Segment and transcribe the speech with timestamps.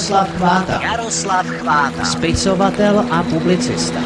[0.00, 0.80] Jaroslav Chváta.
[0.82, 2.04] Jaroslav Chváta.
[2.04, 4.00] Spisovatel a publicista.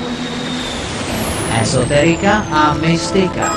[1.62, 3.55] Esoterika a mystika.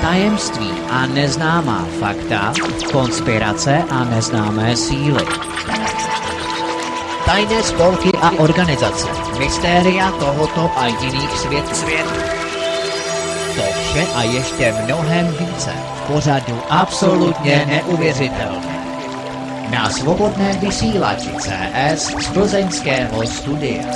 [0.00, 2.52] Tajemství a neznámá fakta,
[2.92, 5.24] konspirace a neznámé síly.
[7.28, 9.08] Tajné spolky a organizace,
[9.38, 11.74] mystéria tohoto a jiných světů.
[11.74, 12.08] Svět.
[13.56, 18.79] To vše a ještě mnohem více v pořadu absolutně neuvěřitelné.
[19.70, 23.86] Na svobodné vysílači CS z plzeňského studia.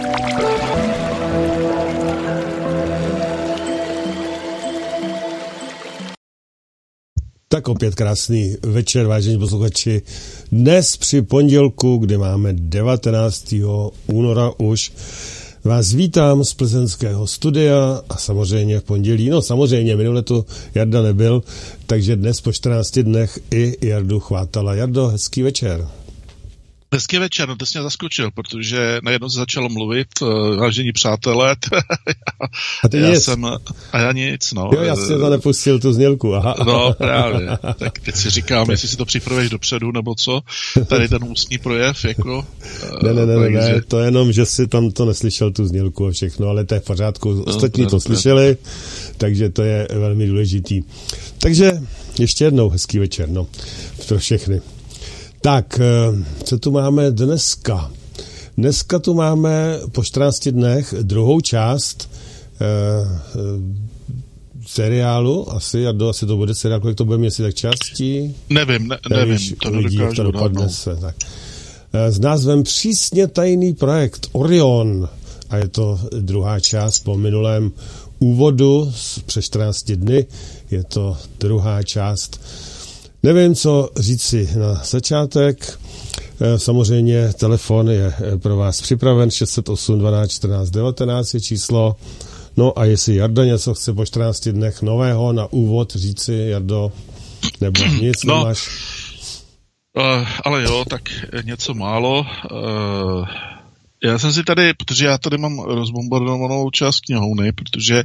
[7.48, 10.02] Tak opět krásný večer, vážení posluchači.
[10.52, 13.54] Dnes při pondělku, kdy máme 19.
[14.06, 14.92] února už,
[15.64, 21.42] vás vítám z plzeňského studia a samozřejmě v pondělí, no samozřejmě, minule tu Jarda nebyl,
[21.86, 24.74] takže dnes po 14 dnech i Jardu chvátala.
[24.74, 25.88] Jardo, hezký večer.
[26.92, 31.50] Hezký večer, no to jsi mě zaskočil, protože najednou se začalo mluvit, uh, vážení přátelé,
[32.84, 33.22] a ty já nic.
[33.24, 33.44] jsem,
[33.92, 34.70] a já nic, no.
[34.74, 36.54] Jo, já jsem to nepustil, tu znělku, aha.
[36.66, 37.48] No, právě.
[37.78, 40.40] Tak teď si říkám, jestli si to připravuješ dopředu, nebo co,
[40.86, 42.38] tady ten ústní projev, jako...
[42.38, 42.44] Uh,
[43.02, 46.06] Ne, ne, ne, ne, takže- ne, to jenom, že si tam to neslyšel, tu znělku
[46.06, 47.42] a všechno, ale to je v pořádku.
[47.42, 48.06] Ostatní to dobře.
[48.06, 48.56] slyšeli,
[49.18, 50.82] takže to je velmi důležitý.
[51.38, 51.72] Takže
[52.18, 53.46] ještě jednou hezký večer, no,
[54.08, 54.60] pro všechny.
[55.44, 57.90] Tak, eh, co tu máme dneska?
[58.56, 62.10] Dneska tu máme po 14 dnech druhou část
[62.60, 63.38] eh, eh,
[64.66, 68.34] seriálu, asi, Jardo, asi to bude seriál, kolik to bude měsíc, tak částí?
[68.50, 70.72] Nevím, ne, nevím, Nevíš, to uvidí, to dopadne odhadnout.
[70.72, 70.96] se.
[70.96, 71.16] Tak.
[71.92, 75.08] Eh, S názvem Přísně tajný projekt Orion
[75.50, 77.72] a je to druhá část po minulém
[78.18, 80.26] úvodu z přes 14 dny.
[80.70, 82.40] Je to druhá část.
[83.24, 85.78] Nevím, co říci na začátek.
[86.40, 91.96] Eh, Samozřejmě telefon je eh, pro vás připraven 608 12 14 19 je číslo.
[92.56, 96.92] No a jestli Jarda něco chce po 14 dnech nového na úvod říci, Jardo,
[97.60, 98.68] nebo nic No, nemáš?
[99.96, 101.02] Uh, ale jo, tak
[101.44, 102.26] něco málo.
[102.52, 103.28] Uh,
[104.04, 108.02] já jsem si tady, protože já tady mám rozbombardovanou část knihovny, protože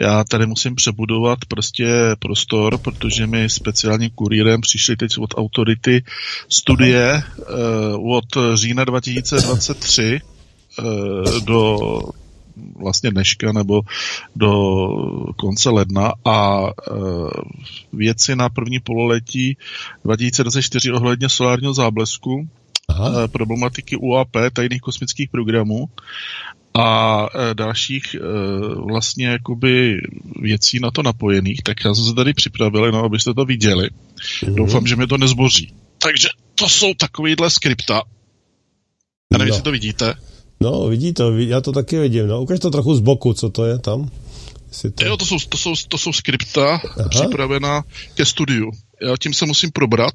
[0.00, 1.86] já tady musím přebudovat prostě
[2.18, 6.04] prostor, protože mi speciálním kurýrem přišly teď od autority
[6.48, 7.22] studie
[7.98, 8.24] uh, od
[8.54, 10.20] října 2023
[10.78, 11.78] uh, do
[12.76, 13.80] vlastně dneška nebo
[14.36, 14.52] do
[15.36, 16.70] konce ledna a e,
[17.92, 19.56] věci na první pololetí
[20.04, 22.48] 2024 ohledně solárního záblesku,
[22.90, 23.24] Aha.
[23.24, 25.88] e, problematiky UAP, tajných kosmických programů
[26.74, 28.18] a e, dalších e,
[28.90, 29.96] vlastně jakoby
[30.40, 33.88] věcí na to napojených, tak já jsem se tady připravil, jenom abyste to viděli.
[34.44, 34.54] Mhm.
[34.54, 35.72] Doufám, že mi to nezboří.
[35.98, 38.02] Takže to jsou takovýhle skripta.
[39.32, 39.54] Já nevím, No.
[39.54, 40.14] jestli to vidíte.
[40.60, 42.26] No, vidí to, já to taky vidím.
[42.26, 44.10] No, ukaž to trochu z boku, co to je tam.
[44.68, 45.04] Jestli to...
[45.04, 47.08] Jo, to jsou, to jsou, to jsou skripta Aha.
[47.08, 47.82] připravená
[48.14, 48.70] ke studiu.
[49.02, 50.14] Já tím se musím probrat.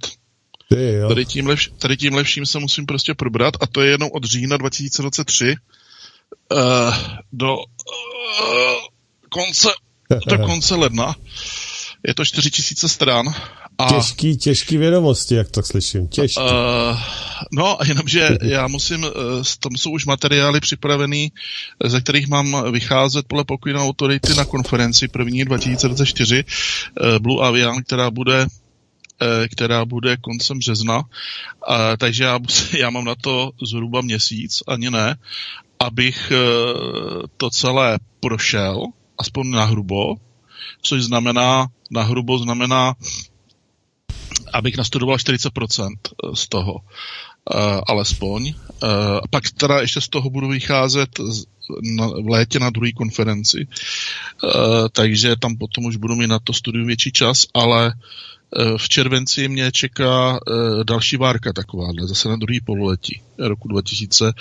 [0.70, 1.08] Ty, jo.
[1.08, 4.24] Tady tím, lepš, tady tím lepším se musím prostě probrat a to je jenom od
[4.24, 5.56] října 2023
[6.52, 6.60] uh,
[7.34, 7.62] do uh,
[9.30, 9.70] konce
[10.28, 11.16] do konce ledna.
[12.08, 13.34] Je to 4000 stran.
[13.78, 16.08] A, Těžký, těžký vědomosti, jak tak slyším.
[16.08, 16.42] Těžký.
[16.42, 17.00] Uh,
[17.52, 19.10] no, jenomže já musím, uh,
[19.60, 21.32] tam jsou už materiály připravený,
[21.84, 27.84] eh, ze kterých mám vycházet podle pokynu autority na konferenci první 2024 uh, Blue Avian,
[27.84, 28.65] která bude eh,
[29.52, 31.04] která bude koncem března,
[31.98, 32.40] takže já,
[32.78, 35.18] já mám na to zhruba měsíc, ani ne,
[35.80, 36.38] abych eh,
[37.38, 38.86] to celé prošel,
[39.18, 40.16] aspoň na hrubo,
[40.82, 42.94] což znamená, na hrubo znamená
[44.54, 45.90] abych nastudoval 40%
[46.34, 46.80] z toho,
[47.88, 48.54] alespoň.
[49.30, 51.10] Pak teda ještě z toho budu vycházet
[52.24, 53.68] v létě na druhé konferenci,
[54.92, 57.94] takže tam potom už budu mít na to studium větší čas, ale uh,
[58.78, 64.34] v červenci mě čeká uh, další várka takováhle, zase na druhý pololetí roku 2000,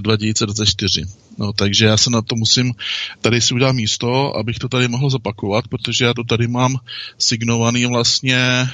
[0.00, 1.04] 2024.
[1.38, 2.72] No, takže já se na to musím,
[3.20, 6.76] tady si udělat místo, abych to tady mohl zapakovat, protože já to tady mám
[7.18, 8.68] signovaný vlastně eh,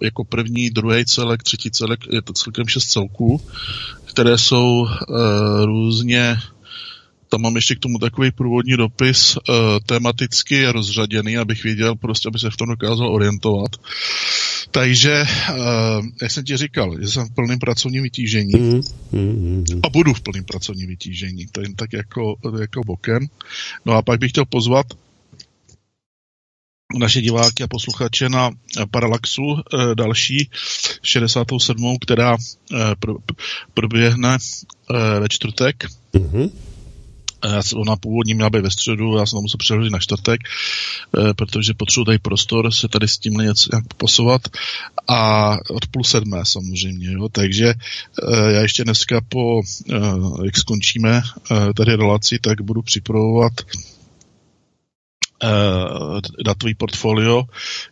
[0.00, 3.40] jako první, druhý celek, třetí celek, je to celkem šest celků,
[4.04, 6.36] které jsou eh, různě
[7.28, 9.54] tam mám ještě k tomu takový průvodní dopis uh,
[9.86, 13.70] tematicky rozřaděný, abych věděl, prostě, aby se v tom dokázal orientovat.
[14.70, 18.82] Takže, uh, jak jsem ti říkal, že jsem v plném pracovním vytížení Mm,
[19.12, 23.26] mm, mm, a budu v plném pracovním vytížení, to jen tak jako, jako bokem.
[23.84, 24.86] No a pak bych chtěl pozvat
[26.98, 28.50] naše diváky a posluchače na
[28.90, 30.50] Parallaxu e, další
[31.02, 31.98] 67.
[32.00, 32.36] která
[33.74, 34.38] proběhne
[35.20, 35.84] ve čtvrtek.
[36.14, 36.50] Mm-hmm.
[37.74, 40.40] Ona původně měla být ve středu, já jsem to musel přehodit na čtvrtek,
[41.36, 44.42] protože potřebuji tady prostor se tady s tímhle něco nějak posovat
[45.08, 47.28] a od půl sedmé samozřejmě, jo.
[47.32, 47.74] takže
[48.50, 49.60] já ještě dneska po,
[50.44, 51.22] jak skončíme
[51.76, 53.52] tady relaci, tak budu připravovat
[55.42, 57.44] uh, datový portfolio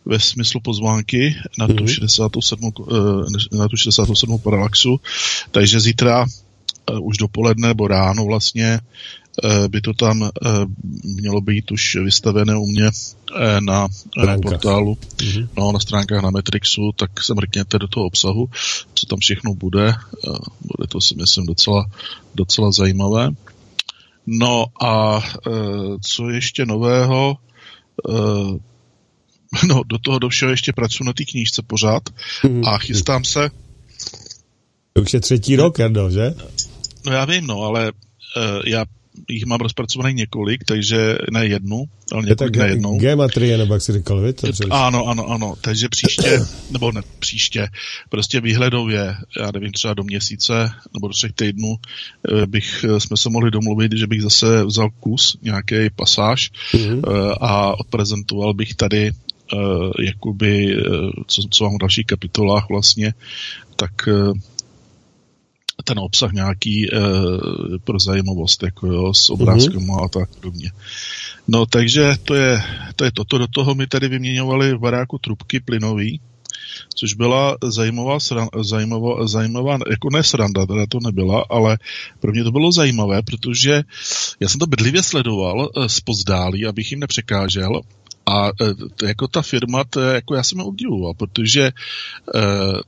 [0.05, 1.87] ve smyslu pozvánky na tu mm-hmm.
[1.87, 4.99] 67, uh, na tu 67 paralaxu.
[5.51, 8.79] Takže zítra uh, už dopoledne nebo ráno vlastně
[9.67, 10.29] by to tam uh,
[11.03, 12.91] mělo být už vystavené u mě uh,
[13.59, 13.87] na
[14.17, 15.47] uh, portálu, mm-hmm.
[15.57, 18.49] no, na stránkách na Metrixu, tak se mrkněte do toho obsahu,
[18.93, 19.93] co tam všechno bude.
[20.61, 21.85] Bude to si myslím docela,
[22.35, 23.29] docela zajímavé.
[24.27, 25.23] No a
[26.01, 27.37] co ještě nového?
[29.67, 32.03] No, do toho do všeho ještě pracuji na té knížce pořád
[32.43, 32.65] mm.
[32.65, 33.49] a chystám se.
[34.93, 36.33] To už je třetí rok, Jardo, že?
[37.05, 37.91] No já vím, no, ale
[38.65, 38.85] já
[39.29, 42.99] jich mám rozpracovaný několik, takže ne jednu, ale několik na jednou.
[42.99, 44.33] Gematrie, nebo jak jsi říkal, vy?
[44.33, 47.67] To ano, ano, ano, takže příště, nebo ne příště,
[48.09, 53.17] prostě výhledově, já nevím, třeba do měsíce nebo do třech týdnů eh, bych, eh, jsme
[53.17, 57.01] se mohli domluvit, že bych zase vzal kus, nějaký pasáž mm-hmm.
[57.41, 59.11] a odprezentoval bych tady
[59.99, 60.77] jakoby,
[61.27, 63.13] co, co mám v dalších kapitolách vlastně,
[63.75, 63.91] tak
[65.83, 66.99] ten obsah nějaký e,
[67.83, 70.05] pro zajímavost, jako jo, s obrázkem mm-hmm.
[70.05, 70.71] a tak podobně.
[71.47, 72.63] No takže to je,
[72.95, 73.37] to je toto.
[73.37, 76.21] Do toho mi tady vyměňovali v baráku trubky plynový,
[76.95, 78.17] což byla zajímavá,
[78.61, 81.77] zajímavá, zajímavá, jako ne sranda, teda to nebyla, ale
[82.19, 83.83] pro mě to bylo zajímavé, protože
[84.39, 87.81] já jsem to bedlivě sledoval e, z pozdálí, abych jim nepřekážel
[88.25, 91.71] a e, jako ta firma, to je, jako já jsem je obdivoval, protože e,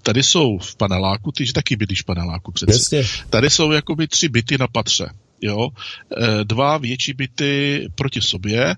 [0.04, 2.72] tady jsou v paneláku, ty taky bydlíš v paneláku přece.
[2.72, 3.04] Jasně.
[3.30, 5.10] Tady jsou jakoby tři byty na patře.
[5.42, 5.70] Jo?
[6.18, 8.76] E, dva větší byty proti sobě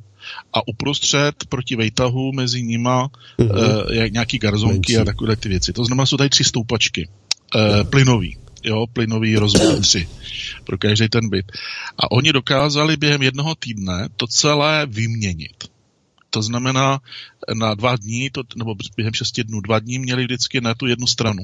[0.53, 3.07] a uprostřed proti vejtahu mezi nima
[3.39, 4.03] mm-hmm.
[4.03, 4.97] e, nějaký garzonky Menší.
[4.97, 5.73] a takové ty věci.
[5.73, 7.09] To znamená, jsou tady tři stoupačky.
[7.55, 10.07] E, plynový jo, plynový rozvod tři
[10.63, 11.51] pro každý ten byt.
[11.97, 15.78] A oni dokázali během jednoho týdne to celé vyměnit.
[16.29, 16.99] To znamená,
[17.53, 21.07] na dva dní, to, nebo během šesti dnů, dva dní měli vždycky na tu jednu
[21.07, 21.43] stranu.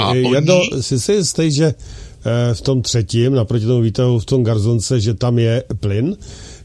[0.00, 0.82] A Jedno, oni...
[0.82, 5.14] jsi si jistý, že eh, v tom třetím, naproti tomu výtahu v tom garzonce, že
[5.14, 6.16] tam je plyn?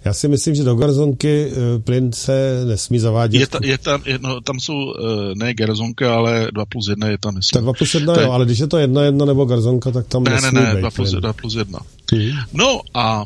[0.05, 3.39] Já si myslím, že do garzonky eh, plyn se nesmí zavádět.
[3.39, 7.07] Je, ta, je tam, je, no, tam jsou eh, ne garzonka, ale 2 plus 1
[7.07, 7.53] je tam, myslím.
[7.53, 8.23] Tak 2 plus 1, tak...
[8.23, 10.79] jo, ale když je to 1 1 nebo garzonka, tak tam ne, nesmí Ne, ne,
[10.79, 11.79] 2 plus, 2 plus 1.
[12.13, 12.29] Hmm.
[12.53, 13.25] No a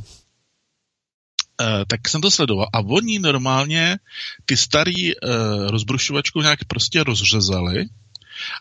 [1.61, 2.67] Uh, tak jsem to sledoval.
[2.73, 3.97] A oni normálně
[4.45, 5.31] ty starý uh,
[5.67, 7.85] rozbrušovačku nějak prostě rozřezali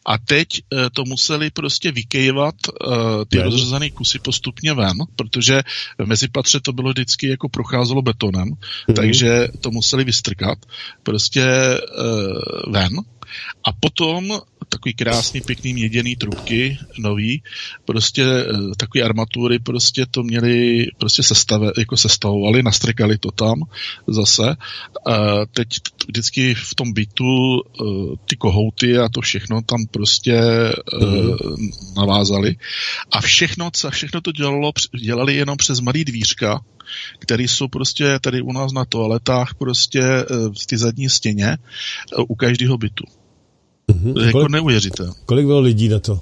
[0.06, 2.55] a teď uh, to museli prostě vykejvat
[2.87, 5.62] uh, ty rozřezané kusy postupně ven, protože
[5.99, 8.49] v mezipatře to bylo vždycky jako procházelo betonem,
[8.89, 8.95] mm.
[8.95, 10.59] takže to museli vystrkat
[11.03, 12.93] prostě uh, ven.
[13.65, 17.43] A potom takový krásný, pěkný měděný trubky, nový,
[17.85, 23.62] prostě eh, takový armatury prostě to měli, prostě sestave, jako sestavovali, nastrkali to tam
[24.06, 24.56] zase.
[25.07, 25.69] A teď
[26.09, 27.85] vždycky v tom bytu eh,
[28.25, 30.40] ty kohouty a to všechno tam prostě
[31.00, 31.71] mm.
[31.97, 32.57] navázali.
[33.11, 36.61] A všechno, všechno to dělalo, dělali jenom přes malý dvířka,
[37.19, 40.00] které jsou prostě tady u nás na toaletách prostě
[40.61, 41.59] v ty zadní stěně
[42.28, 43.04] u každého bytu.
[43.88, 44.14] Mm-hmm.
[44.14, 45.12] To je jako neuvěřitelné.
[45.26, 46.21] Kolik bylo lidí na to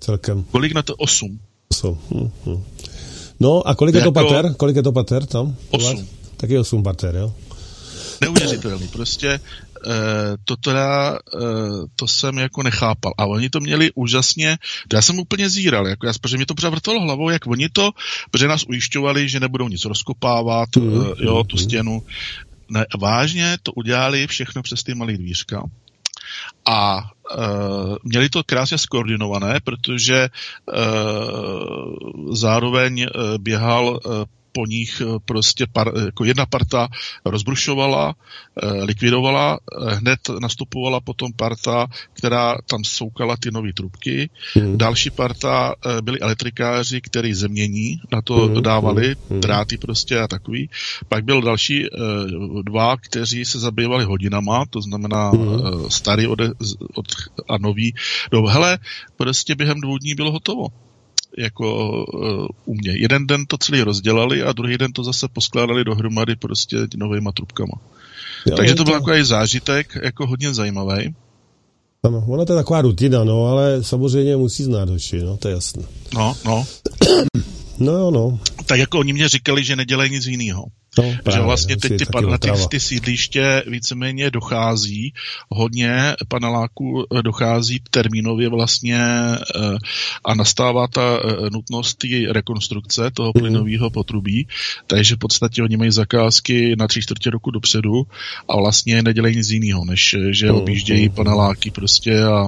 [0.00, 0.44] celkem?
[0.50, 0.94] Kolik na to?
[0.94, 1.40] Osm.
[1.68, 1.98] Osm.
[2.10, 2.60] Mm-hmm.
[3.40, 4.28] No a kolik je, je to jako...
[4.28, 4.54] pater?
[4.54, 5.56] Kolik je to pater tam?
[5.70, 6.08] Osm.
[6.36, 7.34] Taky osm pater, jo?
[8.20, 8.88] Neuvěřitelný.
[8.88, 9.40] Prostě e,
[10.44, 11.18] to teda, e,
[11.96, 13.12] to jsem jako nechápal.
[13.18, 14.58] A oni to měli úžasně,
[14.92, 17.90] já jsem úplně zíral, jako já, protože mě to převrtalo hlavou, jak oni to,
[18.30, 21.14] protože nás ujišťovali, že nebudou nic rozkopávat, mm-hmm.
[21.22, 21.64] e, jo, tu mhm.
[21.64, 22.02] stěnu.
[22.70, 25.62] Ne, vážně to udělali všechno přes ty malé dvířka
[26.68, 30.74] a uh, měli to krásně skoordinované, protože uh,
[32.34, 33.08] zároveň uh,
[33.38, 33.98] běhal uh,
[34.52, 36.88] po nich eh, prostě par, jako jedna parta
[37.24, 44.30] rozbrušovala, eh, likvidovala, eh, hned nastupovala potom parta, která tam soukala ty nové trubky.
[44.56, 44.78] Mm.
[44.78, 48.54] Další parta byli elektrikáři, kteří zemění na to mm.
[48.54, 49.40] dodávali mm.
[49.40, 50.70] dráty prostě a takový.
[51.08, 51.86] Pak byl další
[52.62, 55.90] dva, kteří se zabývali hodinama, to znamená mm.
[55.90, 56.38] starý od,
[56.94, 57.06] od,
[57.48, 57.94] a nový.
[58.32, 58.78] No hele,
[59.16, 60.68] prostě během dvou dní bylo hotovo
[61.38, 62.92] jako uh, u mě.
[63.00, 67.74] Jeden den to celý rozdělali a druhý den to zase poskládali dohromady prostě novýma trubkama.
[68.46, 68.98] Jo, Takže to byl to...
[69.00, 71.14] takový zážitek, jako hodně zajímavý.
[72.02, 75.54] Ano, ona to je taková rutina, no, ale samozřejmě musí znát hoši, no, to je
[75.54, 75.82] jasné.
[76.14, 76.66] No, no.
[77.80, 78.40] No jo, no.
[78.66, 80.64] Tak jako oni mě říkali, že nedělají nic jiného.
[80.98, 85.12] No, právě, že vlastně teď ty, na ty, ty sídliště víceméně dochází,
[85.50, 89.38] hodně paneláků eh, dochází termínově vlastně eh,
[90.24, 93.42] a nastává ta eh, nutnost té rekonstrukce toho mhm.
[93.42, 94.46] plynového potrubí,
[94.86, 98.06] takže v podstatě oni mají zakázky na tři čtvrtě roku dopředu
[98.48, 102.46] a vlastně nedělají nic jiného, než že mhm, objíždějí paneláky prostě a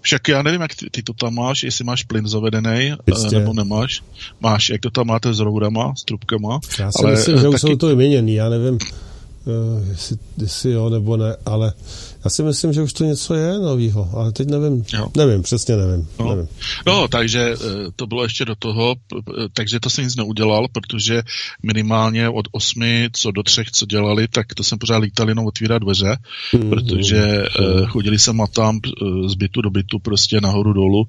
[0.00, 2.92] však já nevím, jak ty, ty to tam máš, jestli máš plyn zavedený,
[3.32, 4.02] nebo nemáš.
[4.40, 6.60] Máš, jak to tam máte s roudama, s trubkama.
[6.78, 7.54] Já si ale myslím, že taky...
[7.54, 11.72] už jsou to vyměněný, já nevím, uh, jestli, jestli jo nebo ne, ale
[12.24, 15.08] já si myslím, že už to něco je novýho, ale teď nevím, jo.
[15.16, 16.08] nevím, přesně nevím.
[16.18, 16.28] No.
[16.28, 16.48] nevím.
[16.86, 17.56] no, takže eh,
[17.96, 18.94] to bylo ještě do toho,
[19.52, 21.22] takže to jsem nic neudělal, protože
[21.62, 25.82] minimálně od osmi, co do třech, co dělali, tak to jsem pořád lítal jenom otvírat
[25.82, 26.16] dveře,
[26.52, 27.86] mm, protože mm.
[27.86, 28.80] chodili jsem a tam
[29.26, 31.04] z bytu do bytu prostě nahoru dolů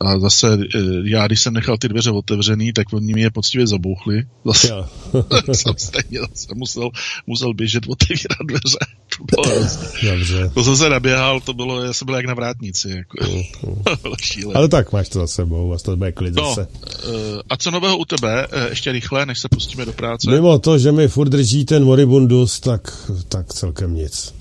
[0.00, 0.58] a zase
[1.04, 4.22] já, když jsem nechal ty dveře otevřený, tak oni mi je poctivě zabouchli.
[4.44, 4.68] Zase
[5.52, 6.90] jsem stejně zase musel,
[7.26, 8.78] musel běžet otevírat dveře.
[9.18, 9.60] To bylo
[10.02, 10.50] Dobře.
[10.54, 12.88] To jsem se naběhal, to bylo, já jsem byl jak na vrátnici.
[12.90, 13.16] Jako.
[13.62, 14.56] Uh, uh.
[14.56, 16.68] Ale tak máš to za sebou, a to bude klid no, zase.
[16.86, 20.30] Uh, a co nového u tebe, uh, ještě rychle, než se pustíme do práce?
[20.30, 24.34] Mimo to, že mi furt drží ten moribundus, tak, tak celkem nic.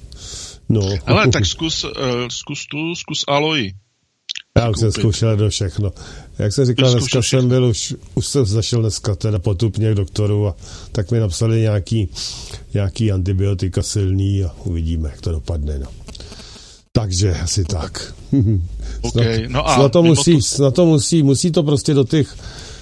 [0.69, 0.81] No.
[1.05, 1.91] Ale tak zkus, uh,
[2.29, 3.73] zkus tu, zkus Aloy.
[4.57, 5.91] Já už jsem zkoušel do všechno.
[6.39, 10.47] Jak jsem říkal, dneska jsem byl, už, už jsem zašel dneska teda potupně k doktoru
[10.47, 10.55] a
[10.91, 12.09] tak mi napsali nějaký,
[12.73, 15.79] nějaký antibiotika silný a uvidíme, jak to dopadne.
[15.79, 15.87] No.
[16.91, 18.13] Takže asi tak.
[19.01, 19.37] Okay.
[19.37, 20.41] Snad, no a snad to musí, to...
[20.41, 22.35] snad to musí, musí to prostě do těch,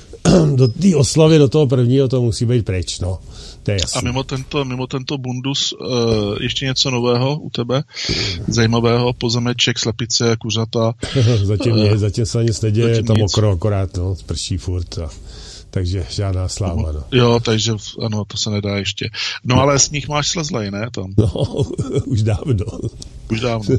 [0.55, 3.19] do té oslavy, do toho prvního, to musí být pryč, no.
[3.63, 5.87] To je A mimo tento, mimo tento bundus uh,
[6.41, 7.83] ještě něco nového u tebe?
[8.47, 9.13] Zajímavého?
[9.13, 10.93] Pozemeček, slepice, kuřata?
[11.43, 15.09] zatím, uh, zatím se nic neděje, je tam mokro akorát, no, sprší furt a
[15.73, 17.03] takže žádná sláva, no.
[17.11, 17.73] Jo, takže
[18.05, 19.09] ano, to se nedá ještě.
[19.43, 21.13] No ale sníh máš slezlej, ne, tam?
[21.17, 21.33] No,
[22.05, 22.65] už dávno.
[23.31, 23.77] Už dávno.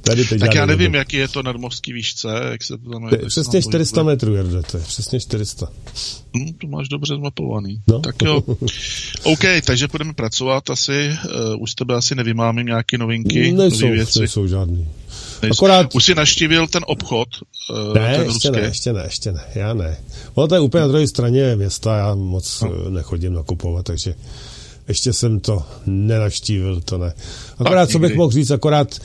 [0.00, 0.98] Tady teď tak já nevím, nebudu.
[0.98, 3.10] jaký je to nadmořský výšce, jak se to tam...
[3.26, 5.68] přesně 400 metrů, Jardo, to je přesně 400.
[6.36, 7.80] Hmm, to máš dobře zmapovaný.
[7.86, 7.98] No.
[8.00, 8.42] Tak jo.
[9.22, 14.18] OK, takže budeme pracovat asi, uh, už tebe asi nevymámím nějaké novinky, nejsou, věci.
[14.18, 14.88] Nejsou žádný.
[15.50, 15.94] Akorát...
[15.94, 17.28] Už jsi naštívil ten obchod?
[17.70, 19.96] Uh, ne, ten ještě ne, ještě ne, ještě ne, já ne.
[20.34, 22.90] Ono to je úplně na druhé straně města, já moc no.
[22.90, 24.14] nechodím nakupovat, takže
[24.88, 27.14] ještě jsem to nenaštívil, to ne.
[27.58, 29.00] Akorát, co bych mohl říct, akorát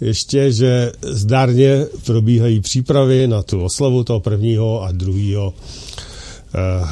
[0.00, 5.54] ještě, že zdárně probíhají přípravy na tu oslavu toho prvního a druhého
[6.54, 6.86] eh,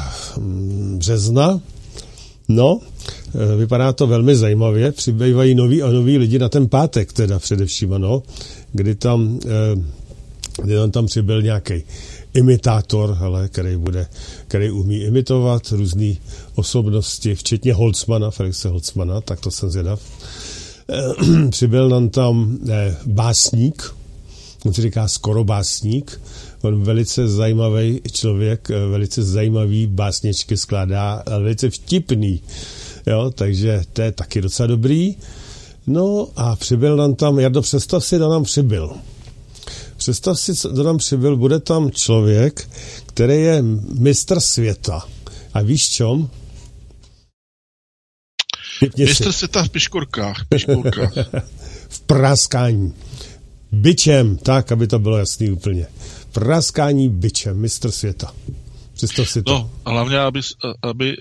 [0.97, 1.61] března.
[2.47, 2.79] No,
[3.35, 7.93] eh, vypadá to velmi zajímavě, přibývají noví a noví lidi na ten pátek teda především,
[7.93, 8.23] ano,
[8.71, 9.81] kdy tam, eh,
[10.63, 11.83] kdy on tam přibyl nějaký
[12.33, 14.07] imitátor, hele, který, bude,
[14.47, 16.13] který umí imitovat různé
[16.55, 20.01] osobnosti, včetně Holzmana, Felixe Holzmana, tak to jsem zvědav.
[20.89, 23.95] Eh, přibyl nám tam eh, básník,
[24.65, 26.21] on se říká skoro básník,
[26.61, 32.41] on velice zajímavý člověk, velice zajímavý básničky skládá, velice vtipný,
[33.07, 35.15] jo, takže to je taky docela dobrý.
[35.89, 38.93] No a přibyl nám tam, Jardo, představ si, kdo nám přibyl.
[39.97, 42.69] Představ si, kdo tam přibyl, bude tam člověk,
[43.05, 43.61] který je
[43.99, 45.05] mistr světa.
[45.53, 46.29] A víš čom?
[48.97, 50.45] mistr světa v piškorkách.
[50.49, 51.13] piškorkách.
[51.89, 52.93] v praskání.
[53.71, 55.87] Byčem, tak, aby to bylo jasný úplně.
[56.31, 58.33] Praskání byčem, mistr světa.
[58.99, 59.51] Představ si to.
[59.51, 60.39] No, a hlavně, aby,
[60.81, 61.15] aby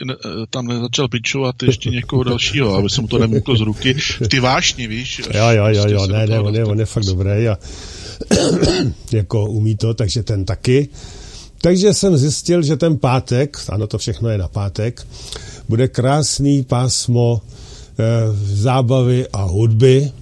[0.51, 3.97] tam nezačal pičovat ještě někoho dalšího, aby se mu to nemůklo z ruky.
[4.31, 5.23] Ty vášni, víš?
[5.35, 7.59] Jo, jo, jo, jo, ne, ne, on je, on je fakt dobrý a
[9.13, 10.89] jako umí to, takže ten taky.
[11.61, 15.07] Takže jsem zjistil, že ten pátek, ano, to všechno je na pátek,
[15.69, 18.05] bude krásný pásmo e,
[18.55, 20.13] zábavy a hudby.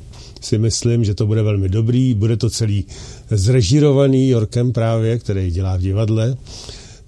[0.41, 2.15] Si myslím, že to bude velmi dobrý.
[2.15, 2.85] Bude to celý
[3.31, 6.37] zrežírovaný Jorkem právě, který dělá v divadle.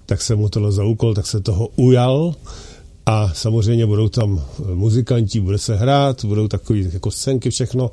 [0.09, 2.33] Tak se mu to za úkol, tak se toho ujal.
[3.05, 4.41] A samozřejmě budou tam
[4.73, 7.91] muzikanti, bude se hrát, budou takové jako scénky, všechno.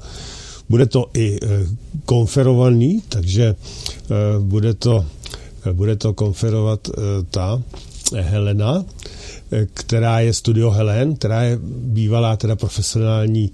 [0.68, 1.66] Bude to i e,
[2.04, 3.54] konferovaný, takže e,
[4.40, 5.04] bude to,
[5.72, 6.88] bude to konferovat
[7.30, 7.62] ta
[8.20, 8.84] Helena,
[9.74, 13.52] která je Studio Helen, která je bývalá teda profesionální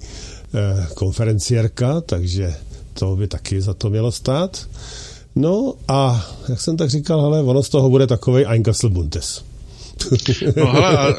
[0.94, 2.54] konferenciérka, takže
[2.94, 4.66] to by taky za to mělo stát.
[5.34, 9.44] No a jak jsem tak říkal, hele, ono z toho bude takový Einkasselbuntes.
[10.56, 11.14] No hele, a,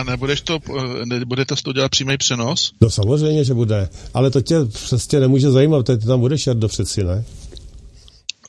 [0.00, 0.58] a nebudeš to,
[1.04, 2.72] nebudete to dělat přímý přenos?
[2.80, 6.68] No samozřejmě, že bude, ale to tě přesně nemůže zajímat, ty tam budeš jet do
[6.68, 7.24] přeci, ne?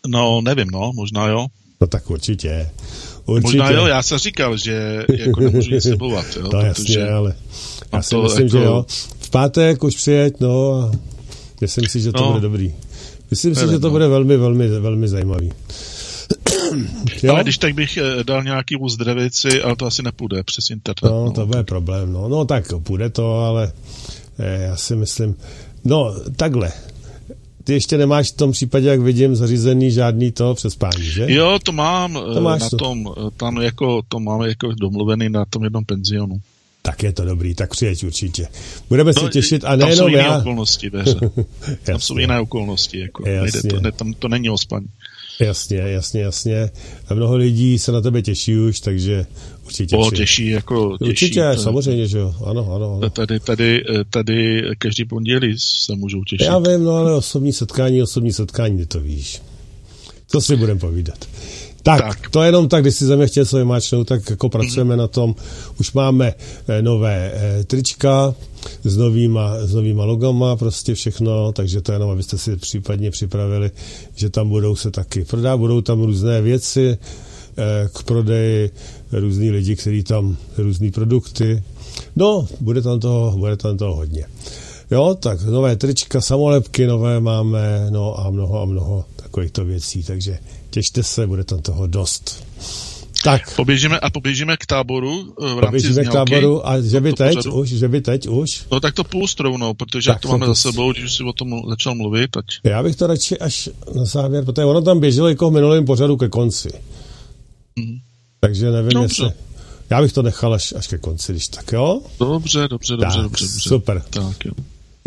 [0.07, 1.47] No, nevím, no, možná jo.
[1.81, 2.69] No tak určitě.
[3.25, 3.47] určitě.
[3.47, 6.43] Možná jo, já jsem říkal, že jako nemůžu nic slibovat, jo.
[6.50, 7.00] To protože...
[7.00, 7.36] jasně, ale
[7.93, 8.57] já si myslím, jako...
[8.57, 8.86] že jo.
[9.19, 10.91] V pátek už přijeď, no a
[11.62, 12.27] myslím si, že to no.
[12.27, 12.74] bude dobrý.
[13.31, 13.91] Myslím si, že to no.
[13.91, 15.51] bude velmi, velmi, velmi zajímavý.
[17.24, 17.34] jo?
[17.34, 21.12] Ale když tak bych eh, dal nějaký uzdravici, ale to asi nepůjde přes internet.
[21.12, 21.31] No, no.
[21.31, 22.13] to bude problém.
[22.13, 23.72] No, no tak půjde to, ale
[24.39, 25.36] eh, já si myslím,
[25.86, 26.72] no takhle,
[27.63, 31.25] ty ještě nemáš v tom případě, jak vidím, zařízený žádný to přespání, že?
[31.27, 32.77] Jo, to mám to máš na to.
[32.77, 36.36] tom, tam jako, to máme jako domluvený na tom jednom penzionu.
[36.88, 38.48] Tak je to dobrý, tak přijeď určitě.
[38.89, 40.24] Budeme no, se těšit a nejenom já.
[40.41, 40.91] Tam jsou jiné okolnosti,
[41.84, 44.88] tam jsou jiné okolnosti, jako, nejde to, ne, tam to není o spaní.
[45.39, 46.70] Jasně, jasně, jasně.
[47.08, 49.25] A mnoho lidí se na tebe těší už, takže
[49.65, 49.96] určitě.
[49.96, 51.10] O, těší, jako těší.
[51.10, 52.36] Určitě, to, samozřejmě, že jo.
[52.46, 53.10] Ano, ano, ano.
[53.10, 56.46] Tady, tady, tady každý pondělí se můžou těšit.
[56.46, 59.41] Já vím, no ale osobní setkání, osobní setkání, to víš.
[60.27, 61.25] Co si budeme povídat?
[61.88, 64.98] Tak, tak, to jenom tak, když si země chtěl něco vymáčknout, tak jako pracujeme mm-hmm.
[64.98, 65.36] na tom.
[65.79, 66.34] Už máme
[66.67, 68.36] eh, nové eh, trička
[68.84, 73.72] s novýma, s novýma logama, prostě všechno, takže to jenom, abyste si případně připravili,
[74.15, 76.98] že tam budou se taky prodat, budou tam různé věci
[77.58, 78.72] eh, k prodeji,
[79.12, 81.63] různí lidi, kteří tam, různé produkty.
[82.15, 84.25] No, bude tam toho, bude tam toho hodně.
[84.91, 90.38] Jo, tak nové trička, samolepky nové máme, no a mnoho a mnoho takovýchto věcí, takže
[90.77, 92.43] těšte se, bude tam toho dost.
[93.24, 93.55] Tak.
[93.55, 96.10] Poběžíme a poběžíme k táboru eh, v rámci Poběžíme znělky.
[96.10, 97.55] k táboru a že by teď pořadu.
[97.55, 98.65] už, že by teď už.
[98.72, 100.63] No tak to půl strovnou, protože tak to máme pust.
[100.63, 102.38] za sebou, když si o tom začal mluvit.
[102.38, 102.46] Ať...
[102.63, 106.17] Já bych to radši až na závěr, protože ono tam běželo jako v minulém pořadu
[106.17, 106.69] ke konci.
[107.75, 107.98] Mm.
[108.39, 109.24] Takže nevím, dobře.
[109.24, 109.38] jestli...
[109.89, 112.01] Já bych to nechal až, až ke konci, když tak, jo?
[112.19, 113.69] Dobře, dobře, dobře, tak, dobře, dobře.
[113.69, 114.03] Super.
[114.10, 114.51] Tak, jo.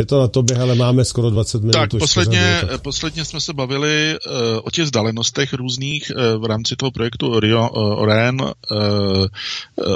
[0.00, 1.72] Je to na tobě, ale máme skoro 20 minut.
[1.72, 4.32] Tak, posledně, posledně jsme se bavili uh,
[4.64, 9.26] o těch vzdálenostech různých uh, v rámci toho projektu Rio, uh, Oren, uh,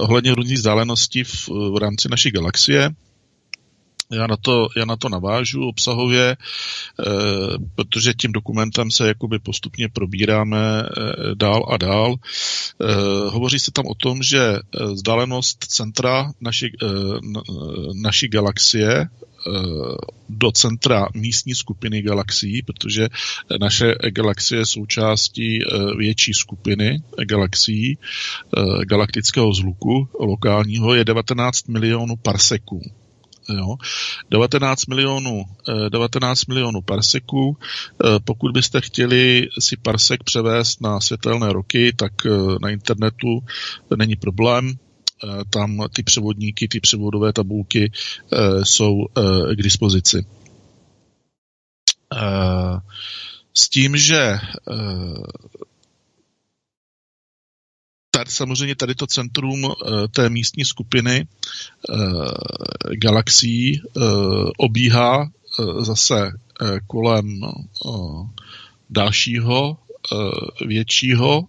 [0.00, 2.90] ohledně různých vzdáleností v, v rámci naší galaxie.
[4.12, 6.36] Já na to, já na to navážu obsahově, e,
[7.74, 12.14] protože tím dokumentem se jakoby postupně probíráme e, dál a dál.
[12.14, 12.94] E,
[13.30, 14.58] hovoří se tam o tom, že
[14.92, 16.86] vzdálenost centra naší, e,
[18.02, 19.08] naší galaxie
[20.28, 23.08] do centra místní skupiny galaxií, protože
[23.60, 25.58] naše galaxie je součástí
[25.96, 27.98] větší skupiny galaxií
[28.84, 32.82] galaktického zluku lokálního je 19 milionů parseků.
[33.48, 33.76] Jo.
[34.30, 35.44] 19 milionů,
[35.88, 37.56] 19 eh, milionů parseků.
[38.04, 42.30] Eh, pokud byste chtěli si parsek převést na světelné roky, tak eh,
[42.60, 43.40] na internetu
[43.96, 44.72] není problém.
[45.50, 47.92] Tam ty převodníky, ty převodové tabulky
[48.62, 48.94] jsou
[49.54, 50.26] k dispozici.
[53.54, 54.38] S tím, že
[58.10, 59.72] tady, samozřejmě tady to centrum
[60.10, 61.26] té místní skupiny
[63.02, 63.82] galaxií
[64.58, 65.30] obíhá
[65.80, 66.32] zase
[66.86, 67.40] kolem
[68.90, 69.78] dalšího
[70.66, 71.48] většího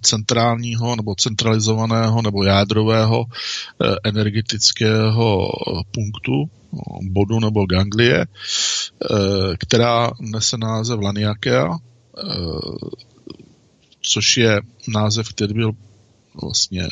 [0.00, 3.26] centrálního nebo centralizovaného nebo jádrového uh,
[4.04, 5.48] energetického
[5.90, 6.50] punktu,
[7.02, 8.26] bodu nebo ganglie,
[9.58, 11.76] která nese název Laniakea,
[14.02, 15.72] což je název, který byl
[16.42, 16.88] vlastně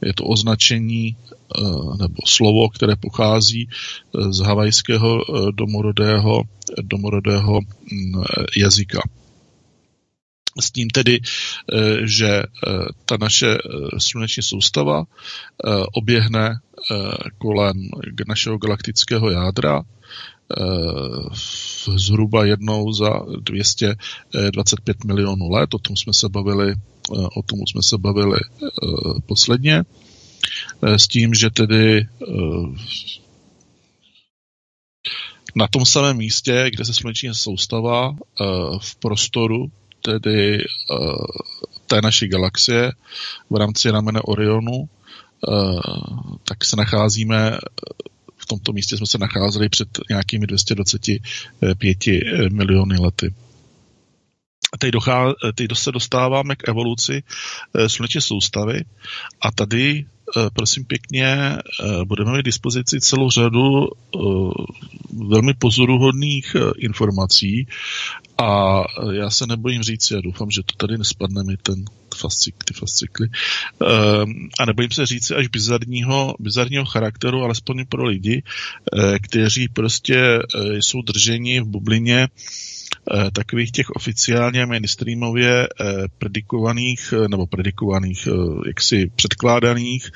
[0.00, 1.62] je to označení eh,
[1.98, 6.42] nebo slovo, které pochází eh, z havajského eh, domorodého,
[6.82, 8.24] domorodého mm,
[8.56, 9.00] jazyka.
[10.60, 11.20] S tím tedy,
[12.04, 12.42] že
[13.04, 13.58] ta naše
[13.98, 15.04] sluneční soustava
[15.92, 16.54] oběhne
[17.38, 17.72] kolem
[18.28, 19.82] našeho galaktického jádra
[21.96, 26.74] zhruba jednou za 225 milionů let, o tom jsme se bavili
[27.10, 28.66] o tom jsme se bavili eh,
[29.26, 29.82] posledně,
[30.82, 32.06] eh, s tím, že tedy eh,
[35.56, 38.16] na tom samém místě, kde se sluneční soustava
[38.80, 39.66] v prostoru,
[40.04, 40.64] tedy
[41.86, 42.92] té naší galaxie
[43.50, 44.88] v rámci ramene Orionu,
[46.44, 47.58] tak se nacházíme
[48.36, 51.98] v tomto místě jsme se nacházeli před nějakými 225
[52.52, 53.34] miliony lety.
[54.78, 57.22] Teď, dochá, teď se dostáváme k evoluci
[57.74, 58.84] eh, sluneční soustavy.
[59.40, 60.13] A tady eh,
[60.54, 61.58] prosím pěkně, eh,
[62.04, 63.88] budeme mít dispozici celou řadu
[65.28, 67.66] velmi pozoruhodných informací
[68.38, 68.82] a
[69.12, 71.84] já se nebojím říct, já doufám, že to tady nespadne mi ten,
[72.16, 73.28] fascikly, ty fascikly.
[74.60, 78.42] A nebojím se říci až bizarního, bizarního charakteru, alespoň pro lidi,
[79.22, 80.38] kteří prostě
[80.80, 82.28] jsou drženi v bublině
[83.32, 85.86] takových těch oficiálně mainstreamově uh,
[86.18, 88.28] predikovaných, uh, nebo predikovaných,
[88.66, 90.10] jaksi předkládaných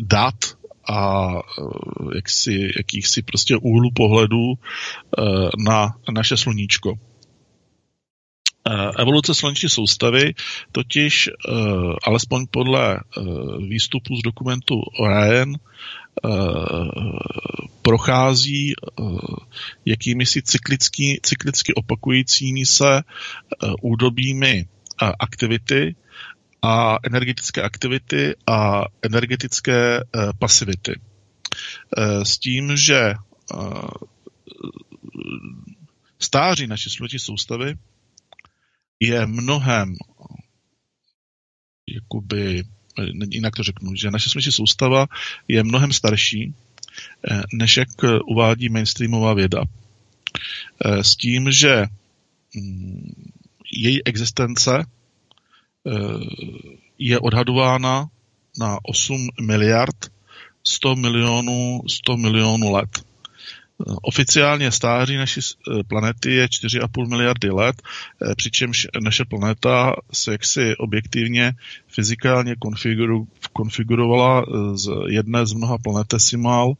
[0.00, 0.34] dat
[0.90, 1.28] a
[2.14, 4.52] jaksi, jakýchsi prostě úhlu pohledu
[5.66, 6.98] na naše sluníčko.
[8.70, 10.34] Eh, evoluce sluneční soustavy
[10.72, 11.52] totiž, eh,
[12.04, 13.20] alespoň podle eh,
[13.68, 15.54] výstupu z dokumentu Orion,
[17.82, 18.72] prochází
[19.84, 23.02] jakými si cyklický, cyklicky opakujícími se
[23.82, 24.66] údobími
[25.20, 25.96] aktivity
[26.62, 30.00] a energetické aktivity a energetické
[30.38, 31.00] pasivity.
[32.22, 33.14] S tím, že
[36.18, 37.74] stáří naší sluneční soustavy
[39.00, 39.94] je mnohem
[41.88, 42.62] jakoby,
[43.30, 45.06] jinak to řeknu, že naše sluneční soustava
[45.48, 46.54] je mnohem starší,
[47.30, 47.88] eh, než jak
[48.26, 49.62] uvádí mainstreamová věda.
[50.84, 51.86] Eh, s tím, že
[52.54, 53.12] mm,
[53.72, 55.92] její existence eh,
[56.98, 58.06] je odhadována
[58.58, 59.96] na 8 miliard
[60.64, 63.04] 100 milionů, 100 milionů let.
[64.02, 70.76] Oficiálně stáří naší eh, planety je 4,5 miliardy let, eh, přičemž naše planeta se jaksi
[70.76, 71.52] objektivně
[71.88, 76.74] fyzikálně konfiguru, konfigurovala eh, z jedné z mnoha planetesimal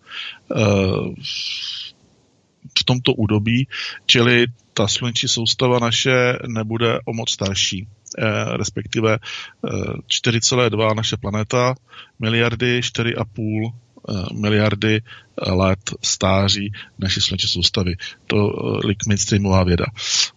[2.78, 3.68] v tomto údobí,
[4.06, 7.88] čili ta sluneční soustava naše nebude o moc starší.
[8.56, 9.18] Respektive
[9.62, 11.74] 4,2 naše planeta,
[12.18, 13.83] miliardy 4,5 Eh,
[14.32, 15.00] miliardy
[15.46, 17.96] let stáří naší sluneční soustavy.
[18.26, 18.50] To
[18.90, 19.84] eh, mainstreamová věda.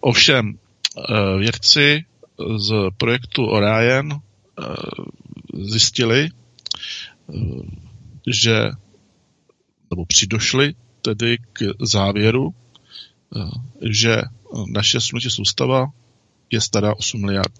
[0.00, 0.58] Ovšem,
[0.98, 2.04] eh, vědci
[2.56, 4.20] z projektu Orion
[5.54, 6.28] zjistili,
[8.26, 8.70] že
[9.90, 12.54] nebo přidošli tedy k závěru,
[13.82, 14.22] že
[14.74, 15.86] naše sluneční soustava
[16.50, 17.52] je stará 8 miliard.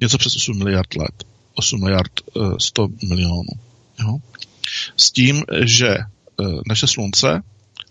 [0.00, 1.24] Něco přes 8 miliard let.
[1.54, 2.12] 8 miliard
[2.58, 3.52] 100 milionů.
[4.00, 4.18] Jo?
[4.96, 6.04] S tím, že e,
[6.68, 7.42] naše slunce,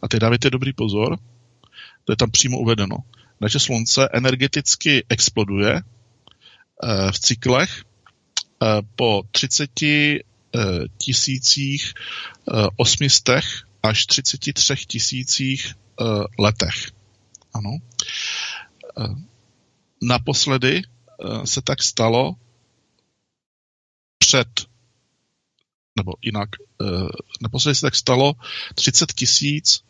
[0.01, 1.17] a teď dávajte dobrý pozor,
[2.05, 2.97] to je tam přímo uvedeno,
[3.41, 5.81] naše slunce energeticky exploduje e,
[7.11, 7.83] v cyklech e,
[8.95, 9.69] po 30
[10.97, 11.93] tisících
[12.77, 15.73] osmistech až 33 tisících
[16.39, 16.91] letech.
[17.53, 17.69] Ano.
[20.01, 20.81] Naposledy
[21.45, 22.35] se tak stalo
[24.17, 24.70] před
[25.97, 26.49] nebo jinak,
[26.82, 26.86] eh,
[27.41, 28.34] naposledy se tak stalo
[28.75, 29.84] 30 tisíc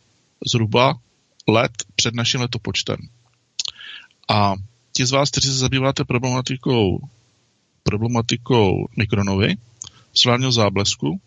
[0.48, 1.00] zhruba
[1.48, 2.98] let před naším letopočtem.
[4.30, 4.54] A
[4.92, 7.10] ti z vás, kteří se zabýváte problematikou,
[7.84, 9.56] problematikou mikronovy,
[10.14, 11.22] solárního záblesku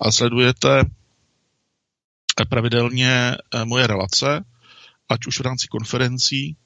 [0.00, 0.84] a sledujete
[2.48, 4.44] pravidelně eh, moje relace,
[5.08, 6.56] ať už v rámci konferencí,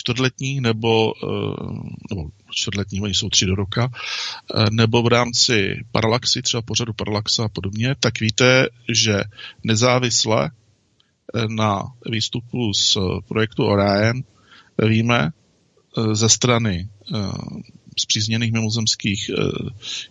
[0.00, 6.42] čtvrtletních nebo, eh, nebo čtvrtletních, oni jsou tři do roka, eh, nebo v rámci paralaxy,
[6.42, 9.20] třeba pořadu paralaxa a podobně, tak víte, že
[9.64, 14.22] nezávisle eh, na výstupu z projektu Orion
[14.88, 15.30] víme
[16.12, 16.88] ze strany
[17.98, 19.30] zpřízněných mimozemských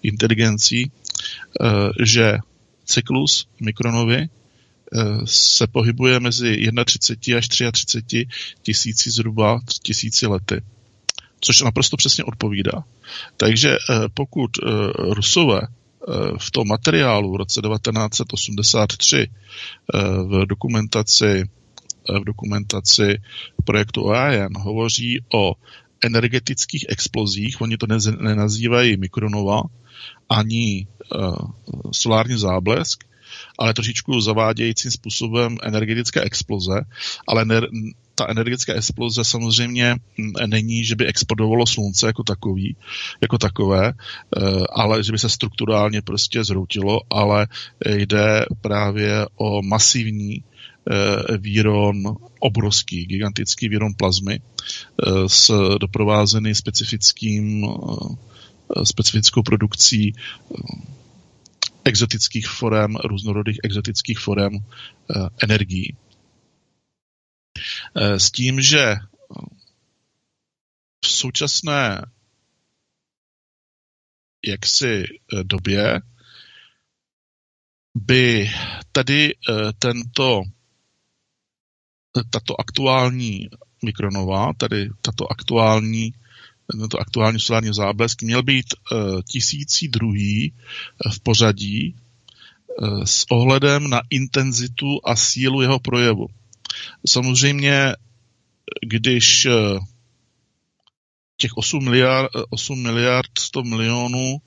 [0.03, 0.91] inteligencí,
[2.03, 2.37] že
[2.85, 4.29] cyklus mikronovy
[5.25, 8.27] se pohybuje mezi 31 až 33
[8.61, 10.61] tisíci zhruba tisíci lety.
[11.41, 12.83] Což naprosto přesně odpovídá.
[13.37, 14.67] Takže eh, pokud eh,
[15.13, 19.27] Rusové eh, v tom materiálu v roce 1983
[20.25, 21.43] v dokumentaci,
[22.21, 23.17] v dokumentaci
[23.65, 25.53] projektu OAN hovoří o
[26.03, 27.87] energetických explozích, oni to
[28.19, 29.61] nenazývají mikronova,
[30.29, 30.87] ani
[31.91, 33.03] solární záblesk,
[33.59, 36.81] ale trošičku zavádějícím způsobem energetické exploze,
[37.27, 37.61] ale ne,
[38.15, 39.95] ta energetická exploze samozřejmě
[40.45, 42.75] není, že by explodovalo slunce jako takový,
[43.21, 44.41] jako takové, eh,
[44.73, 47.47] ale že by se strukturálně prostě zhroutilo, ale
[47.85, 52.03] jde právě o masivní eh, výron
[52.39, 57.67] obrovský, gigantický výron plazmy eh, s doprovázený specifickým
[58.83, 60.13] specifickou produkcí
[61.83, 65.97] exotických forem, různorodých exotických forem eh, energií.
[67.95, 68.95] Eh, s tím, že
[71.05, 72.05] v současné
[74.45, 76.01] jaksi eh, době
[77.95, 78.49] by
[78.91, 79.33] tady
[79.79, 80.41] tento
[82.29, 83.49] tato aktuální
[83.85, 86.13] mikronova, tady tato aktuální
[86.91, 88.65] to aktuální solární záblesk, měl být
[89.31, 90.53] tisící druhý
[91.13, 91.95] v pořadí
[93.03, 96.27] s ohledem na intenzitu a sílu jeho projevu.
[97.07, 97.95] Samozřejmě,
[98.87, 99.47] když
[101.37, 104.37] těch 8 miliard, 8 miliard 100 milionů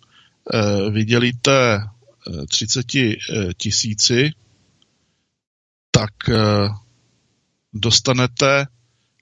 [0.90, 1.78] vydělíte
[2.48, 2.86] 30
[3.56, 4.30] tisíci,
[5.90, 6.14] tak
[7.72, 8.66] dostanete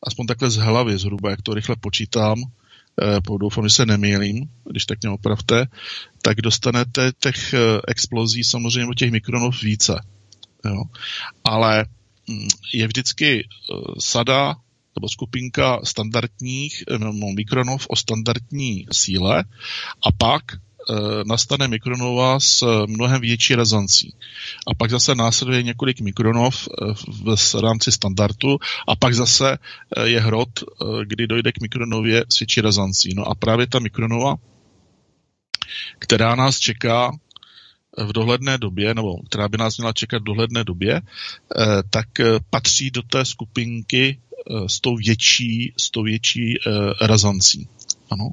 [0.02, 2.59] aspoň takhle z hlavy zhruba, jak to rychle počítám, eh,
[3.40, 5.66] doufám, že se nemýlím, když tak mě opravte,
[6.22, 7.58] tak dostanete těch eh,
[7.88, 10.00] explozí samozřejmě těch mikronov více.
[10.64, 10.82] Jo.
[11.44, 11.86] Ale
[12.30, 14.56] hm, je vždycky eh, sada
[14.96, 19.44] nebo skupinka standardních no, mikronov o standardní síle
[20.06, 20.69] a pak Eh,
[21.24, 24.14] nastane mikronova s eh, mnohem větší rezoncí.
[24.66, 28.56] A pak zase následuje několik mikronov eh, v rámci standardu
[28.88, 29.58] a pak zase
[30.04, 30.64] je hrot,
[31.04, 33.14] kdy dojde k mikronově s větší rezoncí.
[33.14, 34.36] No a právě ta mikronova,
[35.98, 37.12] která nás čeká
[37.96, 41.00] v dohledné době, nebo která by nás měla čekat v dohledné době,
[41.90, 42.08] tak
[42.50, 44.20] patří do té skupinky
[44.66, 46.54] s tou větší, s tou větší
[47.00, 47.68] razancí.
[48.10, 48.28] Ano.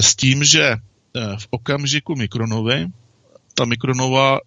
[0.00, 2.86] S tím, že Eh, v okamžiku Mikronovy.
[3.54, 4.38] Ta Mikronova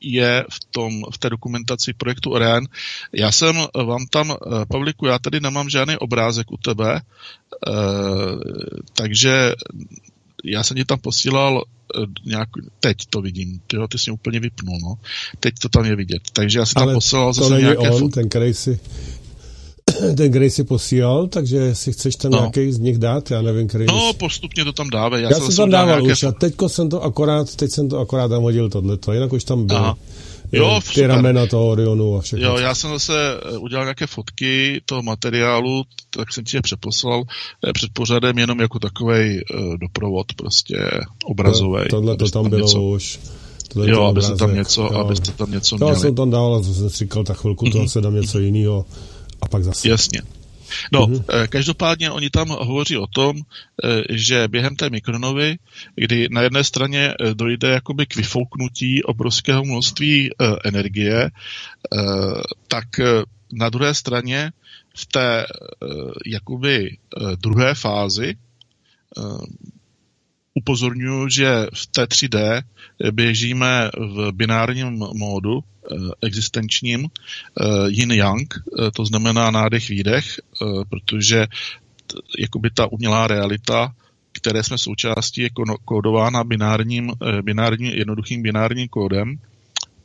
[0.00, 2.64] je v, tom, v té dokumentaci projektu Orion.
[3.12, 3.56] Já jsem
[3.86, 7.72] vám tam, eh, Pavliku, já tady nemám žádný obrázek u tebe, eh,
[8.92, 9.52] takže
[10.44, 11.64] já jsem ti tam posílal
[12.26, 12.48] nějak,
[12.80, 14.94] teď to vidím, ty, jo, ty jsi mě úplně vypnul, no.
[15.40, 16.22] Teď to tam je vidět.
[16.32, 18.80] Takže já jsem tam posílal zase nějaké on, ten, který si
[20.16, 22.38] ten Grey si posílal, takže si chceš ten no.
[22.38, 23.86] nějaký z nich dát, já nevím, který.
[23.86, 25.20] No, postupně to tam dáve.
[25.20, 26.12] Já, já jsem tam dával nějaké...
[26.12, 29.44] už a teďko jsem to akorát, teď jsem to akorát tam hodil tohleto, jinak už
[29.44, 29.96] tam bylo.
[30.52, 31.06] Jo, ty super.
[31.06, 32.46] ramena toho Orionu a všechno.
[32.46, 33.12] Jo, já jsem zase
[33.54, 37.22] eh, udělal nějaké fotky toho materiálu, tak jsem ti je přeposlal
[37.68, 40.76] eh, před pořadem jenom jako takový uh, doprovod prostě
[41.24, 41.82] obrazový.
[41.82, 42.82] To, tohle to tam, tam bylo něco.
[42.82, 43.20] už.
[43.68, 44.98] Tohle jo, abyste tam něco, jo.
[44.98, 45.90] abyste tam něco měli.
[45.90, 47.72] Já jsem tam dával, co jsem říkal, tak chvilku mm-hmm.
[47.72, 48.84] toho se dám něco jiného
[49.42, 49.88] a pak zase.
[49.88, 50.22] Jasně.
[50.92, 51.48] No, mm-hmm.
[51.48, 55.58] každopádně oni tam hovoří o tom, eh, že během té mikronovy,
[55.94, 60.30] kdy na jedné straně eh, dojde jakoby k vyfouknutí obrovského množství
[60.64, 61.30] energie,
[62.68, 62.86] tak
[63.52, 64.52] na druhé straně
[64.96, 65.46] v té
[66.26, 66.96] jakoby
[67.42, 68.34] druhé fázi
[70.54, 72.62] upozorňuji, že v té 3D
[73.10, 75.64] běžíme v binárním módu,
[76.22, 80.40] existenčním, eh, yin-yang, eh, to znamená nádech, výdech,
[80.90, 81.46] protože
[82.38, 83.94] jakoby ta umělá realita,
[84.32, 85.50] které jsme součástí, je
[85.84, 89.38] kódována binárním, binárním, jednoduchým binárním kódem,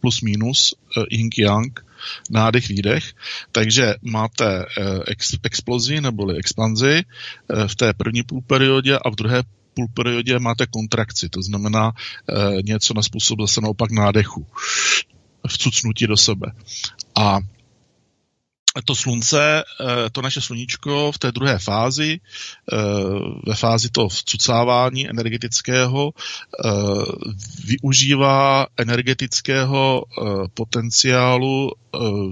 [0.02, 0.76] plus minus,
[1.12, 1.80] yin-yang,
[2.30, 3.14] nádech, výdech.
[3.52, 4.66] Takže máte
[5.08, 7.04] ex, explozi neboli expanzi
[7.68, 9.44] v té první půlperiodě a v druhé
[9.74, 11.92] půlperiodě máte kontrakci, to znamená
[12.62, 14.46] něco na způsob zase naopak nádechu,
[15.48, 16.52] vcucnutí do sebe.
[17.16, 17.40] A
[18.86, 22.76] to slunce, eh, to naše sluníčko v té druhé fázi, eh,
[23.48, 26.12] ve fázi toho vcucávání energetického,
[27.66, 30.04] využívá energetického
[30.54, 31.72] potenciálu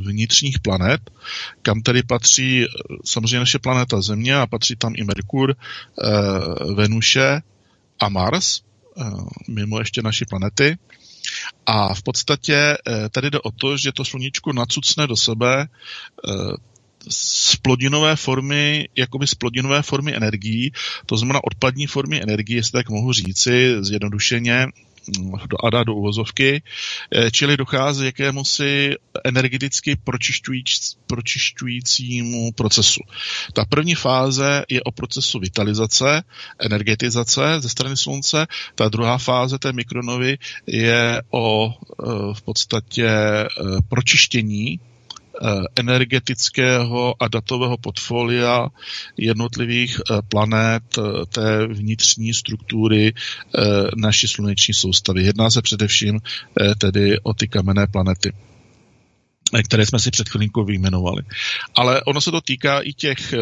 [0.05, 1.01] vnitřních planet,
[1.61, 2.65] kam tedy patří
[3.05, 5.55] samozřejmě naše planeta Země a patří tam i Merkur,
[6.75, 7.41] Venuše
[7.99, 8.61] a Mars,
[9.47, 10.77] mimo ještě naší planety.
[11.65, 15.67] A v podstatě eh, tady jde o to, že to sluníčko nacucne do sebe
[17.09, 20.71] z eh, plodinové formy, jakoby z plodinové formy energií,
[21.05, 24.67] to znamená odpadní formy energie, jestli tak mohu říci, zjednodušeně,
[25.47, 26.61] do ADA, do uvozovky,
[27.11, 33.01] eh, čili dochází jakému si energeticky pročišťujíc, pročišťujícímu procesu.
[33.53, 36.23] Ta první fáze je o procesu vitalizace,
[36.59, 40.37] energetizace ze strany slunce, ta druhá fáze té mikronovy
[40.67, 43.47] je o eh, v podstatě eh,
[43.89, 44.79] pročištění
[45.75, 48.67] energetického a datového portfolia
[49.17, 53.13] jednotlivých eh, planet eh, té vnitřní struktury
[53.95, 55.23] naší sluneční soustavy.
[55.23, 56.19] Jedná se především
[56.77, 58.33] tedy o ty kamenné planety
[59.63, 61.21] které jsme si před chvilinkou vyjmenovali.
[61.75, 63.33] Ale ono se to týká i těch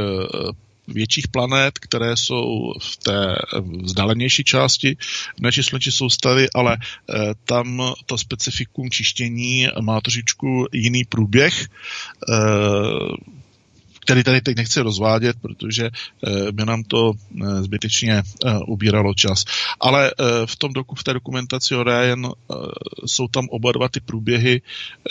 [0.88, 3.36] větších planet, které jsou v té
[3.84, 4.98] vzdálenější části
[5.42, 11.68] naší sluneční soustavy, ale eh, tam to specifikum čištění má trošičku jiný průběh,
[12.30, 12.36] eh,
[14.12, 15.90] který tady teď nechci rozvádět, protože
[16.52, 17.12] by nám to
[17.62, 18.24] zbytečně
[18.68, 19.46] ubíralo čas.
[19.80, 20.12] Ale
[20.46, 22.32] v, tom doku, v té dokumentaci Orion
[23.06, 24.62] jsou tam oba dva ty průběhy,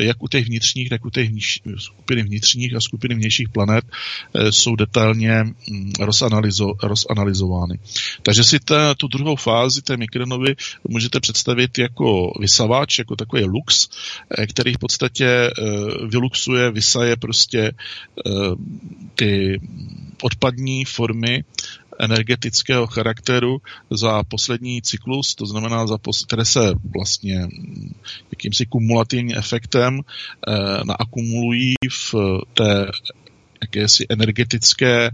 [0.00, 3.84] jak u těch vnitřních, tak u těch vniš, skupiny vnitřních a skupiny vnějších planet
[4.50, 7.78] jsou detailně mm, rozanalizo, rozanalizovány.
[8.22, 10.56] Takže si ta, tu druhou fázi té mikronovy
[10.88, 13.88] můžete představit jako vysavač, jako takový lux,
[14.48, 15.50] který v podstatě
[16.08, 17.72] vyluxuje, vysaje prostě
[19.14, 19.61] ty
[20.22, 21.44] odpadní formy
[21.98, 26.61] energetického charakteru za poslední cyklus, to znamená, za pos- které se
[26.96, 27.48] vlastně
[28.33, 30.53] jakýmsi kumulativním efektem eh,
[30.85, 32.14] naakumulují v
[32.55, 32.90] té
[33.62, 35.11] jakési energetické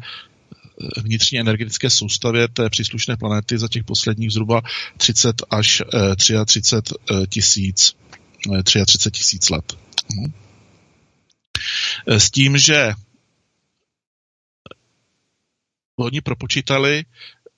[1.03, 4.62] vnitřní energetické soustavě té příslušné planety za těch posledních zhruba
[4.97, 5.83] 30 až
[6.17, 7.97] 33 eh, tisíc
[8.65, 9.73] 33 tisíc let.
[10.15, 10.33] Mhm.
[12.07, 12.93] S tím, že
[15.96, 17.04] oni propočítali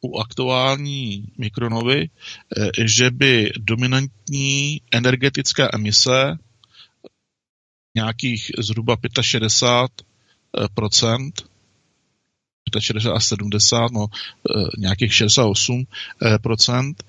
[0.00, 2.10] u aktuální mikronovy,
[2.56, 6.38] eh, že by dominantní energetická emise
[7.94, 11.48] nějakých zhruba 65 procent,
[12.78, 15.86] 65 až 70, no eh, nějakých 68
[16.42, 17.04] procent,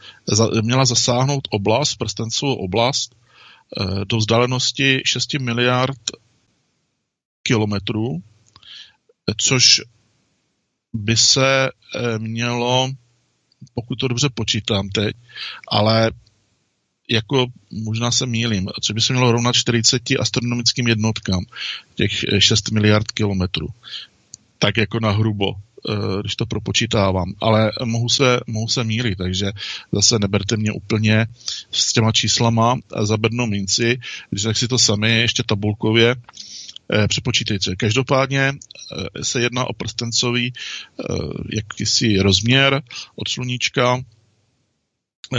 [0.62, 6.00] měla zasáhnout oblast, prstencovou oblast, eh, do vzdálenosti 6 miliard
[7.44, 8.24] kilometrů,
[9.38, 9.82] což
[10.94, 12.92] by se eh, mělo,
[13.74, 15.16] pokud to dobře počítám teď,
[15.68, 16.12] ale
[17.10, 21.46] jako možná se mýlím, co by se mělo rovnat 40 astronomickým jednotkám,
[21.96, 23.68] těch 6 miliard kilometrů.
[24.60, 27.34] Tak jako na hrubo, eh, když to propočítávám.
[27.42, 29.52] Ale mohu se, mohu se mílit, takže
[29.92, 31.28] zase neberte mě úplně
[31.72, 34.00] s těma číslama za bednou minci,
[34.30, 36.69] když tak si to sami ještě tabulkově Eh,
[37.08, 37.76] přepočítejte.
[37.76, 41.04] Každopádně eh, se jedná o prstencový eh,
[41.56, 42.82] jakýsi rozměr
[43.16, 44.02] od sluníčka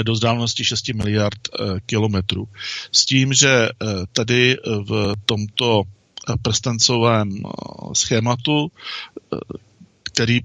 [0.03, 1.49] do vzdálenosti 6 miliard
[1.87, 2.49] kilometrů.
[2.93, 3.69] S tím, že
[4.13, 4.57] tady
[4.89, 5.83] v tomto
[6.43, 7.43] prstencovém
[7.93, 8.71] schématu,
[10.03, 10.41] který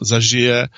[0.00, 0.68] zažije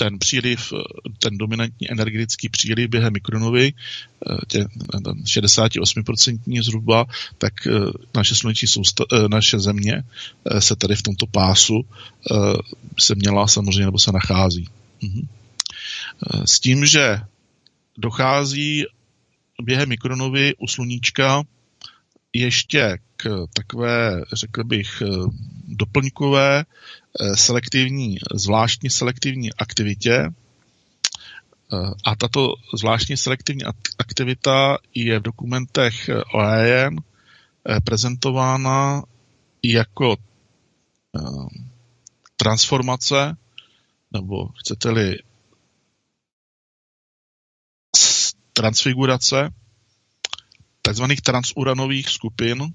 [0.00, 0.72] ten příliv,
[1.18, 4.66] ten dominantní energetický příliv během mikronovy, eh, tě,
[5.24, 7.04] 68% zhruba,
[7.38, 7.70] tak eh,
[8.14, 10.02] naše sluneční sousta, eh, naše země
[10.58, 11.84] se tady v tomto pásu
[12.98, 14.68] se měla samozřejmě, nebo se nachází.
[15.02, 15.28] Mhm.
[16.44, 17.20] S tím, že
[17.98, 18.84] dochází
[19.62, 21.42] během mikronovy u sluníčka
[22.32, 25.02] ještě k takové, řekl bych,
[25.70, 26.64] doplňkové
[27.18, 30.14] Eh, selektivní, zvláštní selektivní aktivitě.
[30.14, 33.62] Eh, a tato zvláštní selektivní
[33.98, 39.02] aktivita je v dokumentech OEM eh, prezentována
[39.62, 40.16] jako
[42.36, 43.36] transformace,
[44.12, 45.18] nebo chcete-li
[48.52, 49.50] transfigurace
[50.82, 52.74] takzvaných transuranových skupin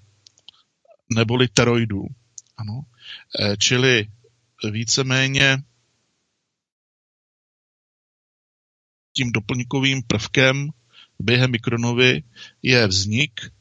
[1.16, 2.08] neboli teroidů.
[2.58, 2.82] Ano.
[3.60, 4.08] Čili
[4.72, 5.58] víceméně
[9.14, 10.70] tím doplňkovým prvkem
[11.20, 12.24] během mikronovy
[12.62, 13.52] je vznik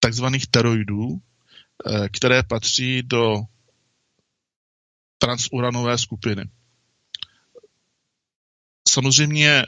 [0.00, 3.40] takzvaných teroidů, eh, které patří do
[5.18, 6.50] transuranové skupiny.
[8.88, 9.62] Samozřejmě,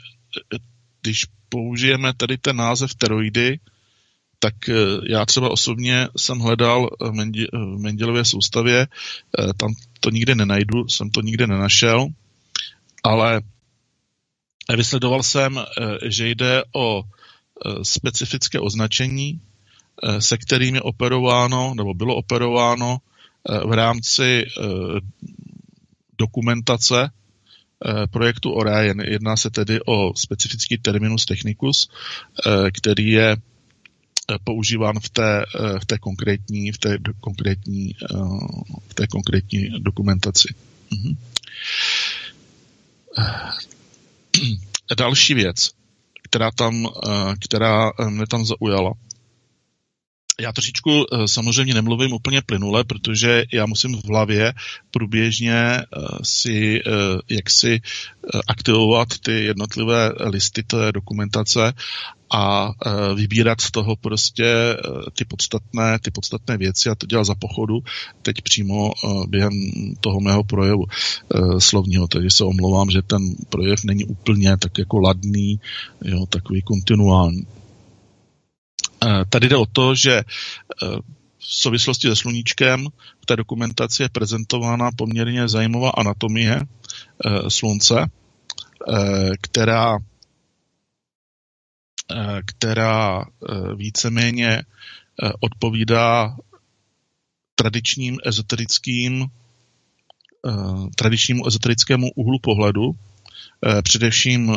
[1.01, 3.59] když použijeme tady ten název teroidy,
[4.39, 4.73] tak eh,
[5.09, 7.13] já třeba osobně jsem hledal v
[7.77, 12.07] Mendelově soustavě, eh, tam to nikde nenajdu, jsem to nikde nenašel,
[13.03, 13.41] ale
[14.75, 15.63] vysledoval jsem, eh,
[16.09, 17.03] že jde o
[17.83, 19.41] specifické označení,
[20.19, 22.97] se kterým je operováno, nebo bylo operováno
[23.65, 24.45] v rámci
[26.17, 27.09] dokumentace
[28.11, 29.01] projektu Orion.
[29.01, 31.89] Jedná se tedy o specifický terminus technicus,
[32.71, 33.37] který je
[34.43, 35.45] používán v té,
[35.81, 37.95] v té konkrétní, v té konkrétní,
[38.87, 40.47] v té konkrétní dokumentaci.
[40.91, 41.17] Mhm.
[44.97, 45.71] Další věc,
[46.23, 46.87] která tam,
[47.39, 48.93] která mě tam zaujala,
[50.39, 54.53] já trošičku eh, samozřejmě nemluvím úplně plynule, protože já musím v hlavě
[54.91, 55.85] průběžně eh,
[56.23, 56.91] si eh,
[57.29, 57.81] jak si
[58.47, 61.73] aktivovat ty jednotlivé listy té dokumentace
[62.33, 62.71] a
[63.15, 64.77] vybírat z toho prostě
[65.13, 67.79] ty podstatné, ty podstatné věci a to dělat za pochodu
[68.21, 68.91] teď přímo
[69.27, 69.51] během
[69.99, 70.85] toho mého projevu
[71.59, 75.59] slovního, takže se omlouvám, že ten projev není úplně tak jako ladný,
[76.05, 77.45] jo, takový kontinuální.
[79.05, 80.23] Eh, tady jde o to, že eh,
[81.37, 82.87] v souvislosti se sluníčkem
[83.21, 86.61] v té dokumentaci je prezentována poměrně zajímavá anatomie
[87.47, 88.05] Slunce,
[89.41, 89.97] která
[92.45, 93.25] která
[93.75, 94.63] víceméně
[95.39, 96.37] odpovídá
[97.55, 99.25] tradičním ezoterickým
[100.95, 102.91] tradičnímu ezoterickému úhlu pohledu,
[103.83, 104.55] především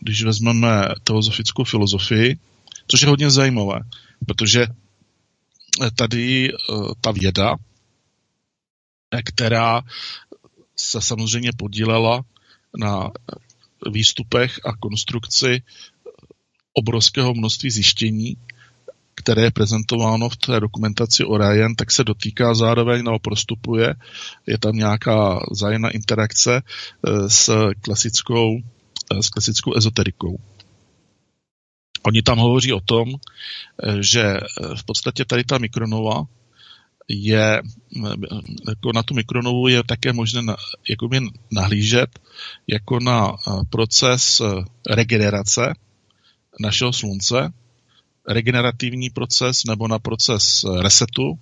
[0.00, 2.38] když vezmeme teozofickou filozofii,
[2.86, 3.80] což je hodně zajímavé,
[4.26, 4.66] protože
[5.96, 6.52] tady
[7.00, 7.56] ta věda,
[9.24, 9.82] která
[10.76, 12.24] se samozřejmě podílela
[12.76, 13.10] na
[13.90, 15.62] výstupech a konstrukci
[16.72, 18.36] obrovského množství zjištění,
[19.14, 23.94] které je prezentováno v té dokumentaci Orion, tak se dotýká zároveň nebo prostupuje.
[24.46, 28.58] Je tam nějaká zájemná interakce eh, s klasickou,
[29.14, 30.38] eh, s klasickou ezoterikou.
[32.02, 34.40] Oni tam hovoří o tom, eh, že
[34.76, 36.24] v podstatě tady ta mikronova
[37.08, 37.62] je,
[38.68, 40.56] jako na tu mikronovu je také možné na,
[40.88, 42.18] jakoby nahlížet
[42.66, 43.32] jako na
[43.70, 44.42] proces
[44.90, 45.74] regenerace
[46.60, 47.52] našeho slunce,
[48.28, 51.38] regenerativní proces nebo na proces resetu,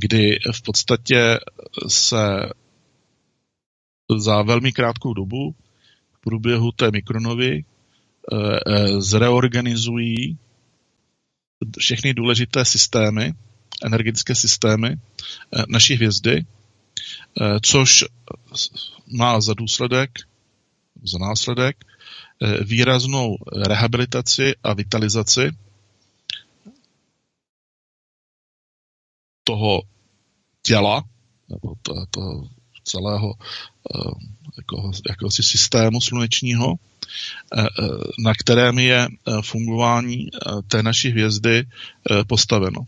[0.00, 1.38] kdy v podstatě
[1.88, 2.48] se
[4.18, 5.54] za velmi krátkou dobu
[6.12, 7.73] v průběhu té mikronovy eh, eh,
[8.98, 10.38] zreorganizují
[11.78, 13.32] všechny důležité systémy,
[13.84, 16.46] energetické systémy eh, naší hvězdy,
[17.62, 18.04] což
[19.16, 20.10] má za důsledek,
[21.04, 21.76] za následek
[22.42, 25.50] Eh, výraznou rehabilitaci a vitalizaci
[29.44, 29.82] toho
[30.62, 31.04] těla,
[31.48, 32.20] nebo to, to
[32.84, 33.34] celého
[33.94, 34.10] eh,
[34.56, 36.93] jako, jakéhosi systému slunečního, eh,
[38.18, 39.08] na kterém je
[39.42, 40.28] fungování
[40.68, 41.64] té naší hvězdy
[42.26, 42.86] postaveno.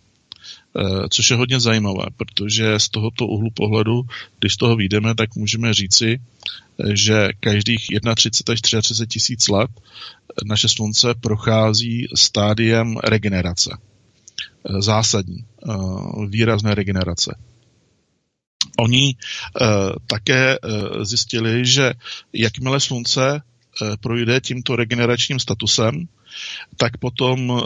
[0.78, 4.02] Eh, což je hodně zajímavé, protože z tohoto úhlu pohledu,
[4.38, 9.70] když z toho vyjdeme, tak můžeme říci, eh, že každých 31 až 33 tisíc let
[10.44, 13.70] naše slunce prochází stádiem regenerace.
[13.78, 15.44] Eh, zásadní,
[16.28, 17.36] výrazné regenerace.
[18.78, 19.16] Oni
[20.06, 20.58] také
[21.02, 21.94] zjistili, že
[22.32, 23.42] jakmile slunce
[24.00, 26.08] projde tímto regeneračním statusem,
[26.76, 27.60] tak potom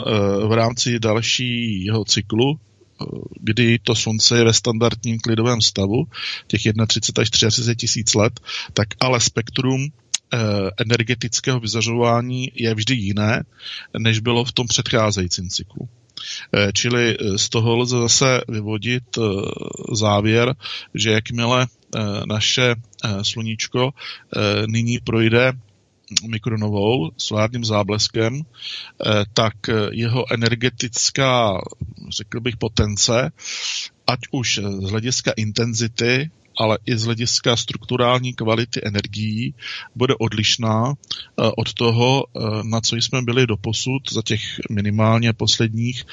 [0.48, 2.60] v rámci dalšího cyklu
[3.40, 6.04] kdy to slunce je ve standardním klidovém stavu,
[6.46, 6.84] těch 31
[7.22, 8.40] až 33 tisíc let,
[8.72, 10.38] tak ale spektrum eh,
[10.78, 13.44] energetického vyzařování je vždy jiné,
[13.98, 15.88] než bylo v tom předcházejícím cyklu.
[16.54, 19.18] Eh, čili eh, z toho lze zase vyvodit
[19.92, 20.54] závěr,
[20.94, 21.66] že jakmile
[22.26, 22.74] naše
[23.22, 23.90] sluníčko
[24.66, 25.52] nyní projde
[26.26, 29.54] mikronovou solárním zábleskem, eh, tak
[29.90, 31.60] jeho energetická,
[32.16, 33.32] řekl bych, potence,
[34.06, 39.54] ať už z hlediska intenzity, ale i z hlediska strukturální kvality energií
[39.94, 44.40] bude odlišná eh, od toho, eh, na co jsme byli doposud za těch
[44.70, 46.04] minimálně posledních,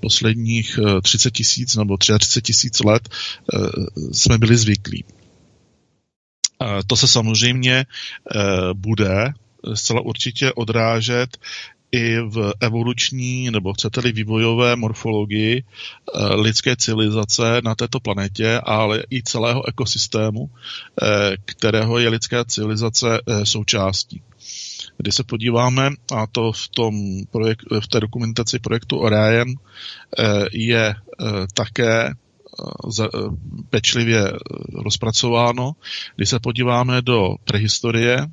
[0.00, 3.08] posledních 30 tisíc nebo 33 tisíc let
[4.12, 5.04] jsme byli zvyklí.
[6.86, 8.40] To se samozřejmě eh,
[8.72, 9.32] bude
[9.74, 11.38] zcela určitě odrážet
[11.92, 19.22] i v evoluční nebo chcete-li vývojové morfologii eh, lidské civilizace na této planetě, ale i
[19.22, 20.50] celého ekosystému,
[21.02, 24.22] eh, kterého je lidská civilizace součástí.
[24.96, 26.94] Když se podíváme, a to v, tom
[27.30, 29.48] projekt, v té dokumentaci projektu Orion
[30.52, 30.94] je
[31.54, 32.25] také Eh,
[33.70, 34.36] pečlivě eh,
[34.82, 35.72] rozpracováno.
[36.16, 38.28] Když se podíváme do prehistorie, eh,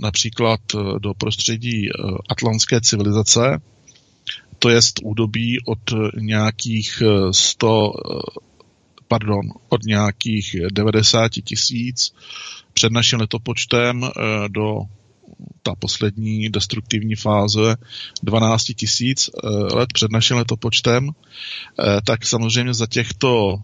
[0.00, 0.60] například
[0.98, 1.88] do prostředí
[2.30, 3.60] atlantské civilizace,
[4.58, 5.78] to je údobí od
[6.20, 7.92] nějakých 100,
[9.08, 12.14] pardon, od nějakých 90 tisíc
[12.72, 14.10] před naším letopočtem
[14.48, 14.80] do
[15.62, 17.76] ta poslední destruktivní fáze
[18.22, 23.56] 12 tisíc eh, let před naším letopočtem, eh, tak samozřejmě za těchto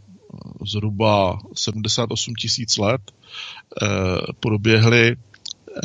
[0.66, 3.87] zhruba 78 tisíc let eh,
[4.41, 5.16] proběhly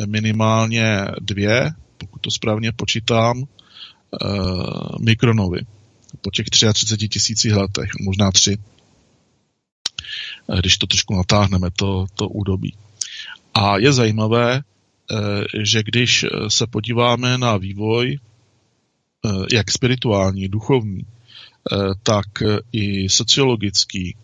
[0.06, 3.44] minimálně dvě, pokud to správně počítám,
[5.00, 5.60] mikronovy
[6.20, 8.58] po těch 33 tisících letech, možná tři,
[10.60, 12.74] když to trošku natáhneme, to, to údobí.
[13.54, 14.62] A je zajímavé, Eh,
[15.62, 21.06] že když eh, se podíváme na vývoj, eh, jak spirituální, duchovní,
[22.02, 22.26] tak
[22.72, 24.16] i sociologický,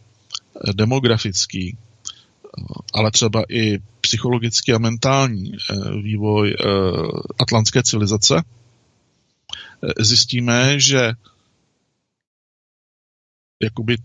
[0.74, 1.78] demografický,
[2.94, 5.52] ale třeba i psychologický a mentální
[6.02, 6.56] vývoj
[7.40, 8.42] atlantské civilizace,
[9.98, 11.12] zjistíme, že
[13.62, 13.96] jakoby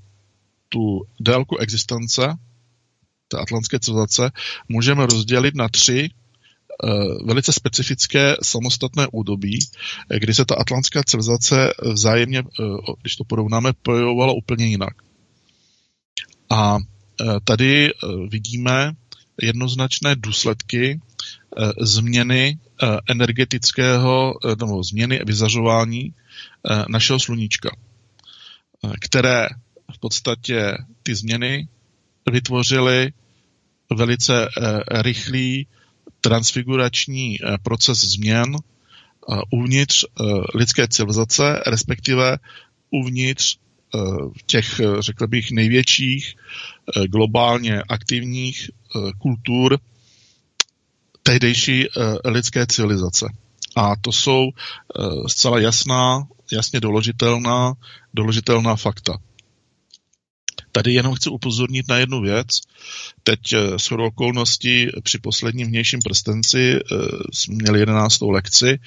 [0.70, 2.36] tu délku existence
[3.28, 4.32] té atlantské civilizace
[4.70, 6.10] můžeme rozdělit na tři
[7.26, 9.59] velice specifické samostatné údobí,
[10.17, 14.93] kdy se ta atlantská civilizace vzájemně, uh, když to porovnáme, pojovala úplně jinak.
[16.49, 16.78] A
[17.43, 17.91] tady
[18.30, 18.93] vidíme
[19.41, 20.99] jednoznačné důsledky
[21.82, 22.59] změny
[23.09, 26.13] energetického, nebo změny vyzařování
[26.89, 27.69] našeho sluníčka,
[28.99, 29.47] které
[29.93, 31.67] v podstatě ty změny
[32.32, 33.13] vytvořily
[33.95, 35.67] velice eh, rychlý
[36.22, 40.05] transfigurační eh, proces změn eh, uvnitř
[40.55, 42.38] lidské civilizace, respektive
[42.89, 43.57] uvnitř
[44.45, 46.36] těch, řekl bych, největších
[47.07, 48.69] globálně aktivních
[49.17, 49.80] kultur
[51.24, 51.86] tehdejší
[52.26, 53.26] lidské civilizace.
[53.76, 54.49] A to jsou
[55.28, 57.74] zcela jasná, jasně doložitelná,
[58.13, 59.17] doložitelná fakta.
[60.72, 62.47] Tady jenom chci upozornit na jednu věc.
[63.24, 66.95] Teď eh, s okolností při posledním vnějším prstenci eh,
[67.34, 68.80] jsme měli jedenáctou lekci,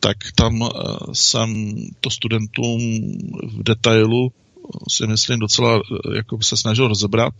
[0.00, 0.68] tak tam eh,
[1.12, 2.80] jsem to studentům
[3.42, 4.32] v detailu
[4.88, 5.80] si myslím docela
[6.16, 7.34] jako se snažil rozebrat.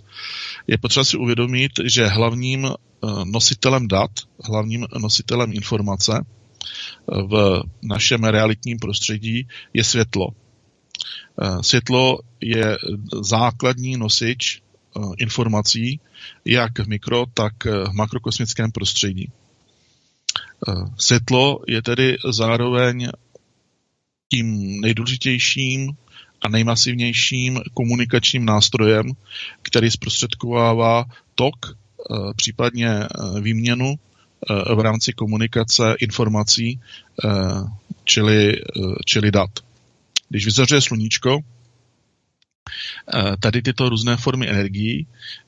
[0.66, 2.70] Je potřeba si uvědomit, že hlavním
[3.24, 4.10] nositelem dat,
[4.44, 6.24] hlavním nositelem informace
[7.06, 10.26] v našem realitním prostředí je světlo.
[11.42, 12.78] Eh, světlo je
[13.22, 16.00] základní nosič eh, informací,
[16.44, 19.30] jak v mikro, tak v makrokosmickém prostředí.
[20.68, 23.08] Eh, světlo je tedy zároveň
[24.30, 25.96] tím nejdůležitějším
[26.42, 29.06] a nejmasivnějším komunikačním nástrojem,
[29.62, 31.76] který zprostředkovává tok,
[32.36, 33.00] případně
[33.40, 33.94] výměnu
[34.76, 36.80] v rámci komunikace informací,
[38.04, 38.62] čili,
[39.04, 39.50] čili dat.
[40.28, 41.40] Když vyzařuje sluníčko,
[43.14, 45.06] eh, tady tyto různé formy energií,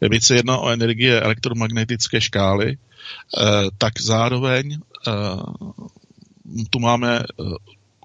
[0.09, 3.43] byť se jedná o energie elektromagnetické škály, eh,
[3.79, 5.11] tak zároveň eh,
[6.71, 7.23] tu máme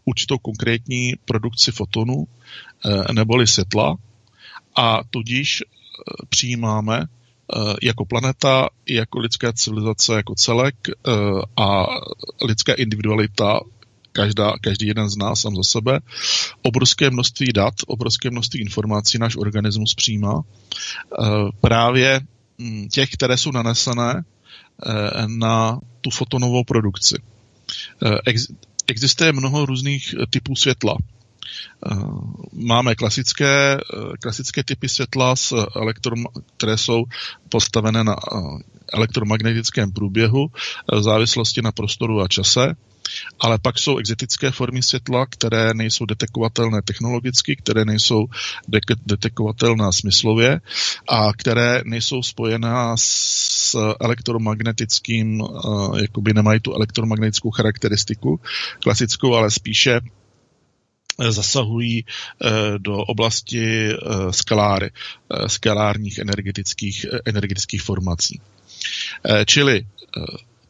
[0.05, 2.27] určitou konkrétní produkci fotonu
[3.13, 3.95] neboli světla
[4.75, 5.63] a tudíž
[6.29, 7.05] přijímáme
[7.81, 10.75] jako planeta, jako lidská civilizace jako celek
[11.57, 11.85] a
[12.45, 13.59] lidská individualita
[14.13, 15.99] každá, každý jeden z nás sám za sebe,
[16.61, 20.41] obrovské množství dat, obrovské množství informací náš organismus přijímá.
[20.41, 21.25] Eh,
[21.61, 22.21] právě
[22.61, 24.23] hm, těch, které jsou nanesené
[24.85, 24.91] eh,
[25.27, 27.15] na tu fotonovou produkci.
[28.05, 28.33] Eh,
[28.87, 30.95] existuje mnoho různých typů světla.
[32.53, 33.77] Máme klasické,
[34.21, 35.35] klasické typy světla,
[36.57, 37.03] které jsou
[37.49, 38.15] postavené na
[38.93, 40.47] elektromagnetickém průběhu
[40.93, 42.75] v závislosti na prostoru a čase
[43.39, 48.25] ale pak jsou exotické formy světla, které nejsou detekovatelné technologicky, které nejsou
[48.67, 50.61] de- detekovatelné smyslově
[51.09, 58.39] a které nejsou spojená s elektromagnetickým, uh, jakoby nemají tu elektromagnetickou charakteristiku
[58.79, 59.99] klasickou, ale spíše
[61.19, 63.89] eh, zasahují eh, do oblasti
[64.31, 64.91] skaláry,
[65.47, 68.41] skalárních energetických, energetických formací.
[69.45, 69.85] Čili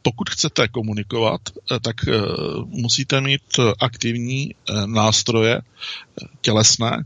[0.04, 2.12] pokud chcete komunikovat, eh, tak eh,
[2.66, 5.62] musíte mít aktivní eh, nástroje
[6.42, 7.06] tělesné,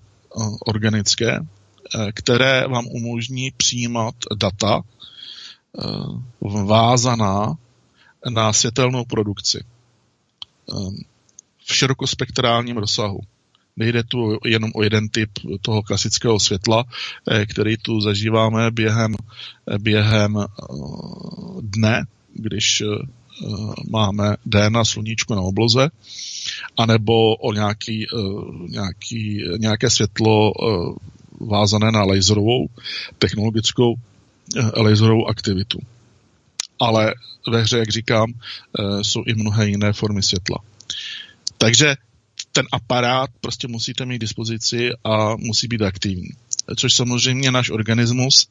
[0.66, 1.40] organické,
[2.14, 4.82] které vám umožní přijímat data
[6.66, 7.58] vázaná
[8.30, 9.64] na světelnou produkci
[11.66, 13.20] v širokospektrálním rozsahu.
[13.78, 15.30] Nejde tu jenom o jeden typ
[15.62, 16.84] toho klasického světla,
[17.50, 19.16] který tu zažíváme během,
[19.80, 20.46] během
[21.62, 22.06] dne,
[22.38, 23.06] když eh,
[23.90, 25.90] máme den na sluníčko na obloze,
[26.78, 28.18] anebo o nějaký, eh,
[28.68, 30.94] nějaký, nějaké světlo eh,
[31.40, 32.68] vázané na laserovou,
[33.20, 33.96] technologickou
[34.76, 35.80] laserovou aktivitu.
[36.80, 37.14] Ale
[37.52, 38.34] ve hře, jak říkám,
[39.02, 40.58] jsou i mnohé jiné formy světla.
[41.58, 41.96] Takže
[42.52, 46.30] ten aparát prostě musíte mít dispozici a musí být aktivní.
[46.78, 48.50] Což samozřejmě náš organismus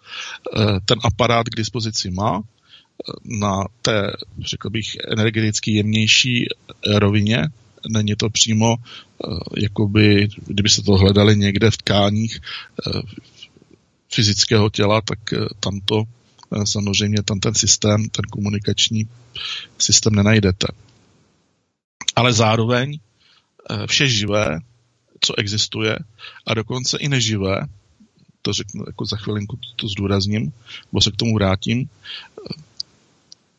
[0.84, 2.42] ten aparát k dispozici má,
[3.24, 6.46] na té, řekl bych, energeticky jemnější
[6.86, 7.42] rovině.
[7.88, 13.00] Není to přímo, eh, jakoby, kdyby se to hledali někde v tkáních eh,
[14.12, 16.02] fyzického těla, tak eh, tam to
[16.64, 19.08] samozřejmě tam ten systém, ten komunikační
[19.78, 20.66] systém nenajdete.
[22.16, 22.98] Ale zároveň
[23.86, 24.58] vše živé,
[25.20, 25.98] co existuje,
[26.46, 27.60] a dokonce i neživé,
[28.42, 30.52] to řeknu jako za chvilinku, to zdůrazním,
[30.92, 31.90] bo se k tomu vrátím,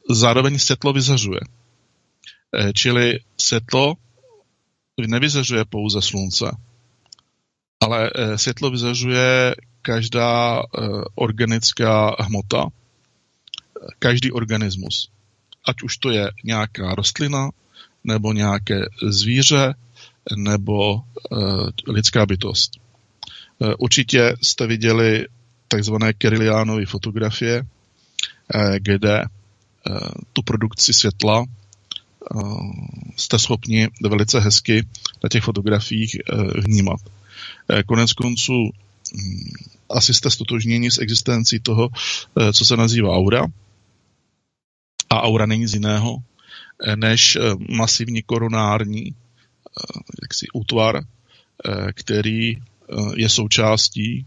[0.09, 1.39] zároveň světlo vyzařuje.
[2.57, 3.95] Eh, čili světlo
[5.07, 6.45] nevyzařuje pouze slunce,
[7.79, 10.61] ale světlo vyzařuje každá
[11.15, 12.65] organická hmota,
[13.99, 15.09] každý organismus.
[15.65, 17.49] Ať už to je nějaká rostlina,
[18.03, 19.75] nebo nějaké zvíře,
[20.35, 21.01] nebo
[21.87, 22.71] lidská bytost.
[23.77, 25.25] Určitě jste viděli
[25.67, 27.63] takzvané Kiriliánovy fotografie,
[28.77, 29.23] kde
[30.33, 31.45] tu produkci světla
[33.15, 34.87] jste schopni velice hezky
[35.23, 36.99] na těch fotografiích eh, vnímat.
[37.69, 38.71] Eh, konec konců
[39.13, 39.51] hm,
[39.89, 41.89] asi jste stotožněni s existencí toho,
[42.39, 43.45] eh, co se nazývá aura.
[45.09, 46.17] A aura není nic jiného,
[46.95, 47.37] než
[47.69, 49.15] masivní koronární
[50.21, 51.03] jaksi, útvar,
[51.93, 52.57] který
[53.15, 54.25] je součástí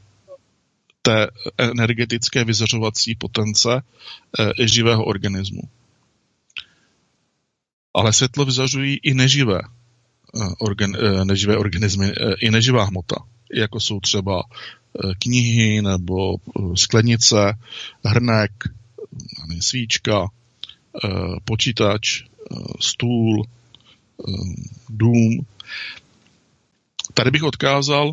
[1.03, 1.26] té
[1.59, 3.82] energetické vyzařovací potence
[4.66, 5.62] živého organismu
[7.94, 13.16] ale světlo vyzařují i neživé, eh, organ, eh, neživé organismy, eh, i neživá hmota,
[13.55, 14.42] jako jsou třeba
[15.18, 16.36] knihy nebo
[16.74, 17.59] sklenice,
[18.05, 18.51] hrnek,
[19.61, 20.28] svíčka,
[21.44, 22.22] počítač,
[22.80, 23.46] stůl,
[24.88, 25.46] dům.
[27.14, 28.12] Tady bych odkázal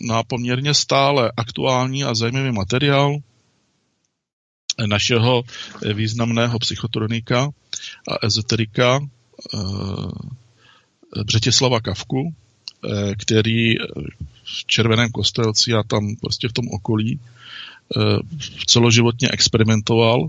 [0.00, 3.18] na poměrně stále aktuální a zajímavý materiál
[4.86, 5.42] našeho
[5.94, 7.50] významného psychotronika
[8.08, 9.58] a ezoterika eh,
[11.24, 13.74] Břetislava Kavku, eh, který
[14.44, 18.00] v Červeném kostelci a tam prostě v tom okolí eh,
[18.66, 20.28] celoživotně experimentoval,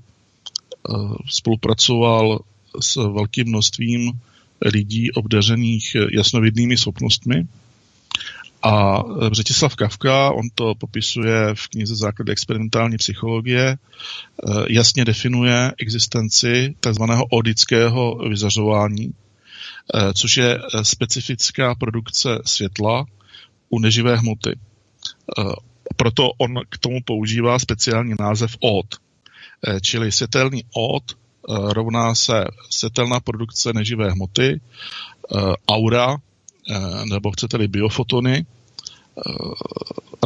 [1.30, 2.40] spolupracoval
[2.80, 4.12] s velkým množstvím
[4.62, 7.48] lidí obdařených jasnovidnými schopnostmi
[8.68, 16.76] a Břetislav Kavka, on to popisuje v knize Základy experimentální psychologie, eh, jasně definuje existenci
[16.80, 17.04] tzv.
[17.32, 19.14] odického vyzařování,
[19.96, 23.06] eh, což je eh, specifická produkce světla
[23.70, 24.60] u neživé hmoty.
[25.96, 28.86] Proto on k tomu používá speciální název od,
[29.82, 31.04] čili světelný od
[31.50, 34.62] rovná se světelná produkce neživé hmoty,
[35.70, 36.18] aura,
[37.10, 38.46] nebo chcete-li biofotony,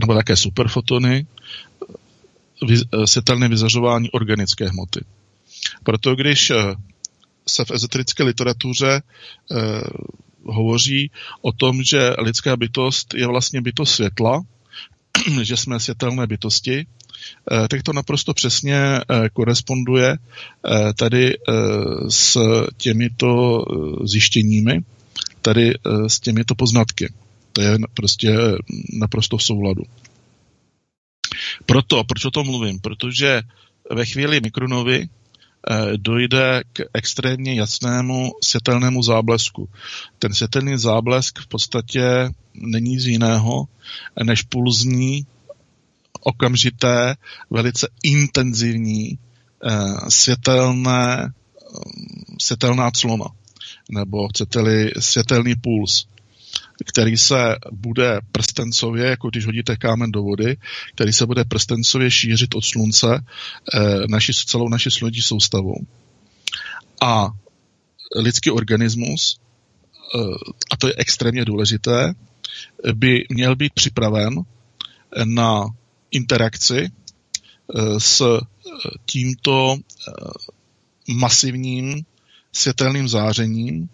[0.01, 1.25] nebo také superfotony,
[3.05, 5.01] světelné vyzařování organické hmoty.
[5.83, 6.55] Proto když eh,
[7.47, 9.81] se v ezoterické literatuře eh,
[10.45, 11.11] hovoří
[11.41, 14.41] o tom, že lidská bytost je vlastně bytost světla,
[15.41, 16.85] že jsme světelné bytosti,
[17.51, 18.99] eh, tak to naprosto přesně
[19.33, 20.17] koresponduje
[20.95, 21.37] tady
[22.09, 22.37] s
[22.77, 23.65] těmito
[24.03, 24.79] zjištěními,
[25.41, 25.73] tady
[26.07, 27.13] s těmito poznatky.
[27.53, 28.37] To je prostě
[28.93, 29.83] naprosto v souladu.
[31.65, 32.79] Proto, proč o tom mluvím?
[32.79, 33.41] Protože
[33.91, 39.69] ve chvíli mikronovy eh, dojde k extrémně jasnému světelnému záblesku.
[40.19, 43.67] Ten světelný záblesk v podstatě není z jiného
[44.23, 45.25] než pulzní,
[46.19, 47.15] okamžité,
[47.49, 49.17] velice intenzivní
[49.65, 51.79] eh, světelné, eh,
[52.39, 53.27] světelná clona,
[53.91, 56.10] nebo chcete-li světelný puls
[56.85, 60.57] který se bude prstencově, jako když hodíte kámen do vody,
[60.95, 63.07] který se bude prstencově šířit od slunce
[63.73, 65.75] eh, naši, celou naši slunční soustavou.
[67.01, 67.29] A
[68.15, 69.39] lidský organismus,
[70.15, 70.19] eh,
[70.71, 72.13] a to je extrémně důležité,
[72.93, 74.35] by měl být připraven
[75.23, 75.65] na
[76.11, 76.89] interakci
[77.75, 78.39] eh, s
[79.05, 79.77] tímto
[81.07, 82.05] masivním
[82.51, 83.89] světelným zářením,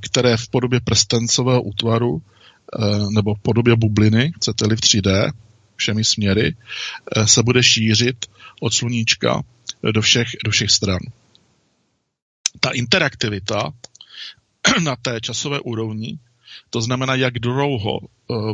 [0.00, 2.80] které v podobě prstencového útvaru eh,
[3.10, 5.32] nebo v podobě bubliny, chcete-li v 3D,
[5.76, 6.56] všemi směry,
[7.16, 8.26] eh, se bude šířit
[8.60, 9.42] od sluníčka
[9.92, 11.00] do všech, do všech stran.
[12.60, 13.72] Ta interaktivita
[14.82, 16.18] na té časové úrovni,
[16.70, 18.00] to znamená, jak dlouho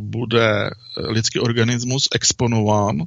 [0.01, 3.07] bude lidský organismus exponován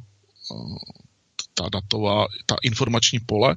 [1.53, 3.55] ta datová, ta informační pole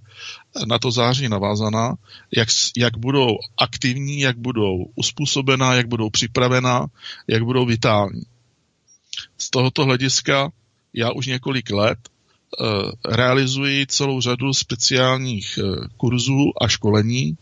[0.67, 1.95] na to záření navázaná,
[2.37, 6.87] jak, jak budou aktivní, jak budou uspůsobená, jak budou připravená,
[7.27, 8.23] jak budou vitální.
[9.39, 10.53] Z tohoto hlediska
[10.95, 11.99] já už několik let
[12.61, 12.67] uh,
[13.05, 15.59] realizuji celou řadu speciálních
[15.97, 17.37] kurzů a školení,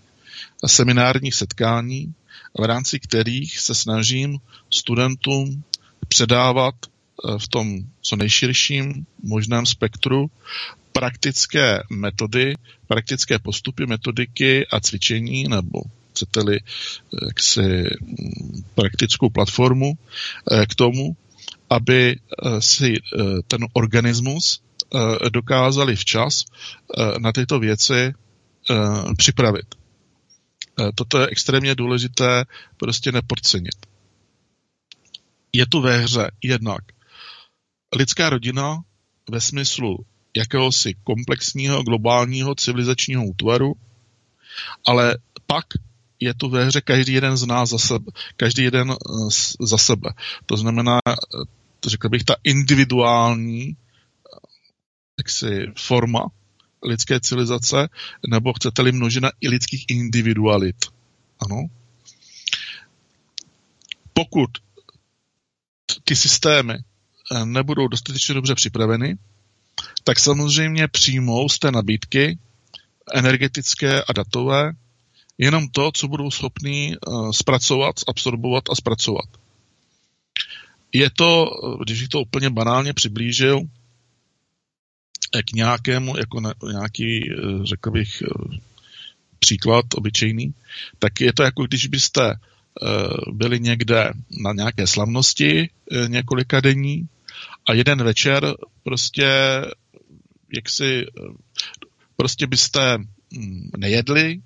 [0.67, 2.15] seminárních setkání,
[2.59, 4.39] v rámci kterých se snažím
[4.71, 5.65] studentům
[6.09, 6.75] předávat
[7.15, 10.27] Eh, v tom co nejširším možném spektru
[10.93, 12.55] praktické metody,
[12.87, 19.93] praktické postupy, metodiky a cvičení, nebo chcete-li eh, jaksi mm, praktickou platformu
[20.53, 21.17] eh, k tomu,
[21.71, 22.17] aby
[22.59, 22.95] si
[23.49, 24.61] ten organismus
[25.33, 26.45] dokázali včas
[27.19, 28.15] na tyto věci
[29.17, 29.75] připravit.
[30.95, 32.45] Toto je extrémně důležité
[32.77, 33.75] prostě nepodcenit.
[35.55, 36.83] Je tu ve hře jednak
[37.97, 38.83] lidská rodina
[39.31, 43.75] ve smyslu jakéhosi komplexního globálního civilizačního útvaru,
[44.87, 45.65] ale pak
[46.21, 48.97] je tu ve hře každý jeden z nás za sebe, každý jeden eh,
[49.61, 50.11] za sebe.
[50.47, 51.15] To znamená, eh,
[51.87, 53.77] řekl bych, ta individuální eh,
[55.19, 56.27] jaksi, forma
[56.83, 57.89] lidské civilizace,
[58.29, 60.77] nebo chcete-li množina i lidských individualit.
[61.41, 61.67] Ano.
[64.13, 64.51] Pokud
[66.05, 66.79] ty systémy
[67.33, 69.19] Eh, nebudou dostatečně dobře připraveny,
[70.05, 72.39] tak samozřejmě přijmou z té nabídky
[73.15, 74.73] energetické a datové
[75.39, 79.25] jenom to, co budou schopní uh, zpracovat, absorbovat a zpracovat.
[80.93, 81.47] Je to,
[81.85, 83.61] když bych to úplně banálně přiblížil,
[85.37, 87.21] eh, k nějakému, jako na, nějaký,
[87.65, 88.23] řekl bych,
[89.39, 90.55] příklad obyčejný,
[90.99, 92.35] tak je to jako když byste
[93.33, 94.13] byli někde
[94.43, 95.71] na nějaké slavnosti
[96.09, 97.09] několika denní
[97.69, 99.27] a jeden večer prostě
[100.55, 101.07] jak si
[102.17, 104.43] prostě byste mm, nejedli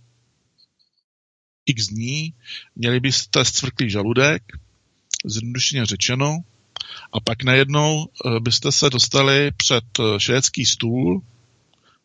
[1.67, 2.35] x dní,
[2.77, 4.43] měli byste zcvrklý žaludek,
[5.25, 6.39] zjednodušeně řečeno,
[7.13, 11.23] a pak najednou eh, byste se dostali před eh, švédský stůl,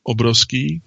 [0.04, 0.82] obrovský,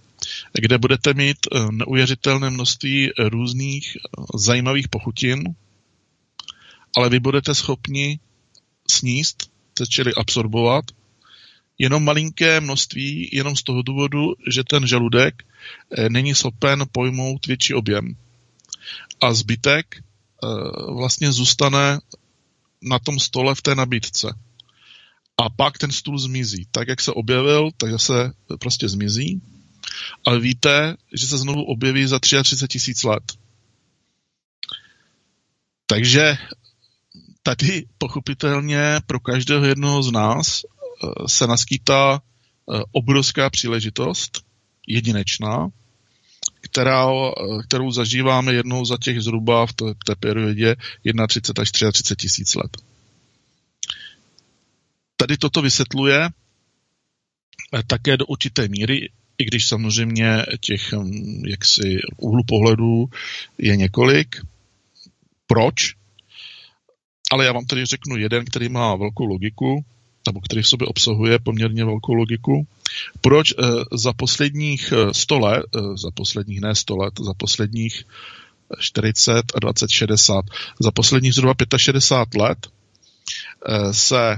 [0.53, 3.97] kde budete mít eh, neuvěřitelné množství různých
[4.35, 5.55] zajímavých pochutin,
[6.97, 8.19] ale vy budete schopni
[8.91, 9.51] sníst
[9.85, 10.85] čili absorbovat,
[11.79, 17.75] jenom malinké množství, jenom z toho důvodu, že ten žaludek eh, není schopen pojmout větší
[17.75, 18.17] objem.
[19.21, 20.03] A zbytek eh,
[20.93, 21.99] vlastně zůstane
[22.83, 24.35] na tom stole v té nabídce.
[25.37, 26.67] A pak ten stůl zmizí.
[26.71, 29.43] Tak, jak se objevil, tak se prostě zmizí.
[30.25, 33.33] Ale víte, že se znovu objeví za 33 tisíc let.
[35.87, 36.39] Takže
[37.43, 44.43] tady pochopitelně pro každého jednoho z nás eh, se naskýtá eh, obrovská příležitost,
[44.87, 45.69] jedinečná,
[46.61, 50.77] která, eh, kterou zažíváme jednou za těch zhruba v té, té periodě
[51.29, 52.77] 31 až 33 tisíc let.
[55.17, 56.29] Tady toto vysvětluje
[57.87, 59.09] také do určité míry,
[59.39, 63.07] i když samozřejmě těch hm, jaksi úhlu pohledů
[63.59, 64.37] je několik.
[65.47, 65.95] Proč?
[67.33, 69.85] Ale já vám tady řeknu jeden, který má velkou logiku,
[70.27, 72.67] nebo který v sobě obsahuje poměrně velkou logiku.
[73.21, 78.05] Proč eh, za posledních 100 eh, let, eh, za posledních ne 100 let, za posledních
[78.79, 80.45] 40 a 20, 60,
[80.81, 82.67] za posledních zhruba 65 let
[83.91, 84.37] se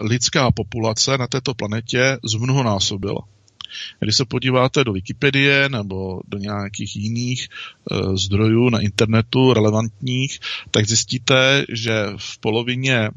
[0.00, 3.20] lidská populace na této planetě zmnohonásobila.
[4.00, 10.40] Když se podíváte do Wikipedie nebo do nějakých jiných e, zdrojů na internetu relevantních,
[10.70, 13.10] tak zjistíte, že v polovině, e,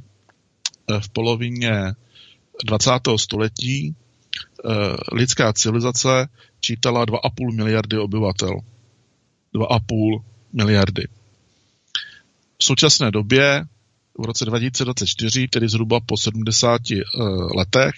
[0.99, 1.93] v polovině
[2.65, 2.91] 20.
[3.15, 3.93] století e,
[5.13, 6.27] lidská civilizace
[6.61, 8.59] čítala 2,5 miliardy obyvatel.
[9.55, 10.23] 2,5
[10.53, 11.07] miliardy.
[12.57, 13.65] V současné době
[14.19, 16.81] v roce 2024, tedy zhruba po 70
[17.55, 17.93] letech,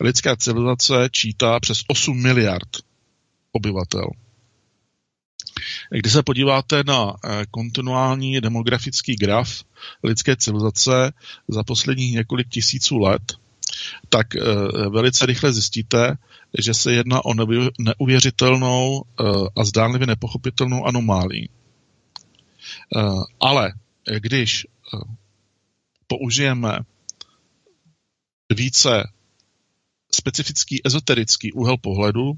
[0.00, 2.68] lidská civilizace čítá přes 8 miliard
[3.52, 4.10] obyvatel.
[5.90, 9.64] Když se podíváte na eh, kontinuální demografický graf
[10.02, 11.12] lidské civilizace
[11.48, 13.32] za posledních několik tisíců let,
[14.08, 14.40] tak eh,
[14.88, 16.16] velice rychle zjistíte,
[16.58, 17.34] že se jedná o
[17.78, 19.24] neuvěřitelnou eh,
[19.56, 21.48] a zdánlivě nepochopitelnou anomálii.
[23.40, 23.72] Ale
[24.18, 24.66] když
[26.06, 26.78] použijeme
[28.54, 29.04] více
[30.14, 32.32] specifický ezoterický úhel pohledu,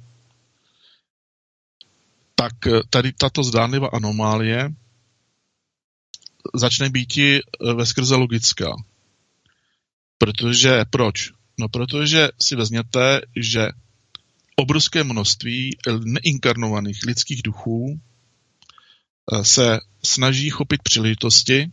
[2.35, 2.53] tak
[2.91, 4.70] tady tato zdánlivá anomálie
[6.55, 7.41] začne být i
[7.75, 8.73] ve skrze logická.
[10.18, 11.33] Protože, proč?
[11.59, 13.68] No protože si vezměte, že
[14.57, 18.01] obrovské množství neinkarnovaných lidských duchů
[19.33, 21.70] eh, se snaží chopit příležitosti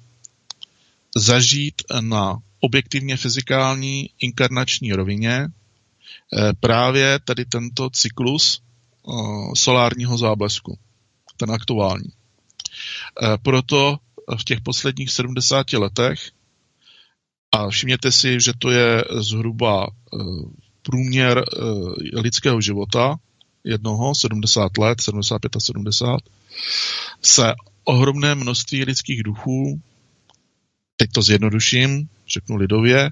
[1.18, 5.47] zažít na objektivně fyzikální inkarnační rovině eh,
[6.60, 9.12] právě tady tento cyklus eh,
[9.55, 10.78] solárního záblesku,
[11.38, 12.10] ten aktuální.
[13.41, 13.97] Proto
[14.39, 16.32] v těch posledních 70 letech
[17.51, 19.88] a všimněte si, že to je zhruba
[20.82, 21.43] průměr
[22.14, 23.16] lidského života
[23.64, 26.20] jednoho, 70 let, 75 a 70,
[27.22, 27.53] se
[27.84, 29.82] ohromné množství lidských duchů,
[30.97, 33.12] teď to zjednoduším, řeknu lidově,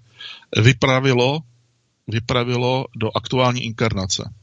[0.63, 1.39] vypravilo,
[2.07, 4.33] vypravilo do aktuální inkarnace.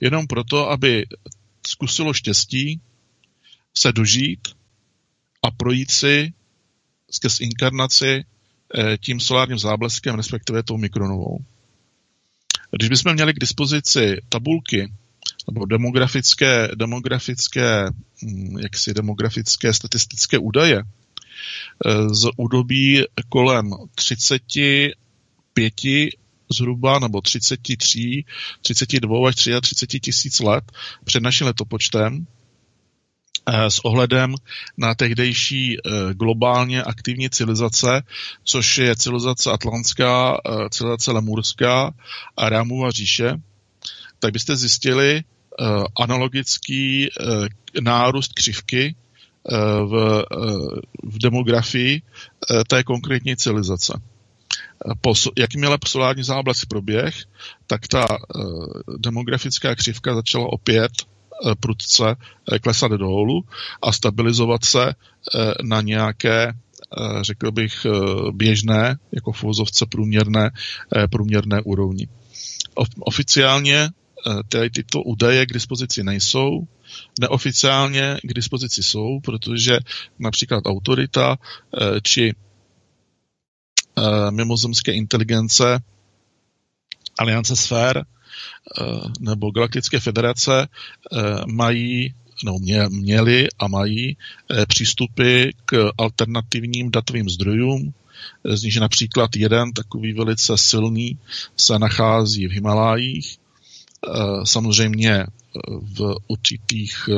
[0.00, 1.06] Jenom proto, aby
[1.66, 2.80] zkusilo štěstí
[3.76, 4.48] se dožít
[5.42, 6.32] a projít si
[7.10, 8.24] skrz inkarnaci
[8.78, 11.38] eh, tím solárním zábleskem, respektive tou mikronovou.
[12.70, 14.92] Když bychom měli k dispozici tabulky
[15.50, 17.90] nebo demografické, demografické,
[18.22, 25.74] hm, jaksi demografické statistické údaje eh, z údobí kolem 35
[26.54, 28.24] zhruba, nebo 33,
[28.62, 30.64] 32 až 33 tisíc let
[31.04, 32.26] před naším letopočtem,
[33.46, 34.34] Eh, s ohledem
[34.76, 38.02] na tehdejší eh, globálně aktivní civilizace,
[38.44, 41.94] což je civilizace atlantská, eh, civilizace lemurská
[42.36, 43.32] a Rámova říše,
[44.18, 45.22] tak byste zjistili
[46.00, 47.08] analogický
[47.80, 48.94] nárůst křivky
[49.84, 50.24] v,
[51.02, 52.02] v demografii
[52.68, 53.92] té konkrétní civilizace.
[55.00, 57.14] Po, jakmile solární záblesk proběh,
[57.66, 58.06] tak ta
[58.98, 60.92] demografická křivka začala opět
[61.42, 62.16] Eh, prudce
[62.52, 63.44] eh, klesat dolů
[63.82, 64.94] a stabilizovat se eh,
[65.62, 66.52] na nějaké
[67.20, 67.86] řekl bych,
[68.32, 70.50] běžné, jako v uvozovce průměrné,
[71.10, 72.08] průměrné úrovni.
[73.00, 73.88] Oficiálně
[74.48, 76.66] tady tyto údaje k dispozici nejsou,
[77.20, 79.78] neoficiálně k dispozici jsou, protože
[80.18, 81.38] například autorita
[82.02, 82.34] či
[84.30, 85.78] mimozemské inteligence
[87.18, 88.04] Aliance sfér
[88.80, 92.14] Eh, nebo Galaktické federace eh, mají
[92.44, 94.16] no, mě, měli a mají
[94.50, 97.94] eh, přístupy k alternativním datovým zdrojům,
[98.44, 101.18] z nich například jeden takový velice silný
[101.56, 103.38] se nachází v Himalájích,
[104.44, 105.26] samozřejmě
[105.96, 107.08] v určitých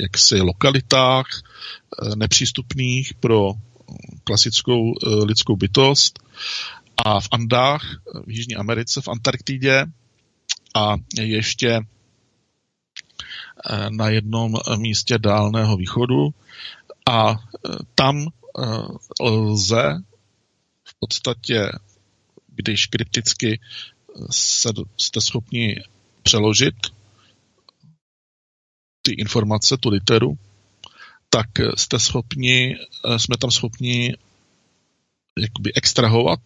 [0.00, 1.26] jaksi lokalitách
[2.14, 3.52] nepřístupných pro
[4.24, 6.21] klasickou lidskou bytost
[6.96, 7.82] a v Andách,
[8.26, 9.84] v Jižní Americe, v Antarktidě
[10.76, 11.80] a ještě
[13.70, 16.34] eh, na jednom místě dálného východu.
[17.10, 17.36] A eh,
[17.94, 18.62] tam eh,
[19.20, 19.94] lze
[20.84, 21.72] v podstatě,
[22.46, 23.60] když kriticky
[24.30, 24.68] se,
[25.00, 25.82] jste schopni
[26.22, 26.74] přeložit
[29.02, 30.38] ty informace, tu literu,
[31.28, 32.76] tak jste schopni,
[33.16, 34.16] jsme tam schopni
[35.38, 36.40] jakoby extrahovat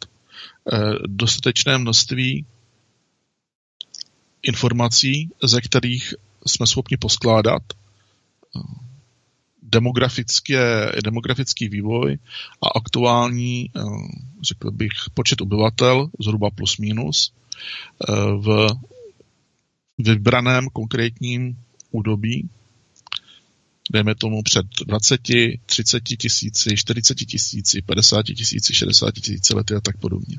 [1.07, 2.45] dostatečné množství
[4.47, 6.14] informací, ze kterých
[6.47, 8.61] jsme schopni poskládat eh,
[9.62, 12.18] demografické, demografický vývoj
[12.62, 13.80] a aktuální, eh,
[14.43, 18.66] řekl bych, počet obyvatel, zhruba plus minus, eh, v
[19.99, 21.59] vybraném konkrétním
[21.91, 22.49] údobí,
[23.93, 25.20] dejme tomu před 20,
[25.66, 30.39] 30 tisíci, 40 tisíci, 50 tisíci, 60 tisíci lety a tak podobně.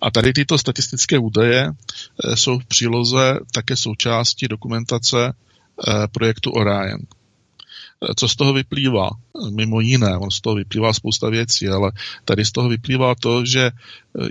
[0.00, 7.00] A tady tyto statistické údaje eh, jsou v příloze také součástí dokumentace eh, projektu Orion.
[7.00, 9.10] Eh, co z toho vyplývá?
[9.50, 11.92] Mimo jiné, on z toho vyplývá spousta věcí, ale
[12.24, 13.70] tady z toho vyplývá to, že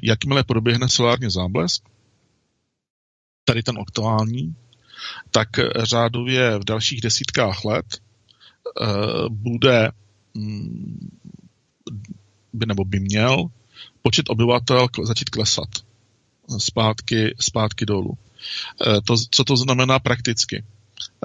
[0.04, 1.84] jakmile proběhne solární záblesk,
[3.46, 4.56] tady ten aktuální,
[5.32, 5.50] tak
[5.84, 8.02] řádově v dalších desítkách let
[9.30, 9.92] bude
[10.34, 11.10] mm,
[12.54, 13.46] by, nebo by měl
[14.02, 15.70] počet obyvatel začít klesat
[16.58, 18.18] zpátky, zpátky dolů.
[18.88, 20.64] E, to, co to znamená prakticky?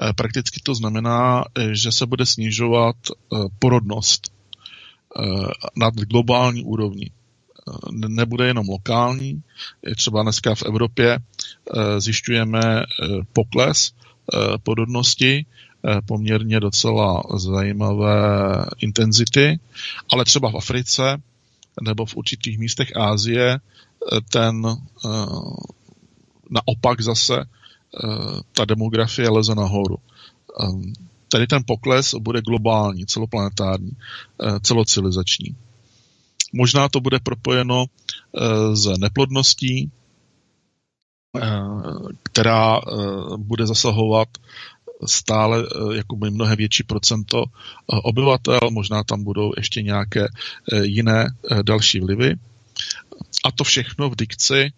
[0.09, 2.95] E, prakticky to znamená, že se bude snižovat
[3.59, 4.33] porodnost
[5.75, 7.11] na globální úrovni.
[7.91, 9.43] Nebude jenom lokální,
[9.95, 11.19] třeba dneska v Evropě
[11.97, 12.61] zjišťujeme
[13.33, 13.91] pokles
[14.63, 15.45] porodnosti,
[16.05, 19.59] poměrně docela zajímavé intenzity,
[20.13, 21.21] ale třeba v Africe
[21.81, 25.09] nebo v určitých místech Ázie eh, ten eh,
[26.49, 28.07] naopak zase eh,
[28.51, 29.97] ta demografie leze nahoru.
[31.29, 33.91] Tady ten pokles bude globální, celoplanetární,
[34.61, 35.55] celocivilizační.
[36.53, 37.85] Možná to bude propojeno
[38.73, 39.91] s neplodností,
[42.23, 42.79] která
[43.37, 44.27] bude zasahovat
[45.05, 47.43] stále jakoby mnohem větší procento
[47.85, 50.27] obyvatel, možná tam budou ještě nějaké
[50.81, 51.27] jiné
[51.61, 52.35] další vlivy.
[53.45, 54.71] A to všechno v dikci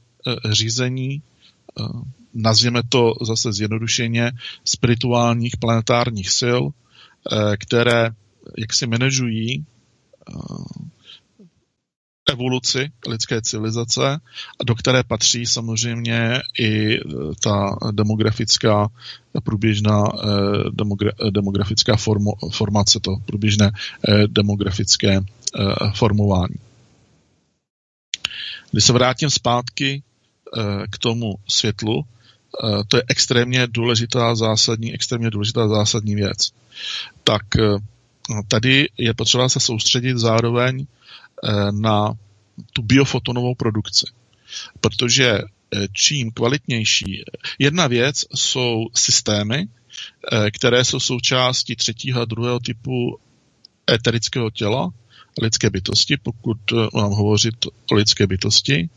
[0.52, 1.22] řízení,
[2.34, 4.32] nazvěme to zase zjednodušeně,
[4.66, 6.62] spirituálních planetárních sil,
[7.60, 8.10] které
[8.58, 9.66] jak si manažují
[12.32, 14.20] evoluci lidské civilizace,
[14.66, 17.00] do které patří samozřejmě i e,
[17.44, 18.88] ta demografická
[19.44, 20.28] průběžná e,
[20.72, 23.72] demogra, demografická formo, formace, to průběžné
[24.28, 25.22] demografické
[25.96, 26.56] formování.
[28.72, 30.04] Když se vrátím zpátky
[30.92, 32.06] k tomu světlu,
[32.88, 36.52] to je extrémně důležitá zásadní, extrémně důležitá zásadní věc.
[37.24, 37.42] Tak
[38.48, 41.03] tady je potřeba se soustředit zároveň Eh,
[41.72, 42.14] na
[42.74, 44.06] tu biofotonovou produkci.
[44.82, 47.24] Protože eh, čím kvalitnější.
[47.60, 49.68] Jedna věc jsou systémy,
[50.32, 53.20] eh, které jsou součástí třetího a druhého typu
[53.92, 54.90] eterického těla
[55.42, 56.58] lidské bytosti, pokud
[56.94, 58.90] mám hovořit o lidské bytosti.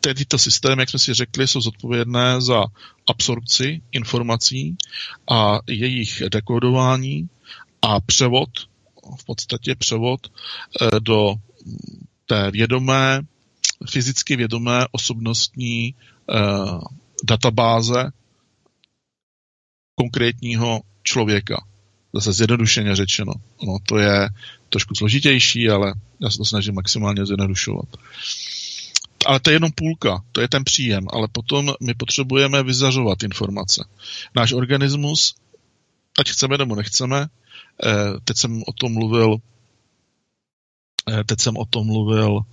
[0.00, 2.64] Tyto systémy, jak jsme si řekli, jsou zodpovědné za
[3.06, 4.76] absorpci informací
[5.30, 7.28] a jejich dekodování
[7.82, 8.48] a převod,
[9.20, 10.20] v podstatě převod
[10.98, 11.34] do
[12.26, 13.20] té vědomé,
[13.90, 16.80] fyzicky vědomé osobnostní uh,
[17.24, 18.10] databáze
[19.94, 21.64] konkrétního člověka.
[22.14, 23.32] Zase zjednodušeně řečeno.
[23.62, 24.28] No, to je
[24.68, 27.88] trošku složitější, ale já se to snažím maximálně zjednodušovat.
[29.26, 33.84] Ale to je jenom půlka, to je ten příjem, ale potom my potřebujeme vyzařovat informace.
[34.36, 35.34] Náš organismus,
[36.18, 37.88] ať chceme nebo nechceme, eh,
[38.24, 39.36] teď jsem o tom mluvil
[41.26, 42.44] teď jsem o tom mluvil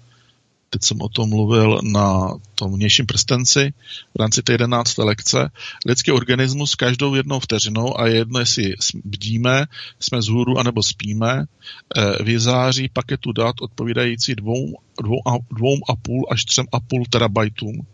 [0.76, 3.74] teď jsem o tom mluvil na tom vnějším prstenci
[4.14, 5.52] v rámci té jedenácté lekce.
[5.86, 9.66] Lidský organismus každou jednou vteřinou a je jedno, jestli bdíme,
[10.00, 15.96] jsme z hůru anebo spíme, eh, vyzáří paketu dat odpovídající dvou, dvou, a, dvou a
[15.96, 17.88] půl až třem a půl terabajtům,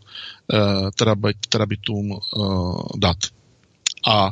[0.53, 0.57] eh,
[1.49, 2.19] terabitům
[2.97, 3.17] dat.
[4.07, 4.31] A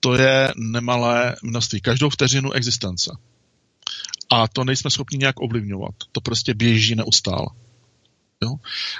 [0.00, 1.80] to je nemalé množství.
[1.80, 3.10] Každou vteřinu existence.
[4.30, 5.94] A to nejsme schopni nějak ovlivňovat.
[6.12, 7.46] To prostě běží neustále.
[8.42, 8.54] Jo?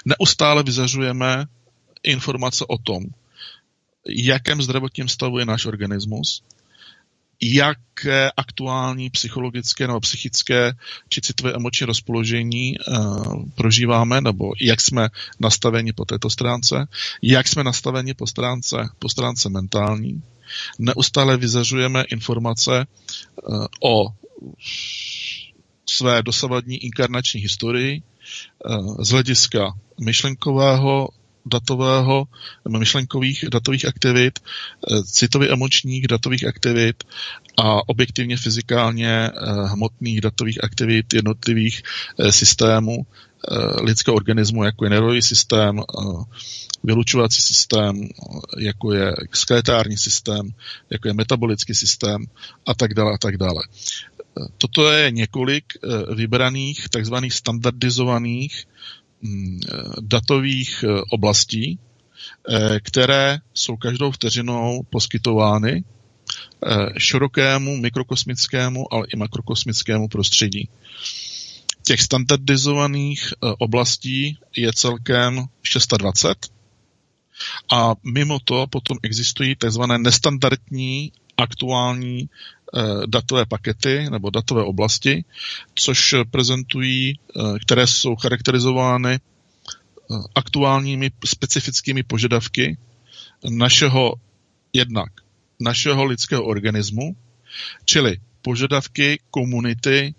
[0.04, 1.46] Neustále vyzařujeme
[2.02, 3.04] informace o tom,
[4.08, 6.42] jakém zdravotním stavu je náš organismus,
[7.42, 10.72] jaké aktuální psychologické nebo psychické
[11.08, 15.08] či citové emoční rozpoložení uh, prožíváme, nebo jak jsme
[15.40, 16.88] nastaveni po této stránce,
[17.22, 20.22] jak jsme nastaveni po stránce, po stránce mentální.
[20.78, 22.86] Neustále vyzařujeme informace
[23.48, 24.08] uh, o
[25.90, 31.08] své dosavadní inkarnační historii eh, z hlediska myšlenkového,
[31.46, 32.24] datového,
[32.68, 37.04] myšlenkových datových aktivit, eh, citově emočních datových aktivit
[37.56, 39.30] a objektivně fyzikálně eh,
[39.66, 41.82] hmotných datových aktivit jednotlivých
[42.30, 43.06] systémů
[43.82, 45.80] lidského organismu, jako je nervový systém,
[46.84, 48.08] vylučovací systém,
[48.58, 50.48] jako je skeletární systém,
[50.90, 52.26] jako je metabolický systém
[52.66, 53.62] a tak dále a tak dále.
[54.58, 58.64] Toto je několik eh, vybraných takzvaných standardizovaných
[59.22, 61.78] mm, eh, datových eh, oblastí,
[62.80, 65.84] které jsou každou vteřinou poskytovány
[66.98, 70.68] širokému mikrokosmickému, ale i makrokosmickému prostředí.
[71.82, 76.48] Těch standardizovaných oblastí je celkem 620
[77.72, 79.82] a mimo to potom existují tzv.
[79.98, 82.28] nestandardní aktuální
[83.06, 85.24] datové pakety nebo datové oblasti,
[85.74, 92.78] což prezentují, eh, které jsou charakterizovány eh, aktuálními specifickými požadavky
[93.50, 94.14] našeho
[94.72, 95.12] jednak
[95.60, 97.16] našeho lidského organismu,
[97.84, 100.14] čili požadavky komunity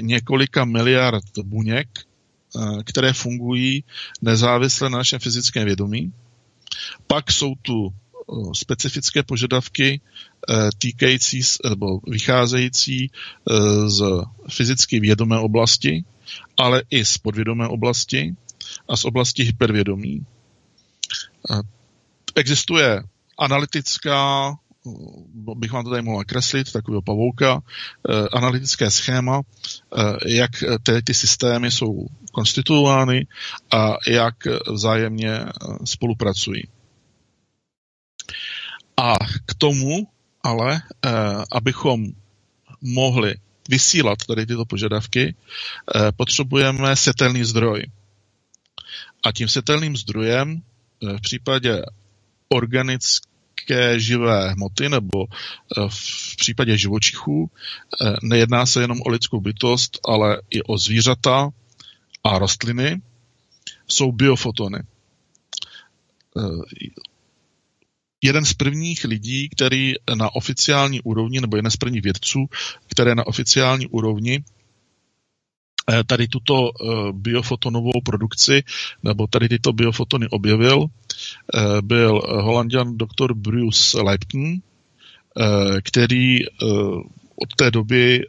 [0.00, 1.88] několika miliard buněk,
[2.84, 3.84] které fungují
[4.22, 6.12] nezávisle na našem fyzickém vědomí.
[7.06, 7.94] Pak jsou tu
[8.52, 10.00] specifické požadavky
[10.50, 14.02] Eh, týkající nebo vycházející eh, z
[14.50, 16.04] fyzicky vědomé oblasti,
[16.56, 18.34] ale i z podvědomé oblasti
[18.88, 20.26] a z oblasti hypervědomí.
[21.50, 21.60] Eh,
[22.34, 23.02] existuje
[23.38, 24.54] analytická,
[25.54, 27.62] bych vám to tady mohl kreslit, takového pavouka,
[28.32, 29.42] analytické schéma,
[30.26, 30.50] jak
[30.82, 33.26] ty, ty systémy jsou konstituovány
[33.72, 34.34] a jak
[34.72, 35.40] vzájemně
[35.84, 36.62] spolupracují.
[38.96, 39.14] A
[39.46, 40.08] k tomu
[40.44, 41.10] ale eh,
[41.52, 42.06] abychom
[42.82, 43.34] mohli
[43.68, 47.86] vysílat tady tyto požadavky, eh, potřebujeme setelný zdroj.
[49.22, 50.62] A tím setelným zdrojem
[51.00, 51.82] v případě
[52.48, 55.26] organické živé hmoty nebo
[55.88, 57.50] v případě živočichů
[58.22, 61.50] nejedná se jenom o lidskou bytost, ale i o zvířata
[62.24, 63.02] a rostliny,
[63.88, 64.78] jsou biofotony
[68.24, 72.46] jeden z prvních lidí, který na oficiální úrovni, nebo jeden z prvních vědců,
[72.86, 74.44] které na oficiální úrovni
[75.92, 78.62] eh, tady tuto eh, biofotonovou produkci,
[79.02, 83.34] nebo tady tyto biofotony objevil, eh, byl holandian dr.
[83.34, 84.54] Bruce Lipton,
[85.82, 86.38] který
[87.36, 88.26] od té doby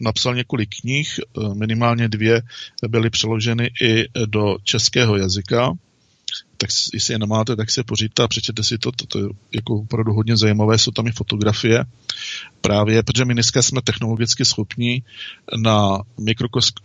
[0.00, 1.20] napsal několik knih,
[1.54, 2.42] minimálně dvě
[2.88, 5.72] byly přeloženy i do českého jazyka
[6.60, 9.24] tak jestli je nemáte, tak si je pořiďte a přečtěte si to, to, to je
[9.54, 11.84] jako opravdu hodně zajímavé, jsou tam i fotografie,
[12.60, 15.02] právě protože my dneska jsme technologicky schopni
[15.56, 15.98] na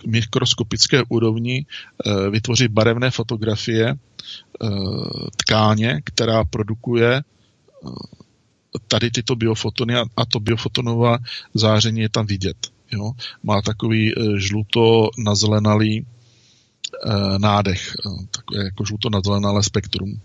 [0.07, 3.95] mikroskopické úrovni e, vytvořit barevné fotografie e,
[5.37, 7.21] tkáně, která produkuje e,
[8.87, 11.17] tady tyto biofotony a, a to biofotonová
[11.53, 12.57] záření je tam vidět.
[12.91, 13.11] Jo?
[13.43, 16.12] Má takový žluto nazelenalý Eh,
[17.37, 20.21] nádech, eh, takové jako žluto nadzelenalé spektrum.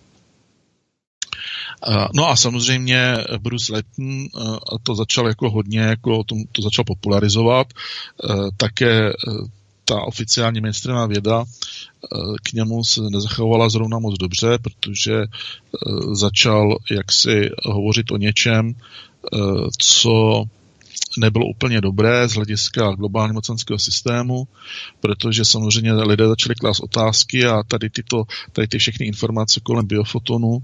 [1.89, 4.27] Eh, no a samozřejmě Bruce Layton
[4.83, 7.67] to začal jako hodně, jako to, to začal popularizovat.
[8.57, 9.13] Také
[9.85, 11.45] ta oficiální mainstreamová věda
[12.43, 15.25] k němu se nezachovala zrovna moc dobře, protože
[16.13, 18.75] začal jaksi hovořit o něčem,
[19.79, 20.45] co
[21.19, 24.49] nebylo úplně dobré z hlediska globálního mocenského systému,
[25.01, 30.59] protože samozřejmě lidé začali klást otázky a tady, tyto, tady ty všechny informace kolem biofotonu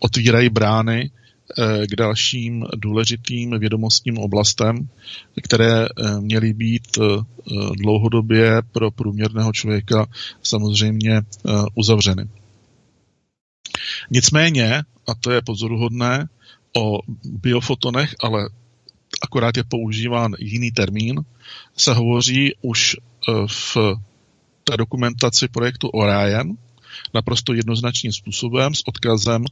[0.00, 4.88] otvírají brány eh, k dalším důležitým vědomostním oblastem,
[5.42, 7.02] které eh, měly být eh,
[7.78, 10.06] dlouhodobě pro průměrného člověka
[10.42, 11.22] samozřejmě
[11.74, 12.28] uzavřeny.
[14.10, 16.28] Nicméně, a to je pozoruhodné,
[16.76, 18.48] o biofotonech, ale
[19.22, 21.20] akorát je používán jiný termín,
[21.76, 22.98] se hovoří už e,
[23.46, 23.76] v
[24.64, 26.56] té dokumentaci projektu Orion
[27.14, 29.44] naprosto jednoznačným způsobem s odkazem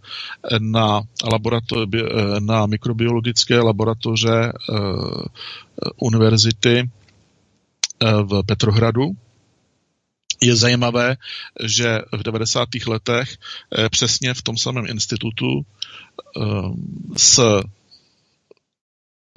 [0.59, 4.53] na, laborato- e, na mikrobiologické laboratoře e,
[5.97, 6.91] univerzity
[8.23, 9.11] v Petrohradu,
[10.43, 11.17] je zajímavé,
[11.65, 12.69] že v 90.
[12.87, 13.37] letech
[13.91, 15.67] přesně v tom samém institutu
[17.17, 17.63] s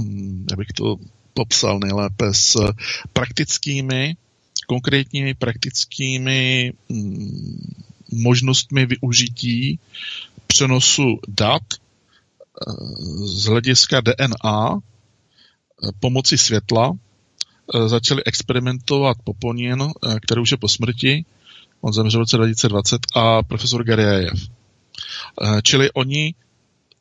[0.02, 0.96] Hmm, jak bych to
[1.34, 2.58] popsal nejlépe, s
[3.14, 4.16] praktickými,
[4.68, 7.74] konkrétními praktickými mm,
[8.12, 9.80] možnostmi využití
[10.48, 12.72] přenosu dat eh,
[13.26, 19.84] z hlediska DNA eh, pomocí světla eh, začali experimentovat Poponin,
[20.22, 21.26] který už je po smrti,
[21.82, 24.40] on zemřel v roce 2020, a profesor Gariajev.
[25.64, 26.34] Čili oni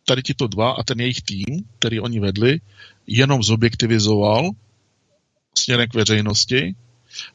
[0.07, 2.61] tady tito dva a ten jejich tým, který oni vedli,
[3.07, 4.51] jenom zobjektivizoval
[5.55, 6.75] směrem k veřejnosti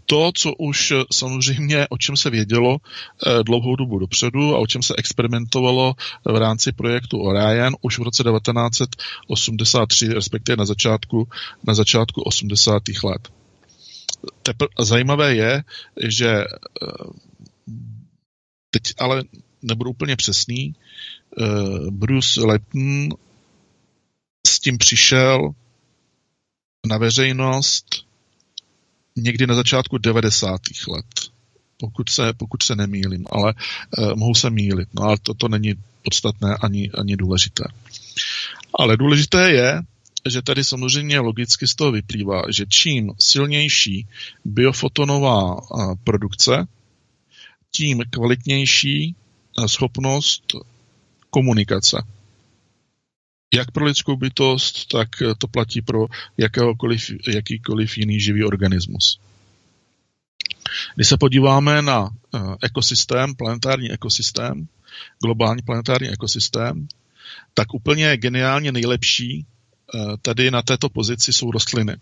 [0.05, 4.83] to, co už samozřejmě, o čem se vědělo eh, dlouhou dobu dopředu a o čem
[4.83, 5.93] se experimentovalo
[6.25, 11.27] v rámci projektu Orion už v roce 1983, respektive na začátku,
[11.63, 12.83] na začátku 80.
[13.03, 13.29] let.
[14.43, 15.63] Tepr- zajímavé je,
[16.07, 16.45] že eh,
[18.71, 19.23] teď ale
[19.61, 21.18] nebudu úplně přesný, Eh,
[21.89, 23.09] Bruce Lepton
[24.47, 25.49] s tím přišel
[26.87, 28.05] na veřejnost
[29.15, 30.61] někdy na začátku 90.
[30.87, 31.05] let,
[31.77, 33.53] pokud se, pokud se nemýlím, ale
[33.97, 37.63] uh, mohu se mýlit, no ale to, to není podstatné ani, ani důležité.
[38.79, 39.81] Ale důležité je,
[40.29, 44.07] že tady samozřejmě logicky z toho vyplývá, že čím silnější
[44.45, 46.67] biofotonová uh, produkce,
[47.71, 49.15] tím kvalitnější
[49.65, 50.55] schopnost
[51.29, 52.03] komunikace.
[53.53, 56.05] Jak pro lidskou bytost, tak to platí pro
[56.37, 59.19] jakéhokoliv, jakýkoliv jiný živý organismus.
[60.95, 64.67] Když se podíváme na eh, ekosystém, planetární ekosystém,
[65.23, 66.87] globální planetární ekosystém,
[67.53, 71.95] tak úplně geniálně nejlepší eh, tady na této pozici jsou rostliny.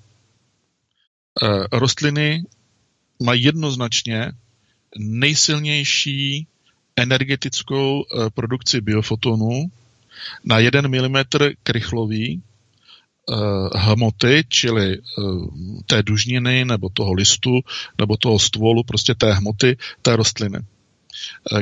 [1.43, 2.43] Eh, rostliny
[3.23, 4.31] mají jednoznačně
[4.97, 6.47] nejsilnější
[6.97, 9.71] energetickou eh, produkci biofotonů
[10.43, 11.23] na 1 mm
[11.63, 13.35] krychlový eh,
[13.79, 15.01] hmoty, čili eh,
[15.85, 17.59] té dužniny nebo toho listu
[17.97, 20.59] nebo toho stvolu, prostě té hmoty té rostliny,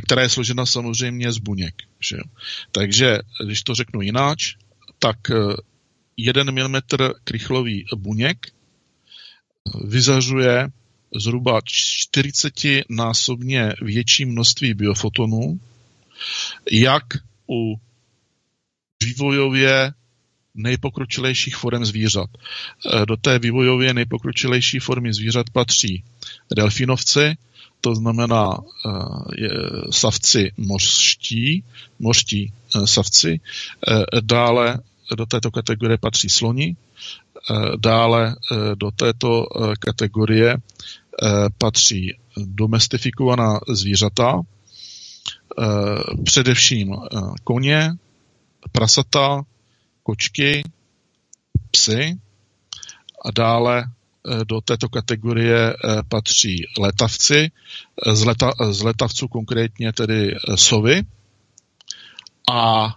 [0.03, 1.76] která je složena samozřejmě z buněk.
[1.99, 2.18] Že?
[2.72, 4.56] Takže, když to řeknu jináč,
[4.99, 5.18] tak
[6.18, 6.76] 1 mm
[7.24, 8.48] krychlový buněk
[9.84, 10.68] vyzařuje
[11.15, 15.60] zhruba 40-násobně větší množství biofotonů,
[16.72, 17.03] jak
[17.49, 17.76] u
[19.03, 19.94] vývojově
[20.56, 22.30] nejpokročilejších forem zvířat.
[22.34, 26.03] E, do té vývojově nejpokročilejší formy zvířat patří
[26.56, 27.38] delfinovci,
[27.82, 28.57] to znamená e,
[29.91, 31.64] savci mořští,
[31.99, 33.40] mořští e, savci.
[34.22, 34.80] Dále
[35.15, 36.76] do této kategorie patří sloni,
[37.78, 38.36] dále
[38.76, 39.45] do této
[39.80, 40.57] kategorie
[41.57, 44.41] patří domestifikovaná zvířata,
[46.24, 46.95] především
[47.44, 47.91] koně,
[48.72, 49.41] prasata,
[50.03, 50.64] kočky,
[51.72, 52.18] psy
[53.26, 55.76] a dále eh, do této kategorie eh,
[56.10, 57.52] patří letavci,
[58.14, 61.03] z, leta, z letavců konkrétně tedy eh, sovy
[62.52, 62.90] a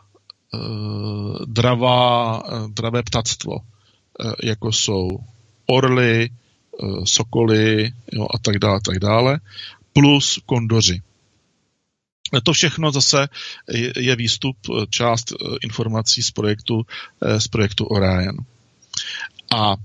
[1.46, 3.58] dravá, dravé ptactvo,
[4.42, 5.08] jako jsou
[5.66, 6.30] orly,
[7.04, 9.40] sokoly jo, a tak dále, tak dále,
[9.92, 11.02] plus kondoři.
[12.42, 13.28] To všechno zase
[13.96, 16.86] je výstup, eh, část eh, informací z projektu,
[17.22, 18.36] eh, z projektu Orion.
[19.56, 19.76] A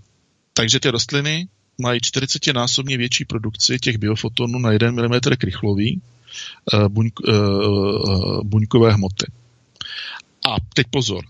[0.53, 1.47] takže ty rostliny
[1.77, 6.01] mají 40-násobně větší produkci těch biofotonů na 1 mm krychlový
[6.87, 7.19] buňk,
[8.43, 9.25] buňkové hmoty.
[10.45, 11.25] A teď pozor,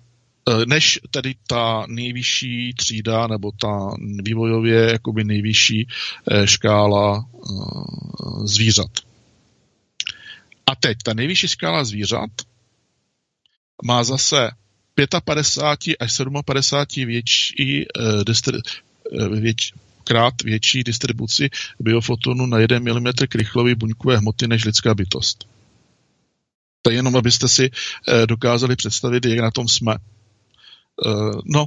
[0.66, 3.90] než tedy ta nejvyšší třída nebo ta
[4.24, 5.88] vývojově jakoby nejvyšší
[6.46, 7.26] škála
[8.44, 8.92] zvířat.
[10.66, 12.30] A teď ta nejvyšší skála zvířat
[13.84, 14.52] má zase
[15.26, 17.86] 55 až 57 větší,
[19.32, 21.50] věč, krát větší distribuci
[21.80, 25.48] biofotonu na 1 mm krychlový buňkové hmoty než lidská bytost.
[26.82, 27.70] To je jenom, abyste si
[28.26, 29.96] dokázali představit, jak na tom jsme.
[31.06, 31.66] Uh, no,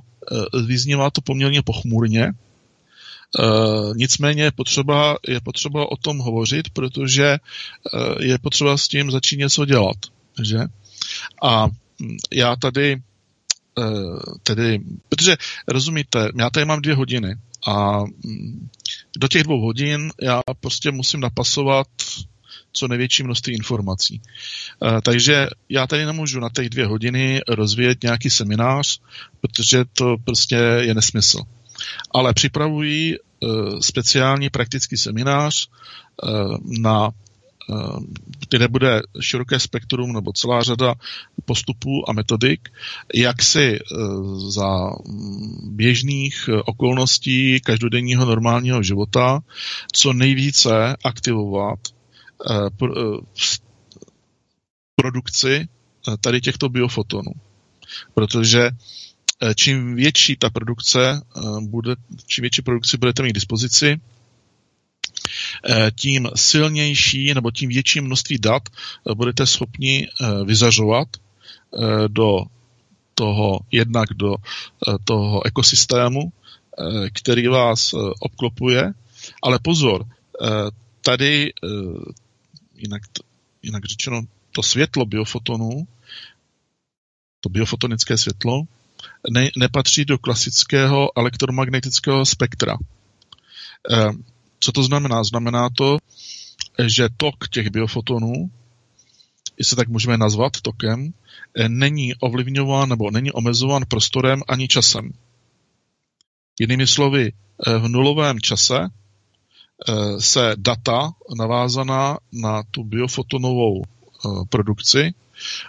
[0.67, 2.33] vyznívá to poměrně pochmurně,
[3.39, 7.39] Uh, nicméně je potřeba, je potřeba o tom hovořit, protože
[8.21, 9.97] je potřeba s tím začít něco dělat.
[10.43, 10.59] Že?
[11.43, 13.03] A hm, já tady,
[14.43, 15.37] tedy, protože
[15.69, 17.37] rozumíte, já tady mám dvě hodiny
[17.67, 18.69] a hm,
[19.19, 21.89] do těch dvou hodin já prostě musím napasovat
[22.77, 24.21] co největší množství informací.
[25.03, 29.01] Takže já tady nemůžu na těch dvě hodiny rozvíjet nějaký seminář,
[29.41, 31.39] protože to prostě je nesmysl
[32.11, 33.47] ale připravují eh,
[33.81, 36.29] speciální praktický seminář eh,
[36.81, 37.75] na eh,
[38.51, 40.95] kde bude široké spektrum nebo celá řada
[41.45, 42.69] postupů a metodik,
[43.15, 43.79] jak si
[44.49, 49.41] za mm, běžných okolností každodenního normálního života
[49.93, 51.79] co nejvíce aktivovat
[54.97, 55.69] produkci
[56.21, 57.33] tady těchto biofotonů.
[58.15, 58.71] Protože
[59.43, 61.95] Eh, čím větší ta produkce eh, bude,
[62.27, 64.01] čím větší produkci budete mít k dispozici,
[65.71, 68.63] eh, tím silnější nebo tím větší množství dat
[69.15, 70.09] budete schopni
[70.45, 71.09] vyzařovat
[72.09, 72.41] do
[73.15, 74.35] toho, jednak do
[75.05, 76.33] toho ekosystému,
[77.13, 78.93] který vás obklopuje.
[79.43, 80.05] Ale pozor,
[81.01, 81.53] tady
[82.77, 83.03] jinak,
[83.63, 84.23] jinak řečeno,
[84.53, 85.89] to světlo biofotonů,
[87.41, 88.63] to biofotonické světlo,
[89.31, 92.77] ne, nepatří do klasického elektromagnetického spektra.
[93.91, 94.11] Eh,
[94.61, 95.25] co to znamená?
[95.25, 95.99] Znamená to,
[96.87, 98.51] že tok těch biofotonů,
[99.59, 101.13] jestli tak můžeme nazvat tokem,
[101.57, 105.13] eh, není ovlivňován nebo není omezován prostorem ani časem.
[106.61, 108.89] Jinými slovy, eh, v nulovém čase
[110.19, 113.83] se data navázaná na tu biofotonovou
[114.49, 115.15] produkci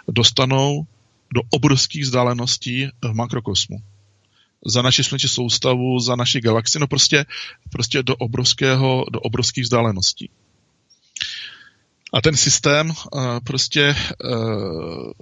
[0.08, 0.86] dostanou
[1.34, 3.76] do obrovských vzdáleností v makrokosmu.
[4.66, 7.26] Za naši sluneční soustavu, za naši galaxii, no prostě,
[7.70, 10.30] prostě do, obrovského, do obrovských vzdáleností.
[12.12, 12.94] A ten systém uh,
[13.44, 15.12] prostě uh,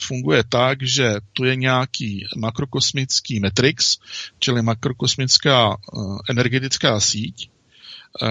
[0.00, 3.98] funguje tak, že tu je nějaký makrokosmický matrix,
[4.38, 7.50] čili makrokosmická uh, energetická síť,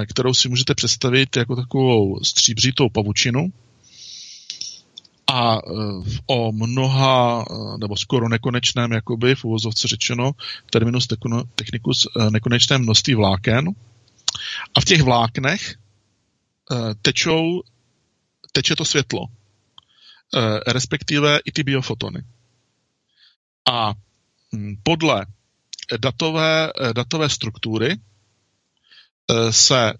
[0.09, 3.51] kterou si můžete představit jako takovou stříbřitou pavučinu,
[5.33, 5.61] a eh,
[6.25, 10.31] o mnoha, eh, nebo skoro nekonečném, jakoby v uvozovce řečeno,
[10.69, 11.07] terminus
[11.55, 13.69] technicus, eh, nekonečné množství vláken.
[14.75, 15.75] A v těch vláknech
[17.01, 17.61] tečou,
[18.51, 19.19] teče to světlo,
[20.67, 22.23] respektive i ty biofotony.
[23.71, 23.93] A
[24.55, 25.25] hm, podle
[25.99, 27.97] datové, datové struktury
[29.49, 29.93] se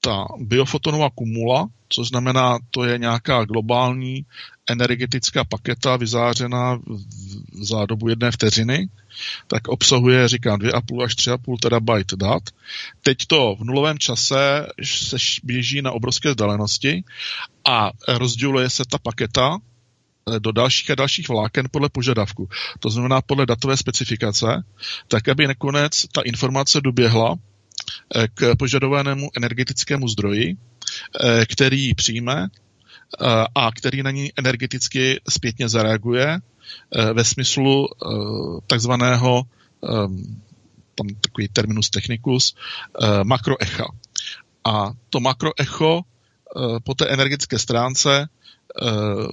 [0.00, 4.26] ta biofotonová kumula, co znamená, to je nějaká globální
[4.70, 6.78] energetická paketa vyzářená
[7.62, 8.88] za dobu jedné vteřiny,
[9.46, 12.42] tak obsahuje, říkám, 2,5 až 3,5 terabyte dat.
[13.02, 17.04] Teď to v nulovém čase se běží na obrovské vzdálenosti
[17.64, 22.48] a rozděluje se ta paketa eh, do dalších a dalších vláken podle požadavku.
[22.80, 24.64] To znamená podle datové specifikace,
[25.08, 27.55] tak aby nakonec ta informace doběhla eh,
[28.34, 32.48] k požadovanému energetickému zdroji, eh, který přijme
[33.54, 36.38] a který na ní energeticky zpětně zareaguje
[37.12, 37.88] ve smyslu
[38.66, 39.42] takzvaného
[40.94, 42.54] tam takový terminus technicus,
[43.22, 43.84] makroecha.
[44.64, 46.02] A to makroecho
[46.84, 48.28] po té energetické stránce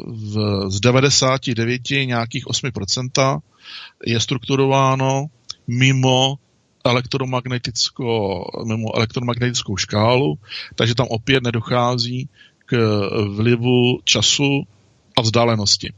[0.06, 3.40] v, z 99 nějakých 8%
[4.06, 5.26] je strukturováno
[5.68, 6.38] mimo
[6.84, 10.40] elektromagnetickou, mimo elektromagnetickou škálu,
[10.76, 12.30] takže tam opět nedochází
[12.66, 12.78] k
[13.36, 14.64] vlivu času
[15.18, 15.94] a vzdálenosti.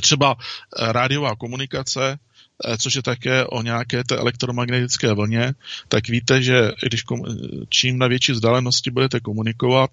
[0.00, 0.36] Třeba
[0.78, 2.18] rádiová komunikace
[2.64, 5.54] Eh, což je také o nějaké té elektromagnetické vlně,
[5.88, 7.22] tak víte, že když kom,
[7.68, 9.90] čím na větší vzdálenosti budete komunikovat,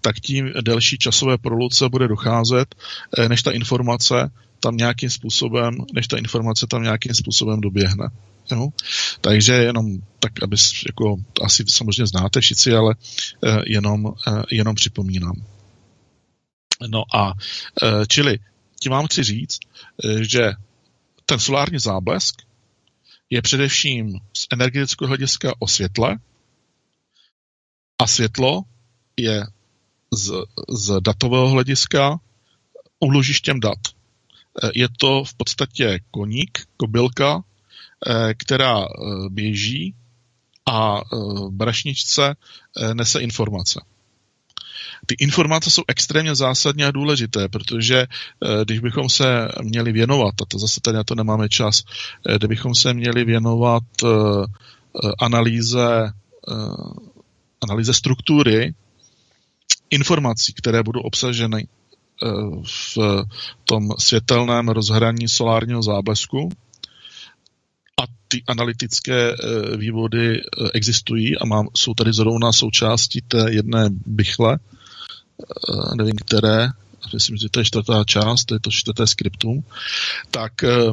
[0.00, 2.74] tak tím delší časové proluce bude docházet,
[3.18, 4.30] eh, než ta informace
[4.60, 8.08] tam nějakým způsobem, než ta informace tam nějakým způsobem doběhne.
[8.50, 8.68] Jo?
[9.20, 10.56] Takže jenom tak, aby
[10.86, 12.94] jako, asi samozřejmě znáte všichni, ale
[13.46, 14.14] eh, jenom,
[14.50, 15.34] jenom připomínám.
[16.88, 17.32] No a
[18.08, 18.38] čili
[18.80, 19.58] tím vám chci říct,
[20.20, 20.52] že
[21.26, 22.42] ten solární záblesk
[23.30, 26.18] je především z energetického hlediska o světle
[27.98, 28.62] a světlo
[29.16, 29.46] je
[30.12, 30.32] z,
[30.68, 32.20] z datového hlediska
[33.00, 33.78] úložištěm dat.
[34.74, 37.44] Je to v podstatě koník, kobylka,
[38.36, 38.86] která eh,
[39.30, 39.94] běží
[40.66, 42.36] a v eh, brašničce
[42.94, 43.80] nese informace.
[45.06, 50.44] Ty informace jsou extrémně zásadně a důležité, protože eh, když bychom se měli věnovat, a
[50.48, 51.82] to zase tady na to nemáme čas,
[52.28, 54.08] eh, kdybychom se měli věnovat eh,
[55.20, 56.12] analýze,
[57.60, 58.74] analýze struktury
[59.90, 61.68] informací, které budou obsaženy
[62.96, 62.98] v
[63.64, 66.50] tom světelném rozhraní solárního záblesku,
[68.28, 69.36] ty analytické
[69.76, 70.40] vývody
[70.74, 74.58] existují a mám, jsou tady zrovna součástí té jedné bychle,
[75.42, 76.68] Eh, nevím které,
[77.14, 79.64] myslím, že to je čtvrtá část, to je to čtvrté skriptum,
[80.30, 80.90] tak, eh,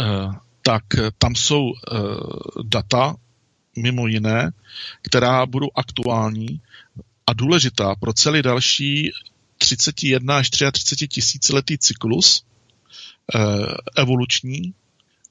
[0.00, 0.28] eh,
[0.62, 0.82] tak
[1.18, 1.72] tam jsou
[2.64, 3.16] data,
[3.76, 4.50] mimo jiné,
[5.02, 6.60] která budou aktuální
[7.26, 9.10] a důležitá pro celý další
[9.58, 12.44] 31 až 33 tisíciletý cyklus
[13.96, 14.74] evoluční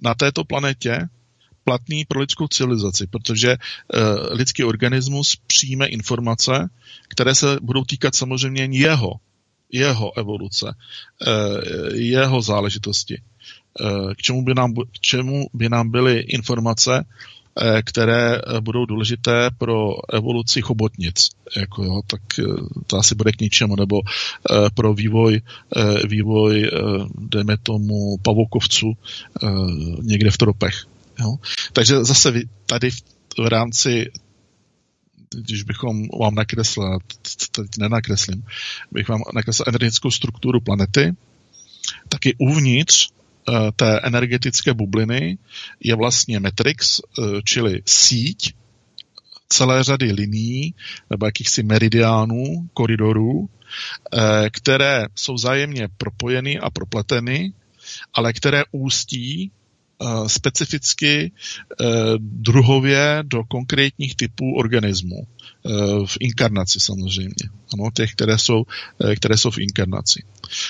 [0.04, 1.08] na této planetě,
[1.64, 4.00] platný pro lidskou civilizaci, protože uh,
[4.32, 6.70] lidský organismus přijme informace,
[7.08, 9.12] které se budou týkat samozřejmě jeho,
[9.72, 13.22] jeho evoluce, uh, jeho záležitosti.
[13.82, 17.06] Uh, k, čemu by nám, k čemu by nám byly informace,
[17.86, 21.30] které budou důležité pro evoluci chobotnic.
[21.58, 22.22] Jako jo, tak
[22.88, 24.02] to asi bude k ničemu, nebo
[24.76, 25.42] pro vývoj,
[26.08, 26.70] vývoj
[27.18, 28.94] dejme tomu, pavoukovců
[30.02, 30.86] někde v tropech.
[31.20, 31.36] Jo?
[31.74, 32.34] Takže zase
[32.66, 33.02] tady v,
[33.40, 34.12] v rámci
[35.36, 37.00] když bychom vám nakreslil,
[37.52, 38.44] teď nenakreslím,
[38.92, 41.14] bych vám nakreslil energetickou strukturu planety,
[42.10, 43.10] tak i uvnitř
[43.76, 45.38] té energetické bubliny
[45.80, 48.54] je vlastně matrix, uh, čili síť
[49.50, 50.76] celé řady linií
[51.10, 53.48] nebo jakýchsi meridiánů, koridorů, uh,
[54.52, 57.54] které jsou zájemně propojeny a propleteny,
[58.14, 59.52] ale které ústí
[60.04, 61.86] Eh, specificky eh,
[62.20, 65.28] druhově do konkrétních typů organismů.
[65.66, 65.70] Eh,
[66.06, 67.50] v inkarnaci samozřejmě.
[67.74, 68.64] Ano, těch, které jsou,
[69.16, 70.24] které jsou v inkarnaci.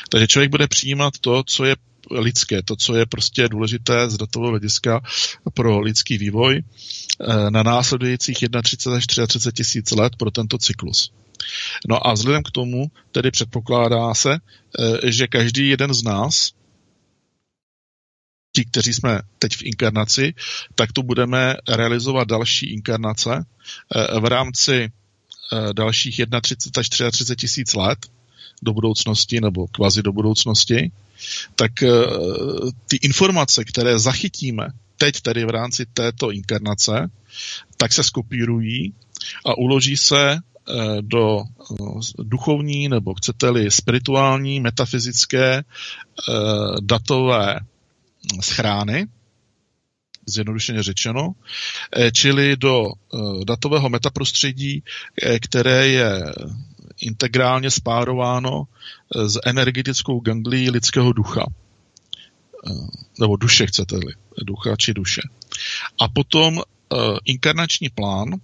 [0.10, 1.76] Takže člověk bude přijímat to, co je
[2.12, 5.02] lidské, to, co je prostě důležité z datového hlediska
[5.54, 6.64] pro lidský vývoj
[7.50, 11.12] na následujících 31 až 33 tisíc let pro tento cyklus.
[11.88, 14.38] No a vzhledem k tomu tedy předpokládá se,
[15.04, 16.54] že každý jeden z nás
[18.56, 20.34] ti, kteří jsme teď v inkarnaci,
[20.76, 23.46] tak tu budeme realizovat další inkarnace
[23.96, 24.92] eh, v rámci
[25.54, 28.00] eh, dalších 31 až 33 tisíc let
[28.62, 30.92] do budoucnosti nebo kvazi do budoucnosti,
[31.56, 31.88] tak eh,
[32.88, 34.68] ty informace, které zachytíme
[34.98, 37.10] teď tedy v rámci této inkarnace,
[37.78, 38.94] tak se skopírují
[39.45, 40.38] a uloží se
[41.02, 41.44] do
[42.20, 45.64] duchovní nebo chcete-li spirituální, metafyzické,
[46.82, 47.60] datové
[48.41, 49.08] schrány,
[50.26, 51.32] zjednodušeně řečeno,
[52.14, 52.86] čili do
[53.44, 54.84] datového metaprostředí,
[55.40, 56.24] které je
[57.06, 58.64] integrálně spárováno
[59.26, 61.46] s energetickou ganglí lidského ducha.
[63.20, 64.14] Nebo duše, chcete-li.
[64.44, 65.22] Ducha či duše.
[66.02, 66.62] A potom
[67.26, 68.36] inkarnační plán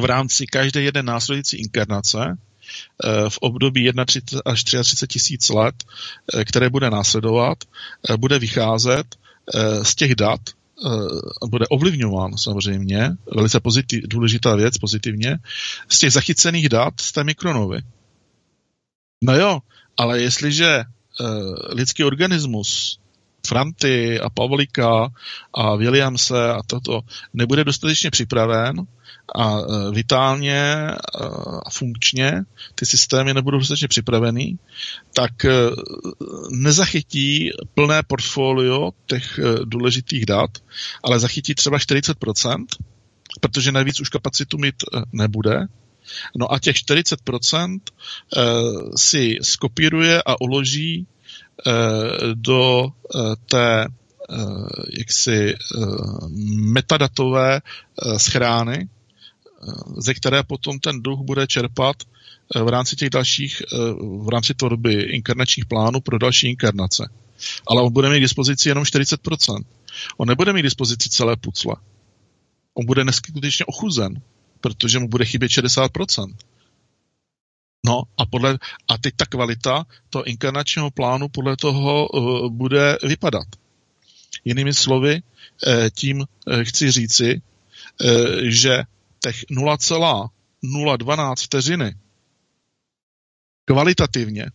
[0.00, 2.36] v rámci každé jedné následující inkarnace
[3.04, 5.74] Eh, v období 31 až 33 tisíc let,
[6.34, 7.58] eh, které bude následovat,
[8.08, 9.16] eh, bude vycházet
[9.82, 10.40] z těch dat,
[11.46, 15.38] bude ovlivňován samozřejmě, velice pozitiv, důležitá věc, pozitivně,
[15.88, 17.78] z těch zachycených dat z té mikronovy.
[19.24, 19.60] No jo,
[19.96, 20.84] ale jestliže
[21.68, 22.98] lidský organismus
[23.46, 25.08] Franty a Pavlika
[25.54, 27.00] a Williamse a toto
[27.34, 28.76] nebude dostatečně připraven,
[29.34, 30.96] a e, vitálně e,
[31.66, 32.42] a funkčně
[32.74, 34.58] ty systémy nebudou dostatečně připravený,
[35.14, 35.50] tak e,
[36.50, 40.50] nezachytí plné portfolio těch důležitých dat,
[41.02, 42.64] ale zachytí třeba 40%,
[43.40, 44.74] protože navíc už kapacitu mít
[45.12, 45.66] nebude.
[46.36, 47.78] No a těch 40%
[48.96, 51.06] si skopíruje a uloží
[52.34, 52.88] do
[53.46, 53.86] té
[54.98, 55.54] jaksi
[56.56, 57.60] metadatové
[58.16, 58.88] schrány,
[59.96, 61.96] ze které potom ten duch bude čerpat
[62.56, 63.76] eh, v rámci těch dalších, eh,
[64.24, 67.10] v rámci tvorby inkarnačních plánů pro další inkarnace.
[67.66, 69.64] Ale on bude mít k dispozici jenom 40%.
[70.16, 71.74] On nebude mít k dispozici celé pucle.
[72.74, 74.22] On bude neskutečně ochuzen,
[74.60, 76.34] protože mu bude chybět 60%.
[77.86, 78.58] No a, podle,
[78.88, 83.46] a teď ta kvalita toho inkarnačního plánu podle toho uh, bude vypadat.
[84.44, 85.22] Jinými slovy,
[85.94, 86.24] tím
[86.62, 87.42] chci říci,
[88.42, 88.82] že
[89.22, 91.94] těch 0,012 vteřiny
[93.64, 94.46] kvalitativně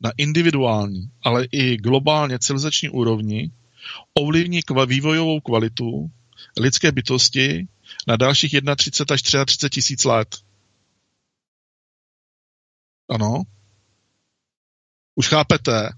[0.00, 3.50] na individuální, ale i globálně civilizační úrovni
[4.14, 6.10] ovlivní kva- vývojovou kvalitu
[6.60, 7.68] lidské bytosti
[8.06, 10.36] na dalších 31 až 33 tisíc let.
[13.10, 13.42] Ano.
[15.14, 15.90] Už chápete,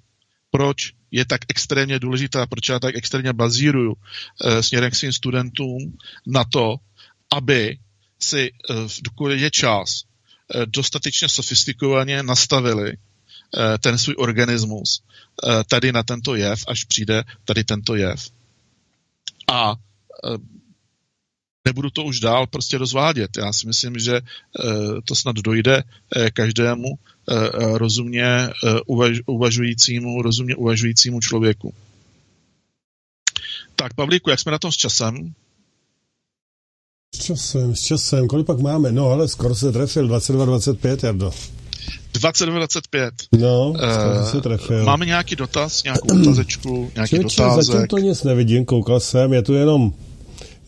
[0.51, 3.95] proč je tak extrémně důležitá, proč já tak extrémně bazíruju
[4.45, 6.77] e, směrem k svým studentům na to,
[7.33, 7.79] aby
[8.23, 10.03] si, eh, dokud je čas,
[10.55, 15.03] eh, dostatečně sofistikovaně nastavili eh, ten svůj organismus
[15.69, 18.31] tady na tento jev, až přijde tady tento jev.
[19.53, 19.75] A
[21.65, 23.31] nebudu to už dál prostě rozvádět.
[23.39, 24.21] Já si myslím, že
[25.05, 25.83] to snad dojde
[26.33, 26.89] každému
[27.73, 28.49] rozumně
[29.27, 31.75] uvažujícímu, rozumně uvažujícímu člověku.
[33.77, 35.35] Tak, Pavlíku, jak jsme na tom s časem?
[37.15, 38.93] S časem, s časem, kolik pak máme?
[38.93, 41.33] No, ale skoro se trefil, 22-25, Jardo.
[42.15, 43.11] 22-25.
[43.39, 44.85] No, skoro uh, se trefil.
[44.85, 47.65] Máme nějaký dotaz, nějakou otazečku, nějaký Čeče, dotázek?
[47.65, 49.93] zatím to nic nevidím, koukal jsem, je tu jenom,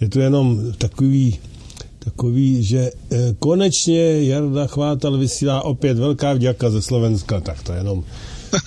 [0.01, 1.39] je tu jenom takový,
[1.99, 7.79] takový, že eh, konečně Jarda Chvátal vysílá opět velká vděka ze Slovenska, tak to je
[7.79, 8.05] jenom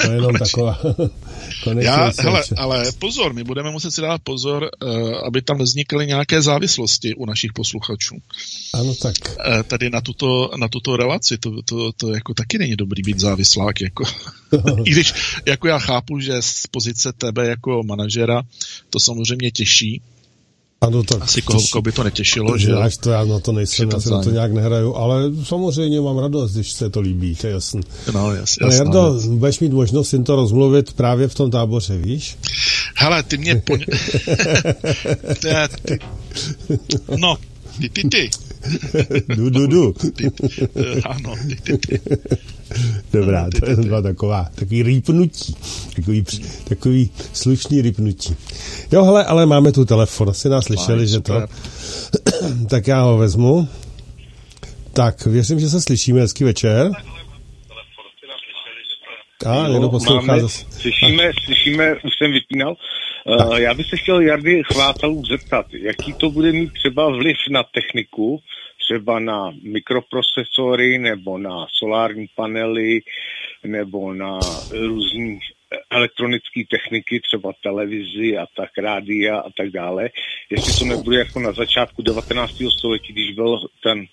[0.02, 0.80] to je jenom taková...
[1.80, 4.90] Já, hele, ale pozor, my budeme muset si dát pozor, uh,
[5.28, 8.16] aby tam nevznikly nějaké závislosti u našich posluchačů.
[8.74, 9.16] Ano, tak.
[9.30, 13.20] Uh, tady na tuto, na tuto relaci, to, to, to jako taky není dobrý být
[13.20, 13.82] závislák.
[13.82, 14.04] Jako.
[14.86, 15.14] I když
[15.46, 18.42] jako já chápu, že z pozice tebe jako manažera
[18.90, 20.02] to samozřejmě těší,
[20.88, 22.74] ano, tak Asi koho, koho by to netěšilo, že?
[22.74, 26.18] Až to já na to nejsem, já se na to nějak nehraju, ale samozřejmě mám
[26.18, 27.82] radost, když se to líbí, to je jasný.
[28.14, 32.38] No, jas, ale Jardo, budeš mít možnost jim to rozmluvit právě v tom táboře, víš?
[32.96, 33.80] Hele, ty mě poň...
[35.86, 36.00] ty...
[37.18, 37.38] No,
[37.82, 38.30] ty, ty, ty.
[39.36, 39.94] Du, du, du.
[41.06, 42.00] Ano, ty, ty, ty.
[43.14, 45.56] Dobrá, to je dva taková, takový rýpnutí,
[45.96, 46.26] takový,
[46.64, 48.36] takový slušný rýpnutí.
[48.92, 51.34] Jo, hele, ale máme tu telefon, asi nás slyšeli, že to...
[52.70, 53.68] tak já ho vezmu.
[54.94, 56.92] Tak, věřím, že se slyšíme, hezký večer.
[59.46, 60.66] A, někdo poslouchá máme, zase.
[60.70, 62.76] Slyšíme, slyšíme, už jsem vypínal.
[63.28, 67.64] Uh, já bych se chtěl Jardy Chvátalů zeptat, jaký to bude mít třeba vliv na
[67.64, 68.40] techniku,
[68.80, 73.02] třeba na mikroprocesory nebo na solární panely
[73.64, 74.40] nebo na
[74.72, 75.40] různé
[75.90, 80.10] elektronické techniky, třeba televizi a tak, rádia a tak dále.
[80.50, 82.52] Jestli to nebude jako na začátku 19.
[82.78, 84.06] století, když byl ten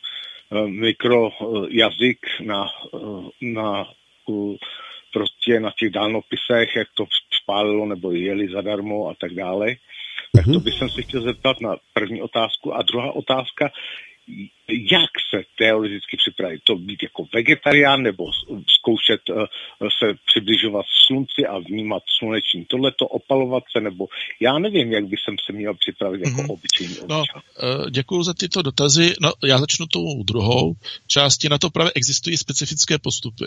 [0.50, 3.86] uh, mikrojazyk na, uh, na
[5.12, 7.04] prostě na těch dálnopisech, jak to
[7.42, 9.66] spálilo nebo jeli zadarmo a tak dále.
[10.34, 10.62] Tak to mhm.
[10.62, 12.74] bych se chtěl zeptat na první otázku.
[12.74, 13.70] A druhá otázka,
[14.68, 16.60] jak se teoreticky připravit?
[16.64, 18.24] To být jako vegetarián nebo
[18.78, 19.44] zkoušet uh,
[19.98, 24.06] se přibližovat slunci a vnímat sluneční tohleto, opalovat se, nebo
[24.40, 26.52] já nevím, jak by jsem se měl připravit jako mm-hmm.
[26.52, 29.14] obyčejný no, uh, Děkuji za tyto dotazy.
[29.20, 30.74] No, já začnu tou druhou
[31.06, 31.48] části.
[31.48, 33.44] Na to právě existují specifické postupy.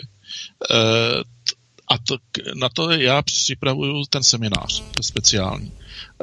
[1.88, 2.16] A to,
[2.54, 5.72] na to já připravuju ten seminář speciální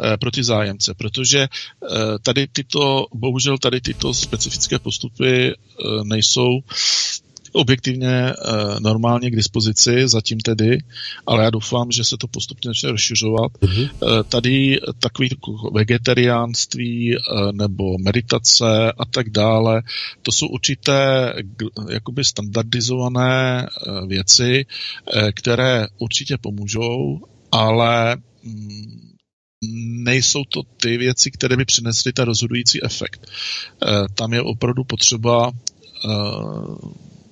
[0.03, 1.88] eh, pro ty zájemce, protože eh,
[2.23, 5.53] tady tyto, bohužel tady tyto specifické postupy eh,
[6.03, 6.60] nejsou
[7.53, 8.34] objektivně e,
[8.80, 10.77] normálně k dispozici, zatím tedy,
[11.27, 13.51] ale já doufám, že se to postupně začne rozšiřovat.
[13.51, 13.89] Mm-hmm.
[14.23, 15.30] Tady takový
[15.73, 17.19] vegetariánství e,
[17.51, 19.81] nebo meditace a tak dále,
[20.21, 21.34] to jsou určité
[21.89, 23.67] jakoby standardizované
[24.07, 24.65] věci,
[25.35, 27.19] které určitě pomůžou,
[27.51, 29.13] ale mm,
[30.03, 33.27] nejsou to ty věci, které by přinesly ten rozhodující efekt.
[34.15, 35.51] Tam je opravdu potřeba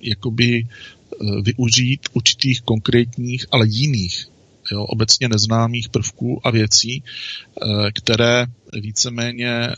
[0.02, 4.28] jakoby eh, využít určitých konkrétních, ale jiných,
[4.72, 9.68] jo, obecně neznámých prvků a věcí, eh, které víceméně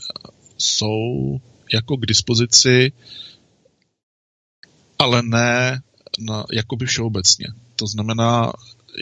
[0.57, 1.39] jsou
[1.73, 2.91] jako k dispozici,
[4.99, 5.81] ale ne
[6.19, 7.47] na, jakoby všeobecně.
[7.75, 8.53] To znamená,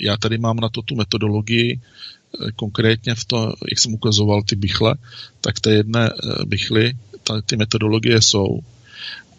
[0.02, 4.56] já tady mám na to tu metodologii, eh, konkrétně v to, jak jsem ukazoval ty
[4.56, 4.95] bychle,
[5.41, 6.10] tak té jedné
[6.45, 6.94] bychly,
[7.45, 8.60] ty metodologie jsou.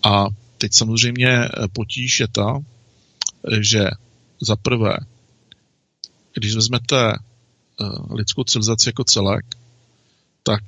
[0.02, 0.26] A
[0.58, 2.58] Teď samozřejmě eh, potíž je ta,
[3.52, 3.84] eh, že
[4.40, 4.96] za prvé,
[6.34, 9.44] když vezmete eh, lidskou civilizaci jako celek,
[10.42, 10.62] tak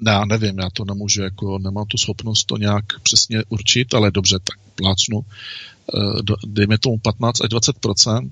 [0.00, 4.10] ne, já nevím, já to nemůžu, jako nemám tu schopnost to nějak přesně určit, ale
[4.10, 5.24] dobře, tak plácnu,
[6.46, 8.30] dejme tomu 15 až 20%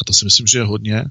[0.00, 1.04] a to si myslím, že je hodně,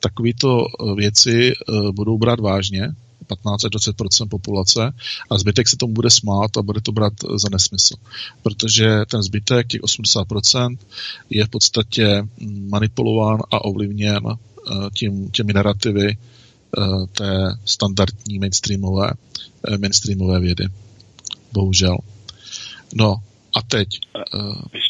[0.00, 0.66] takovýto
[0.96, 1.52] věci
[1.92, 2.94] budou brát vážně
[3.26, 4.92] 15 až 20% populace
[5.30, 7.94] a zbytek se tomu bude smát a bude to brát za nesmysl.
[8.42, 10.78] Protože ten zbytek, těch 80%
[11.30, 12.22] je v podstatě
[12.68, 16.82] manipulován a ovlivněn eh, tím, těmi narrativy eh,
[17.12, 19.10] té standardní mainstreamové,
[19.68, 20.68] eh, mainstreamové vědy.
[21.52, 21.98] Bohužel.
[22.94, 23.16] No,
[23.56, 23.88] a teď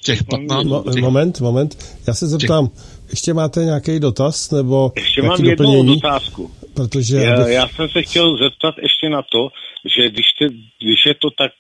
[0.05, 0.67] těch 15...
[0.93, 1.03] Těch...
[1.03, 1.79] Moment, moment.
[2.07, 3.11] Já se zeptám, těch...
[3.11, 6.51] ještě máte nějaký dotaz, nebo Ještě mám jednu dotázku.
[6.77, 7.55] Protože já, abych...
[7.55, 9.49] já jsem se chtěl zeptat ještě na to,
[9.97, 10.45] že když, te,
[10.83, 11.53] když je to tak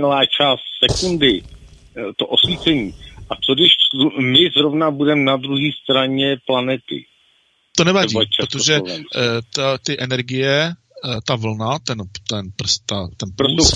[0.00, 2.94] malá část sekundy, eh, to osvícení,
[3.30, 3.72] a co když
[4.20, 7.04] my zrovna budeme na druhé straně planety?
[7.76, 8.96] To nevadí, protože uh,
[9.54, 10.72] ta, ty energie,
[11.04, 11.98] uh, ta vlna, ten,
[12.28, 13.74] ten, prst, ta, ten puls,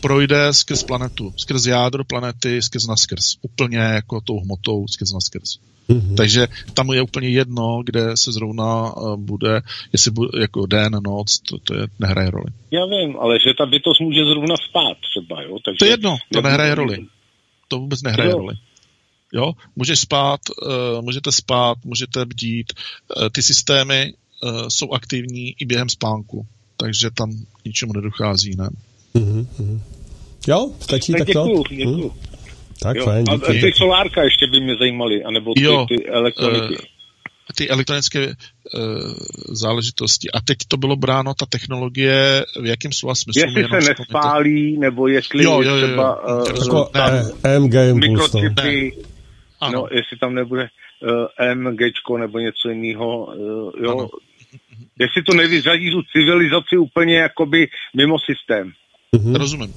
[0.00, 3.36] projde skrz planetu, skrz jádro planety, skrz naskrz.
[3.42, 5.58] Úplně jako tou hmotou skrz naskrz.
[5.90, 6.14] Mm-hmm.
[6.14, 9.60] Takže tam je úplně jedno, kde se zrovna uh, bude,
[9.92, 12.50] jestli bude jako den, noc, to, to je, nehraje roli.
[12.70, 15.58] Já vím, ale že ta bytost může zrovna spát třeba, jo?
[15.64, 16.98] Takže to je jedno, to nehraje roli.
[17.68, 18.38] To vůbec nehraje jo.
[18.38, 18.54] roli.
[19.32, 22.72] Jo, můžeš spát, uh, můžete spát, můžete bdít,
[23.16, 24.12] uh, ty systémy
[24.42, 26.46] uh, jsou aktivní i během spánku,
[26.76, 27.32] takže tam
[27.64, 28.68] ničemu nedochází, ne?
[29.14, 29.80] Mm-hmm.
[30.48, 31.46] Jo, stačí tak takto?
[31.46, 32.08] Děkuju, děkuju.
[32.08, 32.29] Hmm.
[32.82, 33.04] Tak jo.
[33.04, 33.58] fajn, díky.
[33.58, 36.74] A ty solárka ještě by mě zajímaly, anebo ty, jo, ty elektroniky.
[36.78, 36.84] Uh,
[37.56, 38.32] ty elektronické uh,
[39.48, 40.30] záležitosti.
[40.30, 43.42] A teď to bylo bráno, ta technologie, v jakém slova smyslu?
[43.42, 48.92] Jestli se nespálí, nebo jestli jo, jo, jo, třeba jo, uh, jako ne, MG mikročipy,
[49.72, 51.80] no, jestli tam nebude uh, MG
[52.18, 53.98] nebo něco jiného, uh, jo.
[53.98, 54.08] Ano.
[54.98, 58.72] Jestli to nevyřadí tu civilizaci úplně jakoby mimo systém.
[59.16, 59.34] Mhm.
[59.34, 59.74] Rozumím.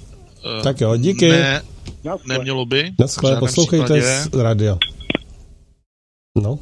[0.57, 1.29] Uh, tak jo, díky.
[1.29, 1.61] Ne,
[2.27, 2.93] Nemělo by.
[2.99, 4.77] Naschle, poslouchejte případě, z rádia.
[6.41, 6.59] No.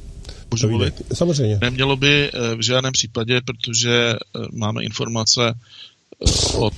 [0.51, 1.01] Můžu mluvit?
[1.13, 1.57] Samozřejmě.
[1.61, 4.17] Nemělo by eh, v žádném případě, protože eh,
[4.51, 6.73] máme informace eh, od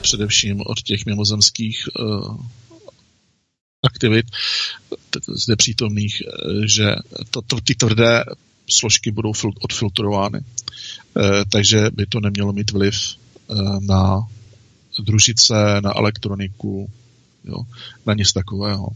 [0.00, 1.88] především od těch mimozemských
[3.82, 4.26] aktivit
[5.28, 6.22] zde přítomných,
[6.74, 6.94] že
[7.30, 8.24] to, to, ty tvrdé
[8.70, 10.40] složky budou odfiltrovány.
[11.52, 12.94] Takže by to nemělo mít vliv
[13.80, 14.28] na
[14.98, 16.90] družice, na elektroniku,
[17.44, 17.56] jo,
[18.06, 18.88] na nic takového.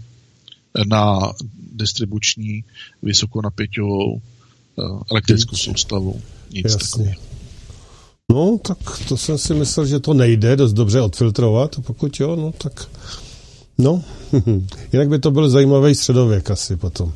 [0.87, 1.33] Na
[1.73, 2.65] distribuční
[3.03, 6.23] vysokonapěťovou eh, elektrickou soustavu.
[6.51, 6.79] Nic Jasně.
[6.79, 7.29] takového.
[8.33, 12.53] No, tak to jsem si myslel, že to nejde dost dobře odfiltrovat, pokud jo, no
[12.53, 12.89] tak
[13.79, 14.05] no,
[14.93, 17.13] jinak by to byl zajímavý středověk asi potom.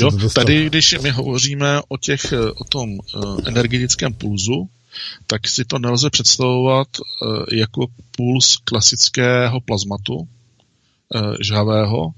[0.00, 4.68] Jo, tady, když my hovoříme o, těch, o tom uh, energetickém pulzu,
[5.26, 10.37] tak si to nelze představovat uh, jako puls klasického plazmatu, Eh,
[11.40, 12.10] žhavého,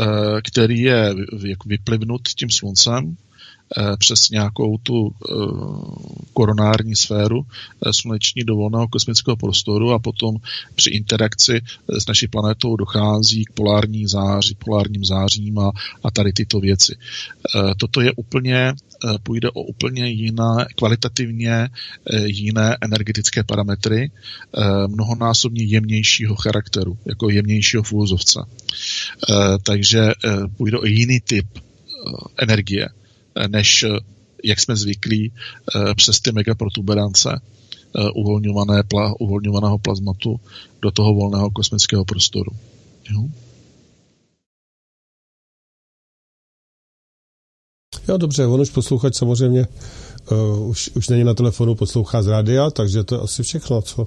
[0.00, 1.14] eh, který je
[1.66, 3.16] vyplivnut tím sluncem,
[3.98, 5.10] přes nějakou tu
[6.32, 7.46] koronární sféru
[8.00, 10.36] sluneční do volného kosmického prostoru a potom
[10.74, 11.60] při interakci
[11.98, 15.70] s naší planetou dochází k polární záři, polárním zářím a,
[16.04, 16.96] a tady tyto věci.
[17.76, 18.72] Toto je úplně
[19.22, 21.68] půjde o úplně jiné, kvalitativně
[22.24, 24.10] jiné energetické parametry,
[24.86, 28.40] mnohonásobně jemnějšího charakteru, jako jemnějšího fůzovce.
[29.62, 30.12] Takže
[30.56, 31.46] půjde o jiný typ
[32.38, 32.88] energie,
[33.48, 33.84] než
[34.44, 35.32] jak jsme zvyklí
[35.96, 37.40] přes ty megaprotuberance
[38.14, 38.82] uvolňované,
[39.20, 40.40] uvolňovaného plazmatu
[40.82, 42.50] do toho volného kosmického prostoru.
[43.10, 43.28] Jo?
[48.08, 49.66] Jo, dobře, on už poslouchač samozřejmě
[50.30, 54.06] uh, už, už není na telefonu, poslouchá z rádia, takže to je asi všechno, co.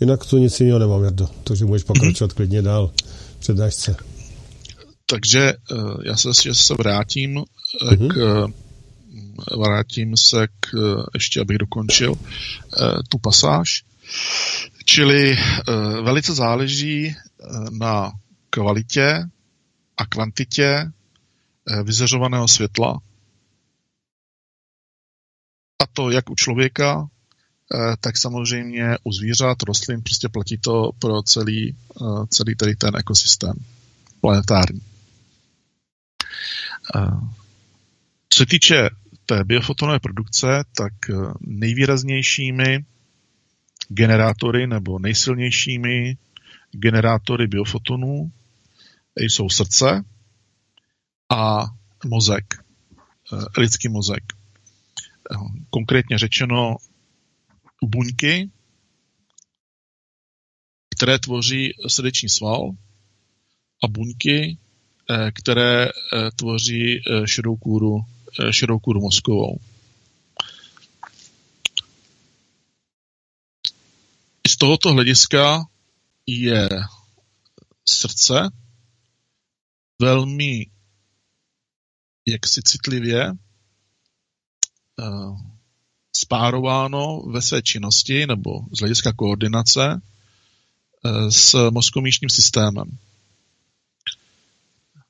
[0.00, 2.36] Jinak tu nic jiného nemám, Jardo, takže můžeš pokračovat mm-hmm.
[2.36, 2.90] klidně dál
[3.38, 3.96] přednášce.
[5.06, 7.44] Takže uh, já se ještě se vrátím
[8.10, 8.50] k uh,
[9.64, 12.18] vrátím se k, uh, ještě abych dokončil uh,
[13.08, 13.84] tu pasáž.
[14.84, 15.38] Čili
[16.02, 17.16] velice záleží
[17.70, 18.12] na
[18.50, 19.24] kvalitě
[19.96, 20.90] a kvantitě
[21.84, 23.00] vyzařovaného světla
[25.82, 27.08] a to jak u člověka,
[27.74, 32.96] eh, tak samozřejmě u zvířat, rostlin, prostě platí to pro celý, eh, celý tady ten
[32.96, 33.54] ekosystém
[34.20, 34.80] planetární.
[38.28, 38.90] Eh, co se týče
[39.26, 40.92] té biofotonové produkce, tak
[41.40, 42.84] nejvýraznějšími
[43.88, 46.16] generátory nebo nejsilnějšími
[46.70, 48.32] generátory biofotonů
[49.16, 50.04] jsou srdce
[51.28, 51.66] a
[52.06, 52.54] mozek,
[53.58, 54.22] lidský mozek.
[55.70, 56.76] Konkrétně řečeno
[57.84, 58.50] buňky,
[60.96, 62.70] které tvoří srdeční sval
[63.84, 64.58] a buňky,
[65.10, 65.90] eh, které eh,
[66.36, 68.04] tvoří eh, šedou kůru,
[68.50, 69.58] šedou kůru mozkovou.
[74.48, 75.64] Z tohoto hlediska
[76.26, 76.68] je
[77.84, 78.50] srdce
[80.00, 80.66] velmi
[82.26, 83.32] jaksi citlivě
[85.00, 85.36] Eh,
[86.16, 90.00] spárováno ve své činnosti nebo z hlediska koordinace
[91.04, 92.98] eh, s mozkomíšním systémem.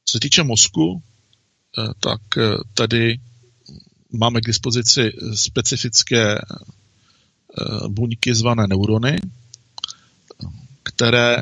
[0.05, 1.18] Co se týče mozku, eh,
[2.01, 2.21] tak
[2.75, 3.21] tady
[4.13, 6.39] máme k dispozici specifické
[7.89, 9.19] buňky zvané neurony,
[10.83, 11.37] které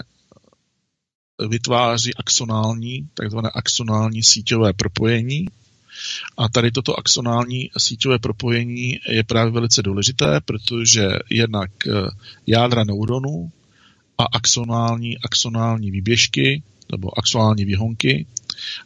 [1.48, 5.46] vytváří axonální, takzvané axonální síťové propojení,
[6.36, 11.90] a tady toto axonální síťové propojení je právě velice důležité, protože jednak eh,
[12.46, 13.52] jádra neuronů
[14.18, 16.62] a axonální, axonální výběžky
[16.92, 18.26] nebo axonální výhonky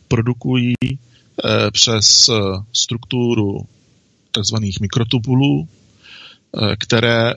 [0.08, 1.09] produkují eh,
[1.72, 2.34] přes eh,
[2.72, 3.58] strukturu
[4.32, 4.56] tzv.
[4.80, 5.68] mikrotubulů,
[6.78, 7.34] které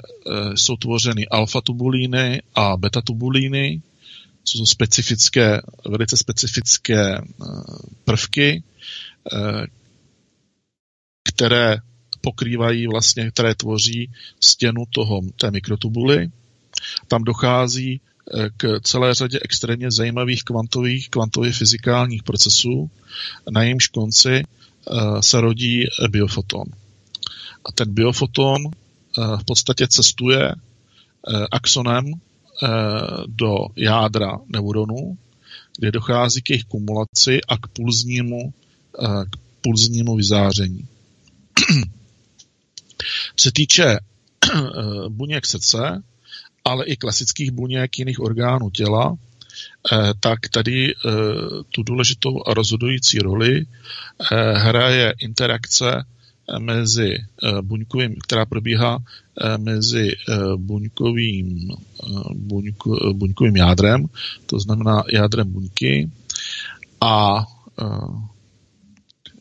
[0.56, 3.82] jsou tvořeny alfa-tubulíny a beta-tubulíny,
[4.44, 7.22] co jsou specifické, velice specifické
[8.06, 8.64] prvky,
[9.32, 9.68] Eh,
[11.24, 11.78] které
[12.22, 16.32] pokrývají vlastně, které tvoří stěnu toho, té mikrotubuly.
[17.08, 18.12] Tam dochází eh,
[18.58, 22.90] k celé řadě extrémně zajímavých kvantových, kvantově fyzikálních procesů,
[23.52, 26.66] na jejímž konci eh, se rodí biofoton.
[27.66, 28.64] A ten biofoton
[29.40, 30.56] v podstatě cestuje
[31.52, 32.14] axonem
[33.28, 35.18] do jádra neuronů,
[35.78, 38.54] kde dochází k jejich kumulaci a k pulznímu
[39.32, 40.88] k pulznímu vyzáření.
[43.36, 44.00] Co se týče eh,
[45.10, 46.04] buněk srdce,
[46.64, 51.10] ale i klasických buněk jiných orgánů těla, eh, tak tady eh,
[51.69, 53.65] tu důležitou a rozhodující roli
[54.53, 56.06] hraje interakce
[56.60, 57.18] mezi
[57.61, 58.99] buňkovým, která probíhá
[59.57, 60.11] mezi
[60.56, 61.72] buňkovým,
[62.34, 64.06] buňko, buňkovým jádrem,
[64.45, 66.11] to znamená jádrem buňky
[67.02, 67.45] a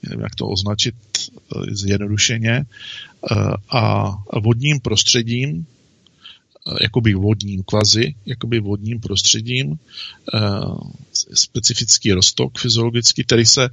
[0.03, 3.35] nevím, jak to označit eh, zjednodušeně, eh,
[3.71, 5.72] a vodním prostředím, eh,
[6.83, 9.79] jakoby vodním kvazi, jakoby vodním prostředím,
[11.35, 13.69] specifický roztok fyziologický, který se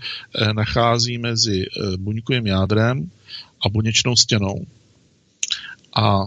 [0.53, 1.65] nachází mezi
[1.97, 3.11] buňkovým jádrem
[3.65, 4.65] a buněčnou stěnou.
[5.95, 6.19] A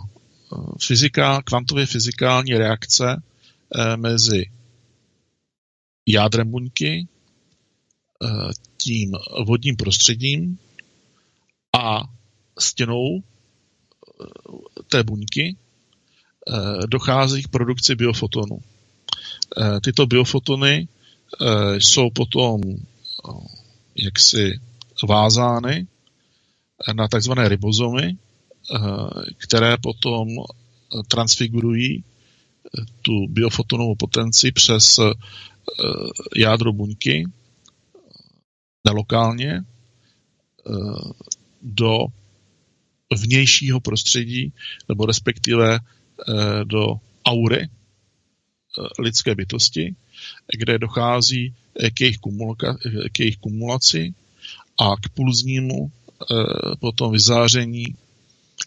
[0.81, 3.23] fyzika, kvantově fyzikální reakce
[3.97, 4.45] mezi
[6.07, 7.07] jádrem buňky,
[8.77, 9.13] tím
[9.47, 10.59] vodním prostředím
[11.79, 12.03] a
[12.59, 13.23] stěnou eh,
[14.89, 15.62] té buňky eh,
[16.87, 18.59] dochází k produkci biofotonu.
[19.59, 20.89] Eh, tyto biofotony
[21.79, 22.61] jsou potom
[23.97, 24.61] jaksi
[25.09, 25.87] vázány
[26.93, 28.17] na takzvané ribozomy,
[29.37, 30.29] které potom
[31.09, 32.05] transfigurují
[33.03, 35.01] tu biofotonovou potenci přes
[36.37, 37.27] jádro buňky
[38.87, 39.65] nelokálně
[41.63, 41.99] do
[43.17, 44.53] vnějšího prostředí,
[44.89, 45.79] nebo respektive
[46.65, 47.69] do aury
[48.99, 49.95] lidské bytosti,
[50.59, 51.55] kde dochází
[51.95, 52.77] k jejich, kumulka,
[53.13, 54.15] k jejich kumulaci
[54.79, 56.35] a k pulznímu eh,
[56.81, 57.85] potom vyzáření,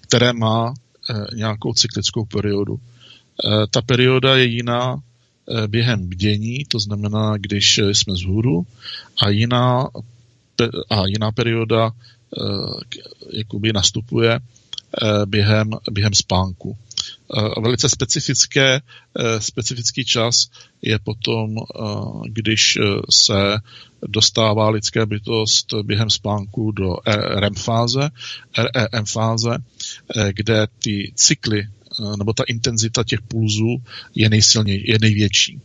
[0.02, 2.80] které má eh, nějakou cyklickou periodu.
[2.80, 4.98] Eh, ta perioda je jiná
[5.68, 8.66] během bdění, to znamená, když jsme vzhůru,
[9.22, 9.90] a jiná,
[10.90, 11.92] a jiná perioda
[13.34, 14.40] jakoby nastupuje
[15.26, 16.78] během, během spánku.
[17.62, 18.82] Velice specifické,
[19.40, 20.50] specifický čas
[20.82, 21.56] je potom,
[22.28, 22.78] když
[23.10, 23.58] se
[24.08, 26.96] dostává lidská bytost během spánku do
[27.36, 28.10] REM fáze,
[28.94, 29.58] REM fáze,
[30.32, 31.68] kde ty cykly
[32.18, 33.78] nebo ta intenzita těch pulzů
[34.16, 35.62] je, nejsilnější, je největší.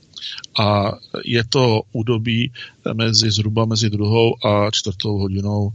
[0.60, 0.92] A
[1.24, 2.52] je to údobí
[2.92, 5.72] mezi zhruba mezi druhou a čtvrtou hodinou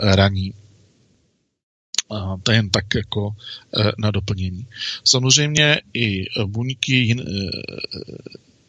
[0.00, 0.54] raní.
[2.10, 3.36] A to jen tak jako
[3.78, 4.66] e, na doplnění.
[5.04, 7.24] Samozřejmě i buňky jin, e,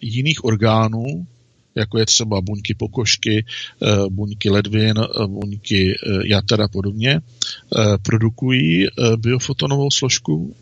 [0.02, 1.28] jiných orgánů,
[1.76, 4.96] jako je třeba buňky pokožky, e, buňky ledvin,
[5.28, 5.96] buňky
[6.26, 7.22] jater a podobně,
[8.04, 8.88] produkují
[9.18, 10.56] biofotonovou složku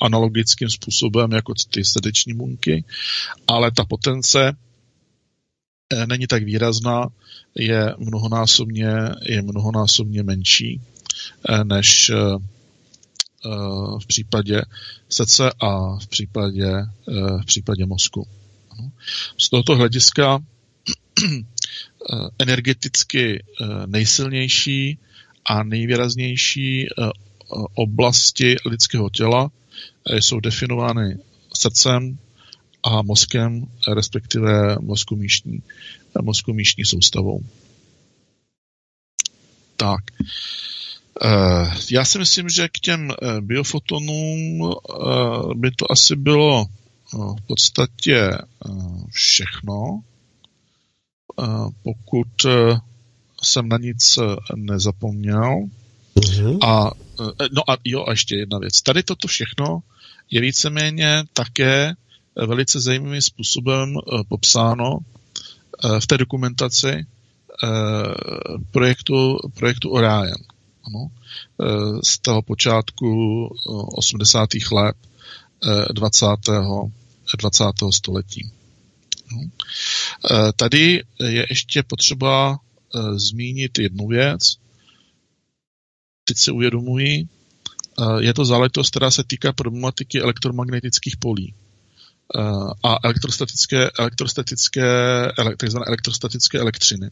[0.00, 2.84] analogickým způsobem jako ty srdeční buňky,
[3.46, 4.52] ale ta potence
[6.06, 7.08] není tak výrazná,
[7.54, 8.88] je mnohonásobně,
[9.22, 10.80] je mnohonásobně menší
[11.64, 13.48] než eh, eh,
[13.98, 14.62] v případě
[15.08, 16.72] srdce a v případě,
[17.42, 18.26] v případě mozku.
[19.38, 20.38] Z tohoto hlediska
[22.38, 23.44] energeticky
[23.86, 24.98] nejsilnější
[25.44, 26.86] a nejvýraznější
[27.74, 29.50] oblasti lidského těla
[30.20, 31.18] jsou definovány
[31.54, 32.18] srdcem
[32.82, 35.62] a mozkem, respektive mozku míšní,
[36.22, 37.40] mozku míšní soustavou.
[39.76, 40.04] Tak.
[40.10, 40.24] Eh,
[41.90, 46.66] já si myslím, že k těm eh, biofotonům eh, by to asi bylo
[47.12, 48.30] v podstatě
[49.12, 50.00] všechno.
[51.82, 52.28] Pokud
[53.42, 54.18] jsem na nic
[54.54, 55.68] nezapomněl.
[56.16, 56.58] Mm-hmm.
[56.62, 56.90] A,
[57.52, 58.82] no a jo, a ještě jedna věc.
[58.82, 59.82] Tady toto všechno
[60.30, 61.94] je víceméně také
[62.46, 63.94] velice zajímavým způsobem
[64.28, 64.98] popsáno
[65.98, 67.06] v té dokumentaci
[68.70, 70.34] projektu, projektu Orion
[70.86, 71.66] ano, e,
[72.04, 73.08] z toho počátku
[73.96, 74.54] 80.
[74.54, 74.96] E, let
[75.92, 76.26] 20.
[76.48, 77.64] E, 20.
[77.90, 78.50] století.
[79.32, 79.40] No.
[80.56, 82.58] Tady je ještě potřeba
[83.16, 84.56] zmínit jednu věc.
[86.24, 87.28] Teď se uvědomuji,
[88.20, 91.54] je to záležitost, která se týká problematiky elektromagnetických polí
[92.82, 94.86] a elektrostatické, elektrostatické,
[95.86, 97.10] elektrostatické elektřiny.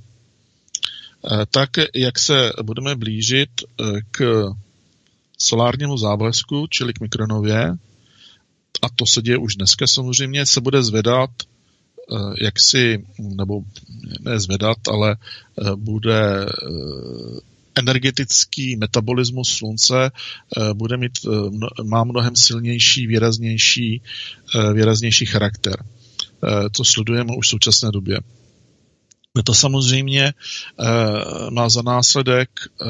[1.30, 4.44] Eh, tak jak se budeme blížit eh, k
[5.38, 7.76] solárnímu záblesku, čili k mikronově,
[8.82, 13.60] a to se děje už dneska samozřejmě, se bude zvedat eh, jak si, nebo
[14.20, 15.16] ne zvedat, ale
[15.74, 16.46] bude
[17.74, 20.10] energetický metabolismus slunce
[20.72, 21.18] bude mít,
[21.82, 24.02] má mnohem silnější, výraznější,
[24.74, 25.84] výraznější charakter.
[26.76, 28.18] To sledujeme už v současné době.
[29.44, 30.84] To samozřejmě eh,
[31.50, 32.86] má za následek eh,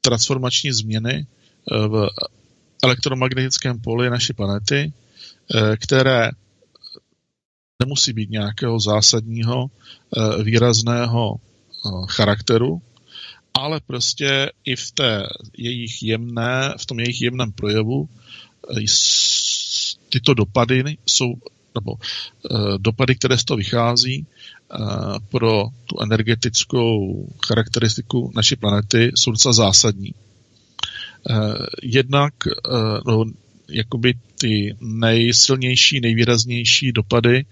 [0.00, 2.08] transformační změny eh, v
[2.82, 4.92] elektromagnetickém poli naší planety,
[5.76, 6.30] které
[7.82, 9.70] nemusí být nějakého zásadního,
[10.42, 11.36] výrazného
[12.08, 12.82] charakteru,
[13.54, 15.26] ale prostě i v té
[15.58, 18.08] jejich jemné, v tom jejich jemném projevu
[20.08, 21.34] tyto dopady jsou,
[21.74, 21.94] nebo
[22.78, 24.26] dopady, které z toho vychází,
[25.30, 30.14] pro tu energetickou charakteristiku naší planety jsou docela zásadní.
[31.82, 32.34] Jednak
[33.06, 33.24] no,
[33.68, 37.44] jakoby ty nejsilnější, nejvýraznější dopady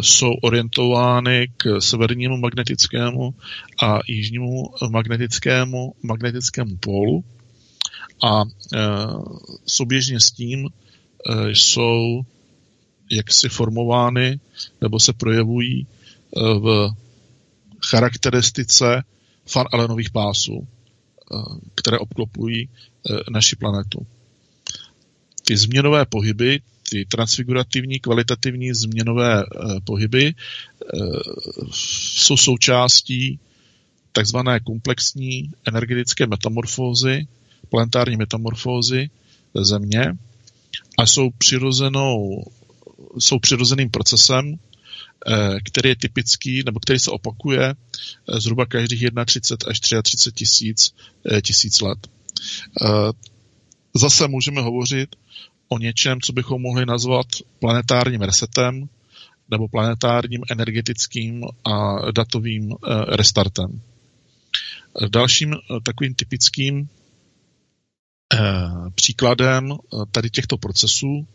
[0.00, 3.34] jsou orientovány k severnímu magnetickému
[3.82, 7.24] a jižnímu magnetickému, magnetickému pólu
[8.24, 8.42] a
[9.66, 10.68] souběžně s tím
[11.46, 12.22] jsou
[13.10, 14.40] jaksi formovány
[14.80, 15.86] nebo se projevují
[16.36, 16.90] v
[17.86, 19.02] charakteristice
[19.46, 21.36] far Alenových pásů, eh,
[21.74, 24.06] které obklopují eh, naši planetu.
[25.44, 26.60] Ty změnové pohyby,
[26.90, 30.34] ty transfigurativní, kvalitativní změnové eh, pohyby
[31.70, 33.38] jsou součástí
[34.12, 37.26] takzvané komplexní energetické metamorfózy,
[37.68, 39.10] planetární metamorfózy
[39.54, 40.04] Země
[40.98, 42.44] a jsou přirozenou,
[43.18, 44.71] jsou přirozeným procesem, eh,
[45.64, 50.94] který je typický, nebo který se opakuje eh, zhruba každých 31 až 33 tisíc,
[51.32, 51.98] eh, tisíc let.
[53.94, 55.16] Zase můžeme hovořit
[55.68, 57.26] o něčem, co bychom mohli nazvat
[57.58, 58.88] planetárním resetem
[59.50, 62.74] nebo planetárním energetickým a datovým
[63.08, 63.80] restartem.
[65.08, 66.88] Dalším takovým typickým
[68.94, 69.76] příkladem
[70.12, 71.26] tady těchto procesů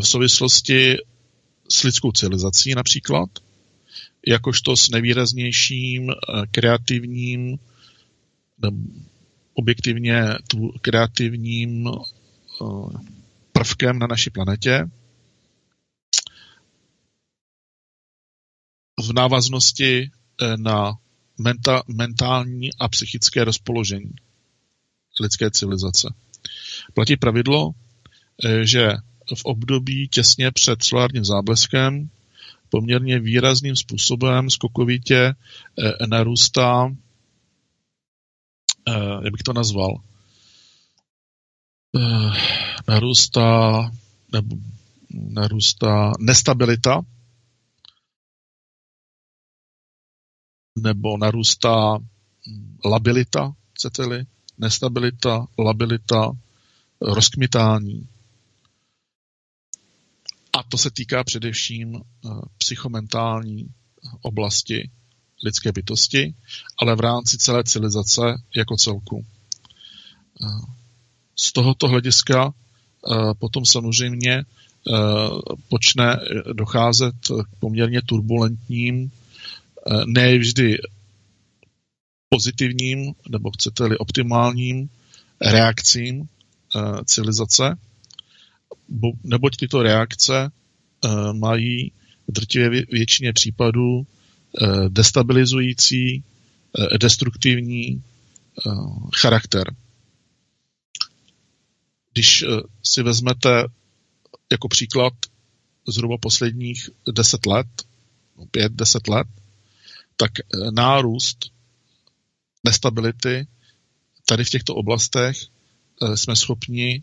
[0.00, 0.96] v souvislosti
[1.72, 3.30] s lidskou civilizací například,
[4.26, 6.14] jakožto s nejvýraznějším eh,
[6.50, 7.58] kreativním,
[9.54, 12.64] objektivně tu kreativním eh,
[13.52, 14.90] prvkem na naší planetě.
[19.02, 20.10] V návaznosti
[20.42, 20.92] eh, na
[21.38, 24.12] menta, mentální a psychické rozpoložení
[25.20, 26.14] lidské civilizace.
[26.94, 27.70] Platí pravidlo,
[28.62, 28.92] že
[29.34, 32.10] v období těsně před solárním zábleskem
[32.70, 35.34] poměrně výrazným způsobem skokovitě
[35.78, 36.96] eh, narůstá,
[38.88, 40.02] eh, jak bych to nazval,
[41.96, 42.30] eh,
[42.88, 43.90] narůstá,
[44.32, 44.56] nebo
[45.10, 47.00] narůstá nestabilita,
[50.78, 54.24] nebo narůstá hm, labilita, chcete-li,
[54.58, 56.32] nestabilita, labilita,
[57.00, 58.08] rozkmitání,
[60.52, 62.28] a to se týká především eh,
[62.58, 63.68] psychomentální
[64.22, 64.90] oblasti
[65.44, 66.34] lidské bytosti,
[66.78, 68.22] ale v rámci celé civilizace
[68.56, 69.26] jako celku.
[70.42, 70.46] Eh,
[71.36, 74.42] z tohoto hlediska eh, potom samozřejmě
[75.68, 76.16] počne
[76.52, 79.12] docházet k poměrně turbulentním,
[80.06, 80.78] ne vždy
[82.28, 84.90] pozitivním, nebo chcete-li optimálním
[85.40, 86.28] reakcím
[87.04, 87.76] civilizace,
[89.24, 91.92] neboť tyto reakce eh, mají
[92.28, 92.32] v
[92.90, 96.24] většině případů eh, destabilizující,
[96.78, 98.02] eh, destruktivní
[99.16, 99.74] charakter.
[102.12, 102.44] Když
[102.82, 103.64] si vezmete
[104.52, 105.12] jako příklad
[105.88, 107.66] zhruba posledních deset let,
[108.38, 109.26] no, pět, deset let,
[110.16, 110.30] tak
[110.70, 111.38] nárůst
[112.64, 113.46] nestability
[114.24, 115.36] tady v těchto oblastech
[116.14, 117.02] jsme schopni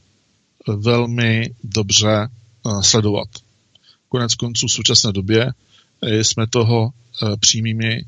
[0.68, 3.28] velmi dobře eh, sledovat.
[4.10, 5.52] Konec konců v současné době
[6.02, 8.06] eh, jsme toho eh, přímými,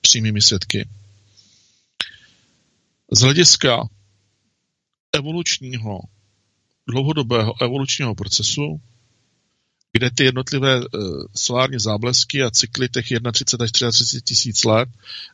[0.00, 0.88] přímými svědky.
[3.12, 3.88] Z hlediska
[5.12, 6.00] evolučního,
[6.88, 8.80] dlouhodobého evolučního procesu,
[9.92, 10.80] kde ty jednotlivé
[11.34, 14.88] solární záblesky a cykly těch 31 až 33 tisíc let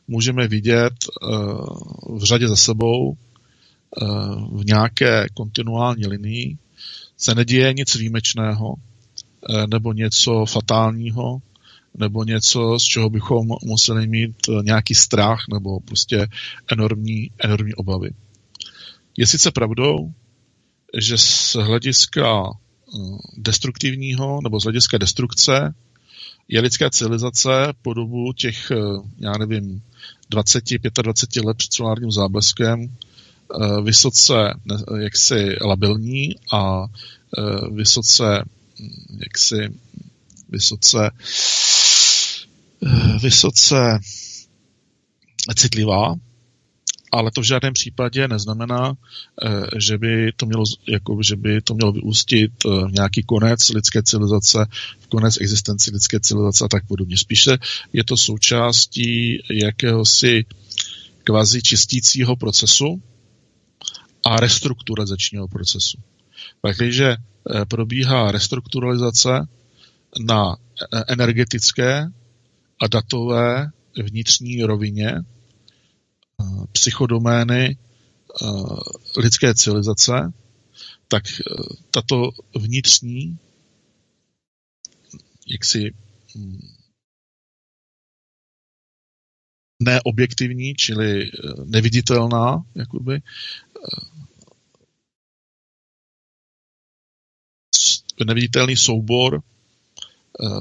[0.07, 0.93] můžeme vidět
[2.09, 3.17] v řadě za sebou
[4.51, 6.57] v nějaké kontinuální linii,
[7.17, 11.41] se neděje nic výjimečného eh, nebo něco fatálního,
[11.97, 16.27] nebo něco, z čeho bychom museli mít eh, nějaký strach nebo prostě
[16.71, 18.09] enormní, enormní obavy.
[19.17, 20.13] Je sice pravdou,
[20.97, 22.97] že z hlediska eh,
[23.37, 25.73] destruktivního nebo z hlediska destrukce
[26.47, 28.71] je lidská civilizace po dobu těch,
[29.17, 29.81] já nevím,
[30.29, 30.63] 20,
[31.01, 32.97] 25 let před solárním zábleskem
[33.83, 34.53] vysoce
[34.99, 36.85] jaksi labilní a
[37.37, 37.41] eh,
[37.71, 38.43] vysoce
[38.79, 39.55] hm, jaksi
[40.49, 41.11] vysoce
[42.85, 43.99] eh, vysoce
[45.55, 46.15] citlivá,
[47.11, 48.93] ale to v žádném případě neznamená,
[49.77, 54.65] že by to mělo, jako, že by to mělo vyústit v nějaký konec lidské civilizace,
[54.99, 57.17] v konec existenci lidské civilizace a tak podobně.
[57.17, 57.57] Spíše
[57.93, 60.45] je to součástí jakéhosi
[61.23, 63.01] kvazi čistícího procesu,
[64.25, 65.97] a restrukturalizačního procesu.
[66.61, 69.47] Takže eh, probíhá restrukturalizace
[70.25, 72.11] na eh, energetické
[72.81, 73.71] a datové
[74.03, 75.23] vnitřní rovině eh,
[76.71, 77.77] psychodomény
[79.17, 80.33] lidské civilizace,
[81.07, 81.23] tak
[81.91, 82.29] tato
[82.59, 83.37] vnitřní
[85.47, 85.93] jaksi
[86.37, 86.59] hm,
[89.83, 91.31] neobjektivní, čili
[91.65, 93.21] neviditelná, jakoby,
[98.25, 99.41] neviditelný soubor eh,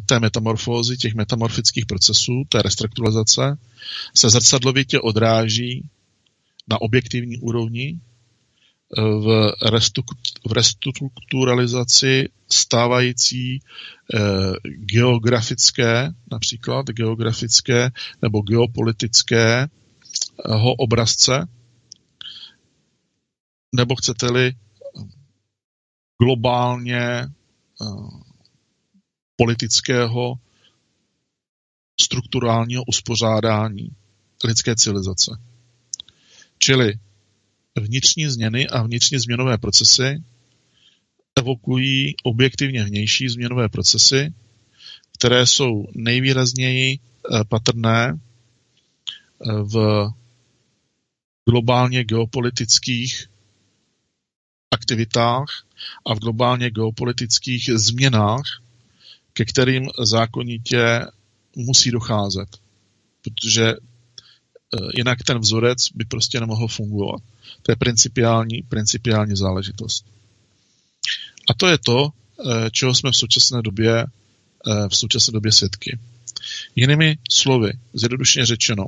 [0.06, 3.58] té metamorfózy, těch metamorfických procesů, té restrukturalizace,
[4.14, 5.88] se zrcadlovitě odráží
[6.68, 8.00] na objektivní úrovni
[8.98, 9.52] eh, v,
[10.54, 14.18] restrukturalizaci stávající eh,
[14.64, 17.90] geografické, například geografické
[18.22, 19.68] nebo geopolitické
[20.78, 21.48] obrazce,
[23.74, 24.52] nebo chcete-li
[26.22, 27.28] globálně
[29.36, 30.34] politického
[32.00, 33.90] strukturálního uspořádání
[34.44, 35.30] lidské civilizace.
[36.58, 36.98] Čili
[37.80, 40.22] vnitřní změny a vnitřní změnové procesy
[41.36, 44.34] evokují objektivně vnější změnové procesy,
[45.18, 50.06] které jsou nejvýrazněji eh, patrné eh, v
[51.48, 53.28] globálně geopolitických
[54.76, 55.64] aktivitách
[56.06, 58.44] a v globálně geopolitických změnách,
[59.32, 61.06] ke kterým zákonitě
[61.56, 62.48] musí docházet.
[63.22, 63.76] Protože eh,
[64.96, 67.20] jinak ten vzorec by prostě nemohl fungovat.
[67.62, 70.04] To je principiální, principiální záležitost.
[71.50, 75.98] A to je to, eh, čeho jsme v současné době, eh, v současné době svědky.
[76.76, 78.86] Jinými slovy, zjednodušeně řečeno,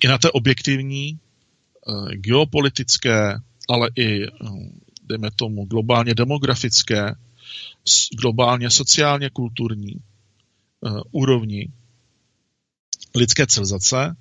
[0.00, 1.18] i na té objektivní,
[2.12, 3.40] geopolitické,
[3.70, 4.26] ale i,
[5.02, 7.14] dejme tomu, globálně demografické,
[8.20, 9.94] globálně sociálně kulturní
[11.10, 11.68] úrovni
[13.14, 14.16] lidské civilizace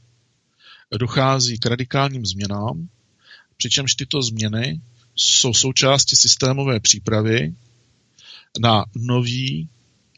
[0.97, 2.89] dochází k radikálním změnám,
[3.57, 4.81] přičemž tyto změny
[5.15, 7.55] jsou součástí systémové přípravy
[8.59, 9.69] na nový,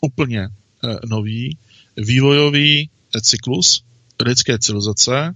[0.01, 1.57] úplně eh, nový
[1.97, 2.89] vývojový
[3.21, 3.83] cyklus
[4.25, 5.35] lidské civilizace,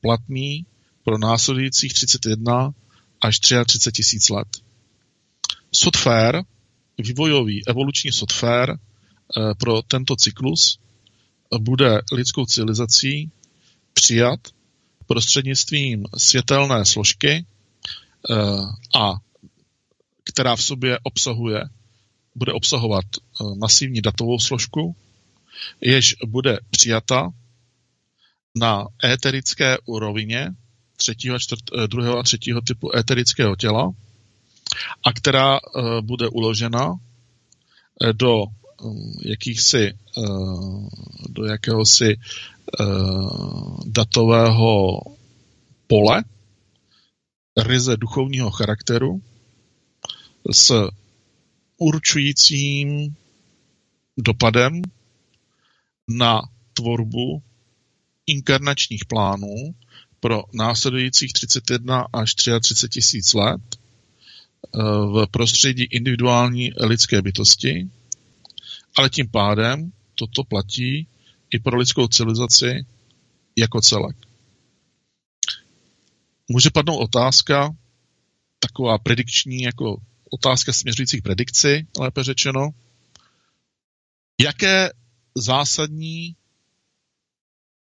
[0.00, 0.66] platný
[1.04, 2.74] pro následujících 31
[3.22, 4.48] až 33 tisíc let.
[5.72, 6.42] Software,
[6.98, 10.78] vývojový evoluční software eh, pro tento cyklus
[11.58, 13.30] bude lidskou civilizací
[13.92, 14.40] přijat
[15.06, 17.46] prostřednictvím světelné složky,
[18.30, 18.34] eh,
[18.98, 19.12] a
[20.24, 21.64] která v sobě obsahuje,
[22.34, 24.96] bude obsahovat eh, masivní datovou složku,
[25.80, 27.30] jež bude přijata
[28.56, 30.50] na éterické úrovině
[31.02, 33.92] třetího a čtvrt, eh, druhého a třetího typu éterického těla
[35.04, 35.60] a která
[36.00, 36.94] bude uložena
[38.12, 38.44] do
[38.82, 39.92] Um, jakýchsi,
[41.28, 42.16] do jakéhosi
[43.86, 45.00] datového
[45.86, 46.24] pole,
[47.56, 49.22] ryze duchovního charakteru
[50.52, 50.88] s
[51.76, 53.16] určujícím
[54.18, 54.82] dopadem
[56.08, 56.42] na
[56.72, 57.42] tvorbu
[58.26, 59.74] inkarnačních plánů
[60.22, 63.60] pro následujících 31 až 33 tisíc let
[64.74, 64.82] uh,
[65.12, 67.90] v prostředí individuální lidské bytosti,
[68.96, 71.08] ale tím pádem toto platí
[71.50, 72.86] i pro lidskou civilizaci
[73.56, 74.16] jako celek.
[76.48, 77.76] Může padnout otázka,
[78.58, 79.96] taková predikční, jako
[80.30, 82.70] otázka směřující k predikci, lépe řečeno,
[84.40, 84.90] jaké
[85.34, 86.36] zásadní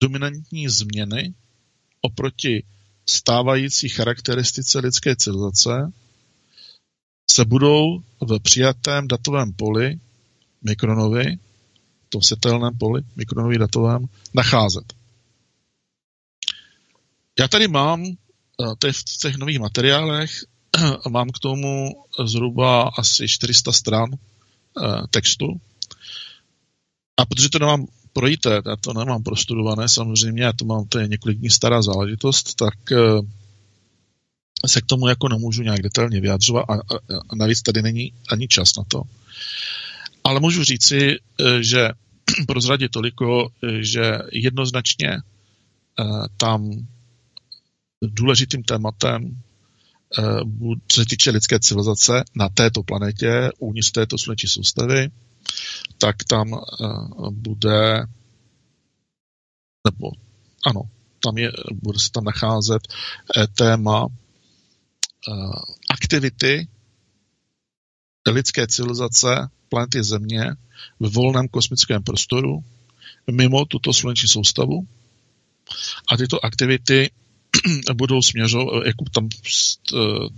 [0.01, 1.33] dominantní změny
[2.05, 2.63] oproti
[3.09, 5.91] stávající charakteristice lidské civilizace
[7.31, 9.99] se budou v přijatém datovém poli
[10.61, 11.37] mikronovi,
[12.09, 14.93] tom světelném poli, mikronový datovém, nacházet.
[17.39, 20.31] Já tady mám eh, v těch nových materiálech
[21.09, 21.89] mám k tomu
[22.25, 25.61] zhruba asi 400 stran eh, textu.
[27.17, 31.07] A protože to nemám projít, já to nemám prostudované samozřejmě, já to mám, to je
[31.07, 32.97] několik dní stará záležitost, tak eh,
[34.67, 36.77] se k tomu jako nemůžu nějak detailně vyjadřovat a, a,
[37.29, 39.01] a navíc tady není ani čas na to.
[40.23, 41.89] Ale můžu říci, eh, že
[42.47, 45.17] prozradit toliko, eh, že jednoznačně
[46.37, 46.71] tam
[48.01, 49.41] důležitým tématem,
[50.87, 55.09] co se týče lidské civilizace na této planetě, uvnitř této sluneční soustavy,
[55.97, 56.61] tak tam
[57.31, 58.07] bude,
[59.85, 60.11] nebo
[60.65, 60.81] ano,
[61.19, 62.81] tam je, bude se tam nacházet
[63.53, 64.07] téma
[65.89, 66.67] aktivity
[68.31, 70.55] lidské civilizace planety Země
[70.99, 72.63] v volném kosmickém prostoru
[73.31, 74.87] mimo tuto sluneční soustavu.
[76.11, 77.11] A tyto aktivity
[77.93, 79.29] budou směřovat, jako tam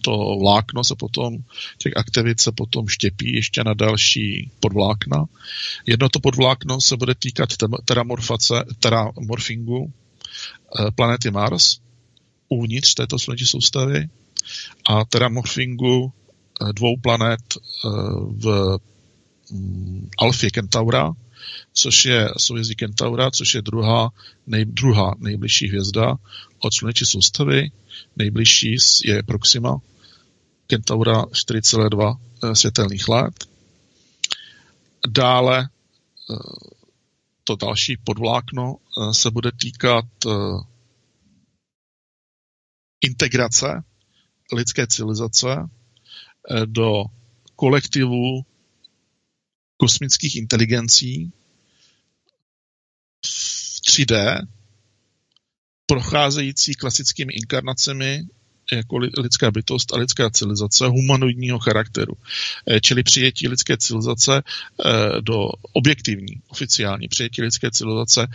[0.01, 1.37] to vlákno se potom,
[1.77, 5.25] těch aktivit se potom štěpí ještě na další podvlákna.
[5.85, 7.49] Jedno to podvlákno se bude týkat
[7.85, 9.93] teramorface, teramorfingu
[10.79, 11.79] eh, planety Mars
[12.49, 14.09] uvnitř této sluneční soustavy
[14.89, 16.13] a teramorfingu
[16.61, 17.89] eh, dvou planet eh,
[18.31, 18.77] v
[19.51, 21.11] Mm, Alfie Kentaura,
[21.73, 24.09] což je soujezdí Kentaura, což je druhá,
[24.47, 26.15] nej, druhá nejbližší hvězda
[26.65, 27.71] od sluneční soustavy.
[28.15, 28.75] Nejbližší
[29.05, 29.77] je Proxima
[30.67, 33.47] Kentaura 4,2 eh, světelných let.
[35.07, 36.35] Dále eh,
[37.43, 40.05] to další podvlákno eh, se bude týkat
[43.01, 43.83] integrace
[44.53, 45.69] lidské civilizace
[46.65, 47.03] do
[47.55, 48.45] kolektivu
[49.77, 51.31] kosmických inteligencí
[53.25, 54.47] v 3D,
[55.85, 58.23] procházející klasickými inkarnacemi
[58.71, 62.13] jako lidská bytost a lidská civilizace humanoidního charakteru.
[62.67, 68.27] Eh, čili přijetí lidské civilizace eh, do objektivní, oficiální přijetí lidské civilizace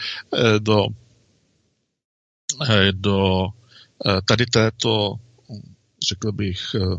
[0.58, 0.86] do,
[2.92, 3.46] do
[4.24, 5.18] tady této
[6.08, 6.96] řekl bych, eh,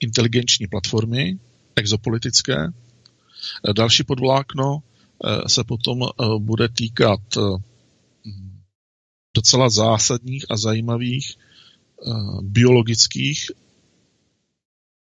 [0.00, 1.38] inteligenční platformy,
[1.76, 2.56] exopolitické.
[3.68, 4.82] Eh, další podvlákno
[5.24, 6.00] eh, se potom
[6.38, 7.20] bude týkat
[9.34, 11.36] docela zásadních a zajímavých
[12.40, 13.50] biologických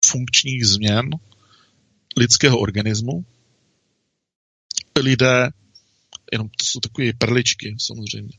[0.06, 1.10] funkčních změn
[2.18, 3.26] lidského organismu.
[5.03, 5.49] Lidé,
[6.31, 8.34] jenom to jsou takové perličky samozřejmě,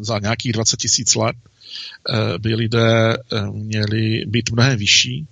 [0.00, 1.36] za nějakých 20 tisíc let
[2.10, 5.26] Eh, by lidé eh, měli být mnohem vyšší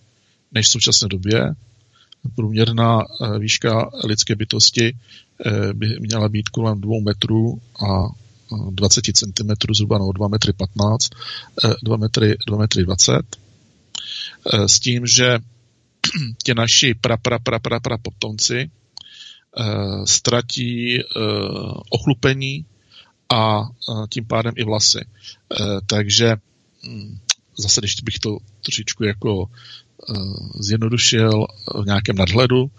[0.53, 1.55] než v současné době.
[2.35, 4.97] Průměrná eh, výška lidské bytosti
[5.73, 8.09] by měla být kolem 2 metrů a
[8.71, 11.09] 20 cm, zhruba no 2 metry 15,
[11.83, 13.23] 2 metry, 2 metry 20.
[14.67, 15.39] S tím, že
[16.45, 18.71] ti naši pra, pra, pra, pra, pra potomci
[20.05, 20.99] ztratí
[21.91, 22.67] ochlupení
[23.33, 23.69] a
[24.09, 25.01] tím pádem i vlasy.
[25.01, 26.37] Eh, takže
[26.87, 27.19] hm,
[27.59, 29.55] zase, když bych to trošičku jako eh,
[30.61, 31.47] zjednodušil
[31.83, 32.71] v nějakém nadhledu,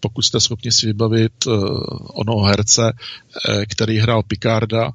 [0.00, 1.50] pokud jste schopni si vybavit eh,
[2.14, 2.92] onoho herce,
[3.68, 4.90] který hrál Picarda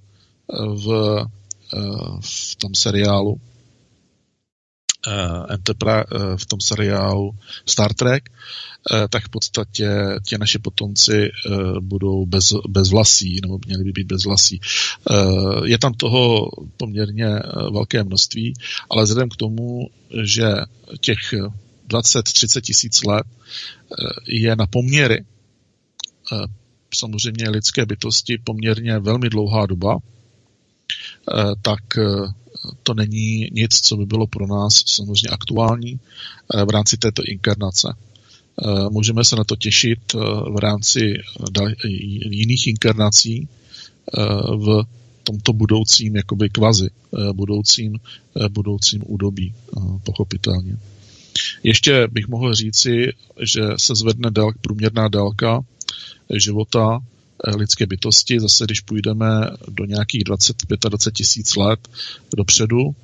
[0.76, 1.18] v,
[2.22, 3.42] v tom seriálu
[6.38, 7.32] v tom seriálu
[7.66, 8.30] Star Trek,
[8.92, 9.90] Eh, tak v podstatě
[10.28, 14.60] ti naši potomci eh, budou bez, bez vlasí, nebo měli by být bez vlasí.
[15.12, 15.16] Eh,
[15.66, 17.28] je tam toho poměrně
[17.72, 18.54] velké množství,
[18.90, 19.90] ale vzhledem k tomu,
[20.24, 20.54] že
[21.02, 21.20] těch
[21.90, 23.28] 20-30 tisíc let
[24.28, 25.26] je na poměry
[26.94, 29.98] samozřejmě lidské bytosti poměrně velmi dlouhá doba,
[31.62, 31.80] tak
[32.84, 36.00] to není nic, co by bylo pro nás samozřejmě aktuální
[36.66, 37.94] v rámci této inkarnace.
[38.66, 40.18] Eh, můžeme se na to těšit eh,
[40.52, 41.14] v rámci
[42.30, 44.22] jiných inkarnací eh,
[44.58, 44.84] v
[45.24, 46.90] tomto budoucím jakoby kvazi,
[47.34, 48.00] budoucím,
[48.50, 49.54] budoucím údobí,
[50.04, 50.78] pochopitelně.
[51.64, 55.62] Ještě bych mohl říci, že se zvedne dál, průměrná délka
[56.34, 57.00] života
[57.58, 58.40] lidské bytosti.
[58.40, 59.26] Zase, když půjdeme
[59.68, 61.88] do nějakých 20-25 tisíc let
[62.38, 62.96] dopředu,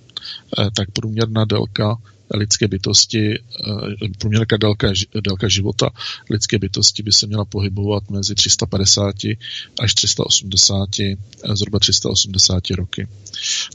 [0.76, 1.98] tak průměrná délka
[2.34, 5.90] lidské bytosti, eh, průměrka délka, délka života
[6.30, 9.38] lidské bytosti by se měla pohybovat mezi 350
[9.80, 13.08] až 380, eh, zhruba 380 roky.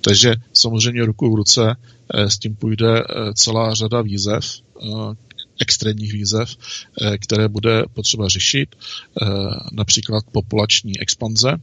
[0.01, 1.77] Takže samozřejmě ruku v ruce
[2.15, 3.03] eh, s tím půjde
[3.35, 4.45] celá řada výzev,
[5.61, 6.57] extrémních výzev,
[7.21, 8.77] které bude potřeba řešit,
[9.73, 11.57] například populační expanze,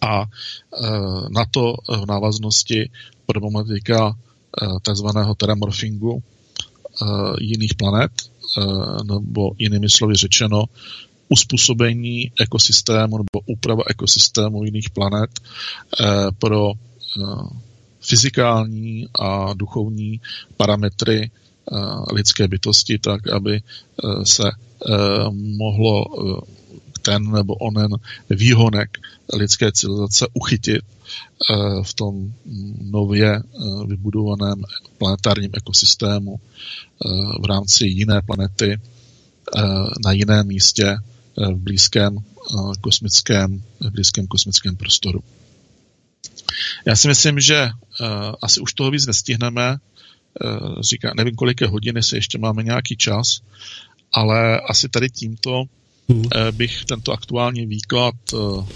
[0.00, 0.24] a
[1.28, 2.90] na to v návaznosti
[3.26, 4.14] problematika
[4.82, 7.06] takzvaného teramorfingu eh,
[7.40, 8.62] jiných planet, eh,
[9.04, 10.64] nebo jinými slovy řečeno,
[11.28, 15.30] uspůsobení ekosystému nebo úprava ekosystému jiných planet
[16.38, 16.72] pro
[18.00, 20.20] fyzikální a duchovní
[20.56, 21.30] parametry
[22.12, 23.62] lidské bytosti, tak aby
[24.24, 24.50] se
[25.32, 26.04] mohlo
[27.04, 27.88] ten nebo onen
[28.30, 28.98] výhonek
[29.34, 30.93] lidské civilizace uchytit eh,
[31.82, 32.32] v tom
[32.80, 33.42] nově eh,
[33.86, 34.62] vybudovaném
[34.98, 37.08] planetárním ekosystému eh,
[37.42, 38.80] v rámci jiné planety
[40.04, 40.96] na jiném místě
[41.36, 42.16] v blízkém
[42.80, 45.20] kosmickém, v blízkém kosmickém prostoru.
[46.86, 47.70] Já si myslím, že
[48.42, 49.76] asi už toho víc nestihneme.
[50.90, 53.40] Říká, nevím, kolik je hodiny, se ještě máme nějaký čas,
[54.12, 55.64] ale asi tady tímto
[56.08, 56.24] hmm.
[56.50, 58.66] bych tento aktuální výklad uh,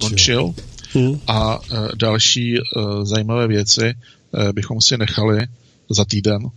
[0.00, 0.54] končil.
[0.94, 1.20] Hmm.
[1.26, 5.46] A uh, další uh, zajímavé věci uh, bychom si nechali
[5.90, 6.50] za týden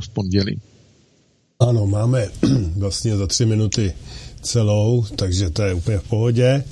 [0.00, 0.60] v pondělí.
[1.60, 2.28] Ano, máme
[2.78, 3.92] vlastně za tři minuty
[4.42, 6.64] celou, takže to je úplně v pohodě.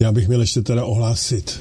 [0.00, 1.60] Já bych měl ještě teda ohlásit.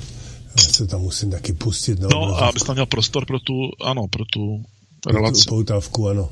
[0.57, 1.99] Já se tam musím taky pustit.
[1.99, 4.64] no, a abys tam měl prostor pro tu, ano, pro tu
[5.14, 5.44] relaci.
[5.44, 6.30] Pro tu poutávku, ano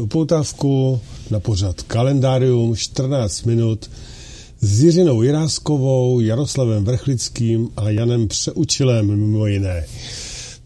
[0.00, 3.90] upoutávku na pořad kalendárium 14 minut
[4.64, 9.86] s Jiřinou Jiráskovou, Jaroslavem Vrchlickým a Janem Přeučilem mimo jiné.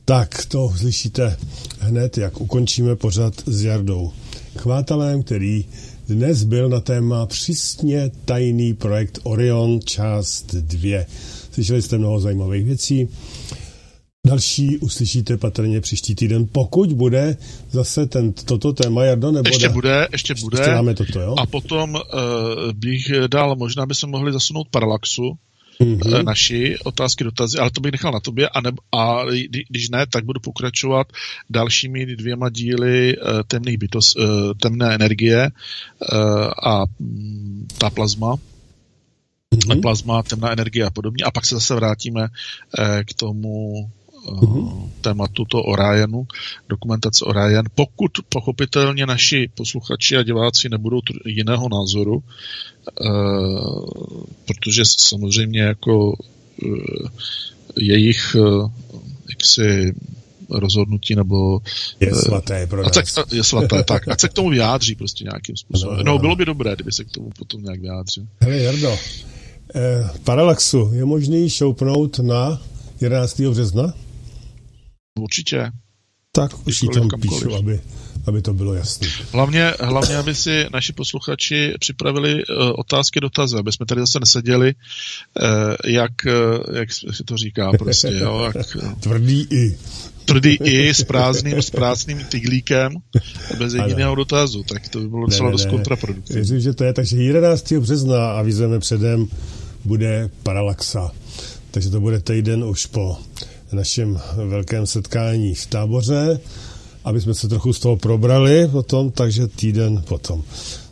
[0.04, 1.36] Tak to slyšíte
[1.78, 4.12] hned, jak ukončíme pořad s Jardou
[4.56, 5.64] Chvátalem, který
[6.08, 11.04] dnes byl na téma přísně tajný projekt Orion část 2.
[11.52, 13.08] Slyšeli jste mnoho zajímavých věcí.
[14.26, 17.36] Další uslyšíte patrně příští týden, pokud bude
[17.70, 20.58] zase ten, toto téma, Jardo, nebo Ještě bude, ještě bude.
[20.58, 21.34] Ještě dáme toto, jo?
[21.38, 22.00] A potom uh,
[22.72, 25.38] bych dal, možná by se mohli zasunout Parallaxu,
[25.80, 26.24] mm-hmm.
[26.24, 29.24] naši otázky, dotazy, ale to bych nechal na tobě a, ne, a
[29.68, 31.06] když ne, tak budu pokračovat
[31.50, 34.24] dalšími dvěma díly uh, temných bytos, uh,
[34.62, 35.50] temné energie
[36.12, 36.18] uh,
[36.70, 38.34] a um, ta plazma,
[39.54, 39.80] mm-hmm.
[39.80, 41.24] plazma, temná energie a podobně.
[41.24, 42.28] A pak se zase vrátíme
[43.04, 43.90] k tomu
[44.28, 46.26] uh, tématu to Orionu,
[46.68, 47.64] dokumentace Orion.
[47.74, 52.22] Pokud pochopitelně naši posluchači a diváci nebudou jiného názoru,
[53.00, 57.08] uh, protože samozřejmě jako uh,
[57.80, 58.70] jejich uh,
[59.28, 59.94] jaksi
[60.50, 61.60] rozhodnutí nebo...
[62.00, 62.92] Je svaté pro nás.
[63.04, 64.08] Se, je svaté, tak.
[64.08, 65.96] Ať se k tomu vyjádří prostě nějakým způsobem.
[65.96, 68.26] No, no, bylo by dobré, kdyby se k tomu potom nějak vyjádřil.
[68.40, 68.96] Hele, Jardo,
[69.74, 72.62] eh, Parallaxu je možný šoupnout na
[73.00, 73.50] 11.
[73.50, 73.94] března?
[75.20, 75.70] Určitě.
[76.32, 77.80] Tak už ji tam píšu, aby,
[78.26, 79.08] aby to bylo jasné.
[79.32, 84.74] Hlavně, hlavně, aby si naši posluchači připravili uh, otázky, dotazy, aby jsme tady zase neseděli,
[84.74, 88.66] uh, jak, uh, jak se to říká prostě, jo, jak,
[89.00, 89.78] Tvrdý i.
[90.24, 92.92] Tvrdý i s prázdným, s prázdným tyglíkem
[93.58, 96.34] bez jediného dotazu, tak to by bylo docela dost kontraproduktivní.
[96.34, 97.72] Věřím, že to je, takže 11.
[97.72, 99.26] března avizujeme předem,
[99.84, 101.10] bude paralaxa.
[101.70, 103.18] Takže to bude týden už po
[103.72, 106.40] našem velkém setkání v táboře,
[107.04, 110.42] aby jsme se trochu z toho probrali potom, takže týden potom.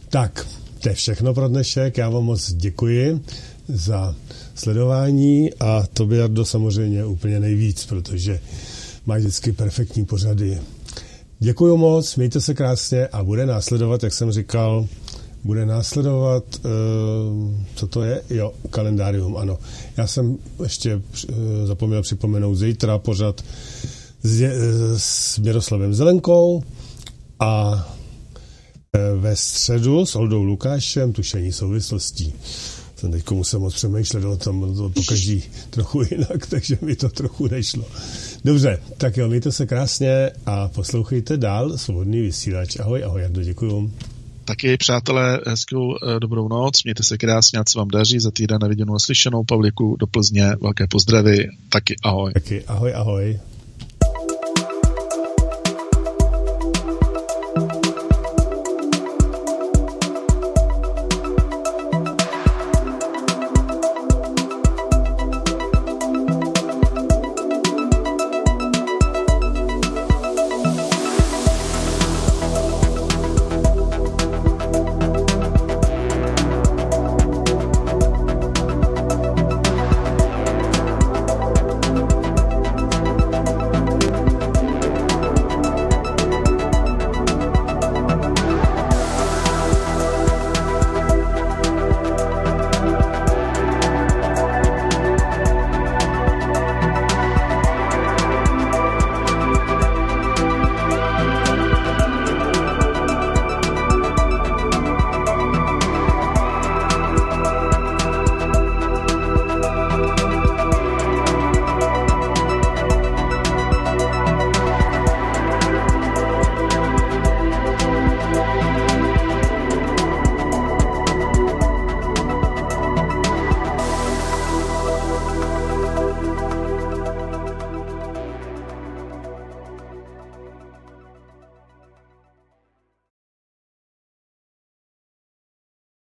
[0.08, 0.46] Tak,
[0.80, 1.98] to je všechno pro dnešek.
[1.98, 3.20] Já vám moc děkuji
[3.68, 4.14] za
[4.54, 8.40] sledování a tobě, Jardo, samozřejmě úplně nejvíc, protože
[9.06, 10.58] máš vždycky perfektní pořady.
[11.38, 14.86] Děkuji moc, mějte se krásně a bude následovat, jak jsem říkal,
[15.44, 18.22] bude následovat, uh, co to je?
[18.30, 19.58] Jo, kalendárium, ano.
[19.96, 21.02] Já jsem ještě uh,
[21.64, 23.44] zapomněl připomenout zítra pořad
[24.96, 26.62] s, Miroslavem Zelenkou
[27.40, 32.34] a uh, ve středu s Oldou Lukášem tušení souvislostí.
[32.96, 37.08] Jsem teď musel moc přemýšlet o tom to po každý trochu jinak, takže mi to
[37.08, 37.84] trochu nešlo.
[38.44, 42.76] Dobře, tak jo, mějte se krásně a poslouchejte dál svobodný vysílač.
[42.80, 43.90] Ahoj, ahoj, Jardo, děkuju.
[44.44, 48.58] Taky, přátelé, hezkou eh, dobrou noc, mějte se krásně, ať se vám daří, za týden
[48.62, 52.32] neviděnou a slyšenou, Pavliku do Plzně, velké pozdravy, taky ahoj.
[52.32, 53.40] Taky ahoj, ahoj.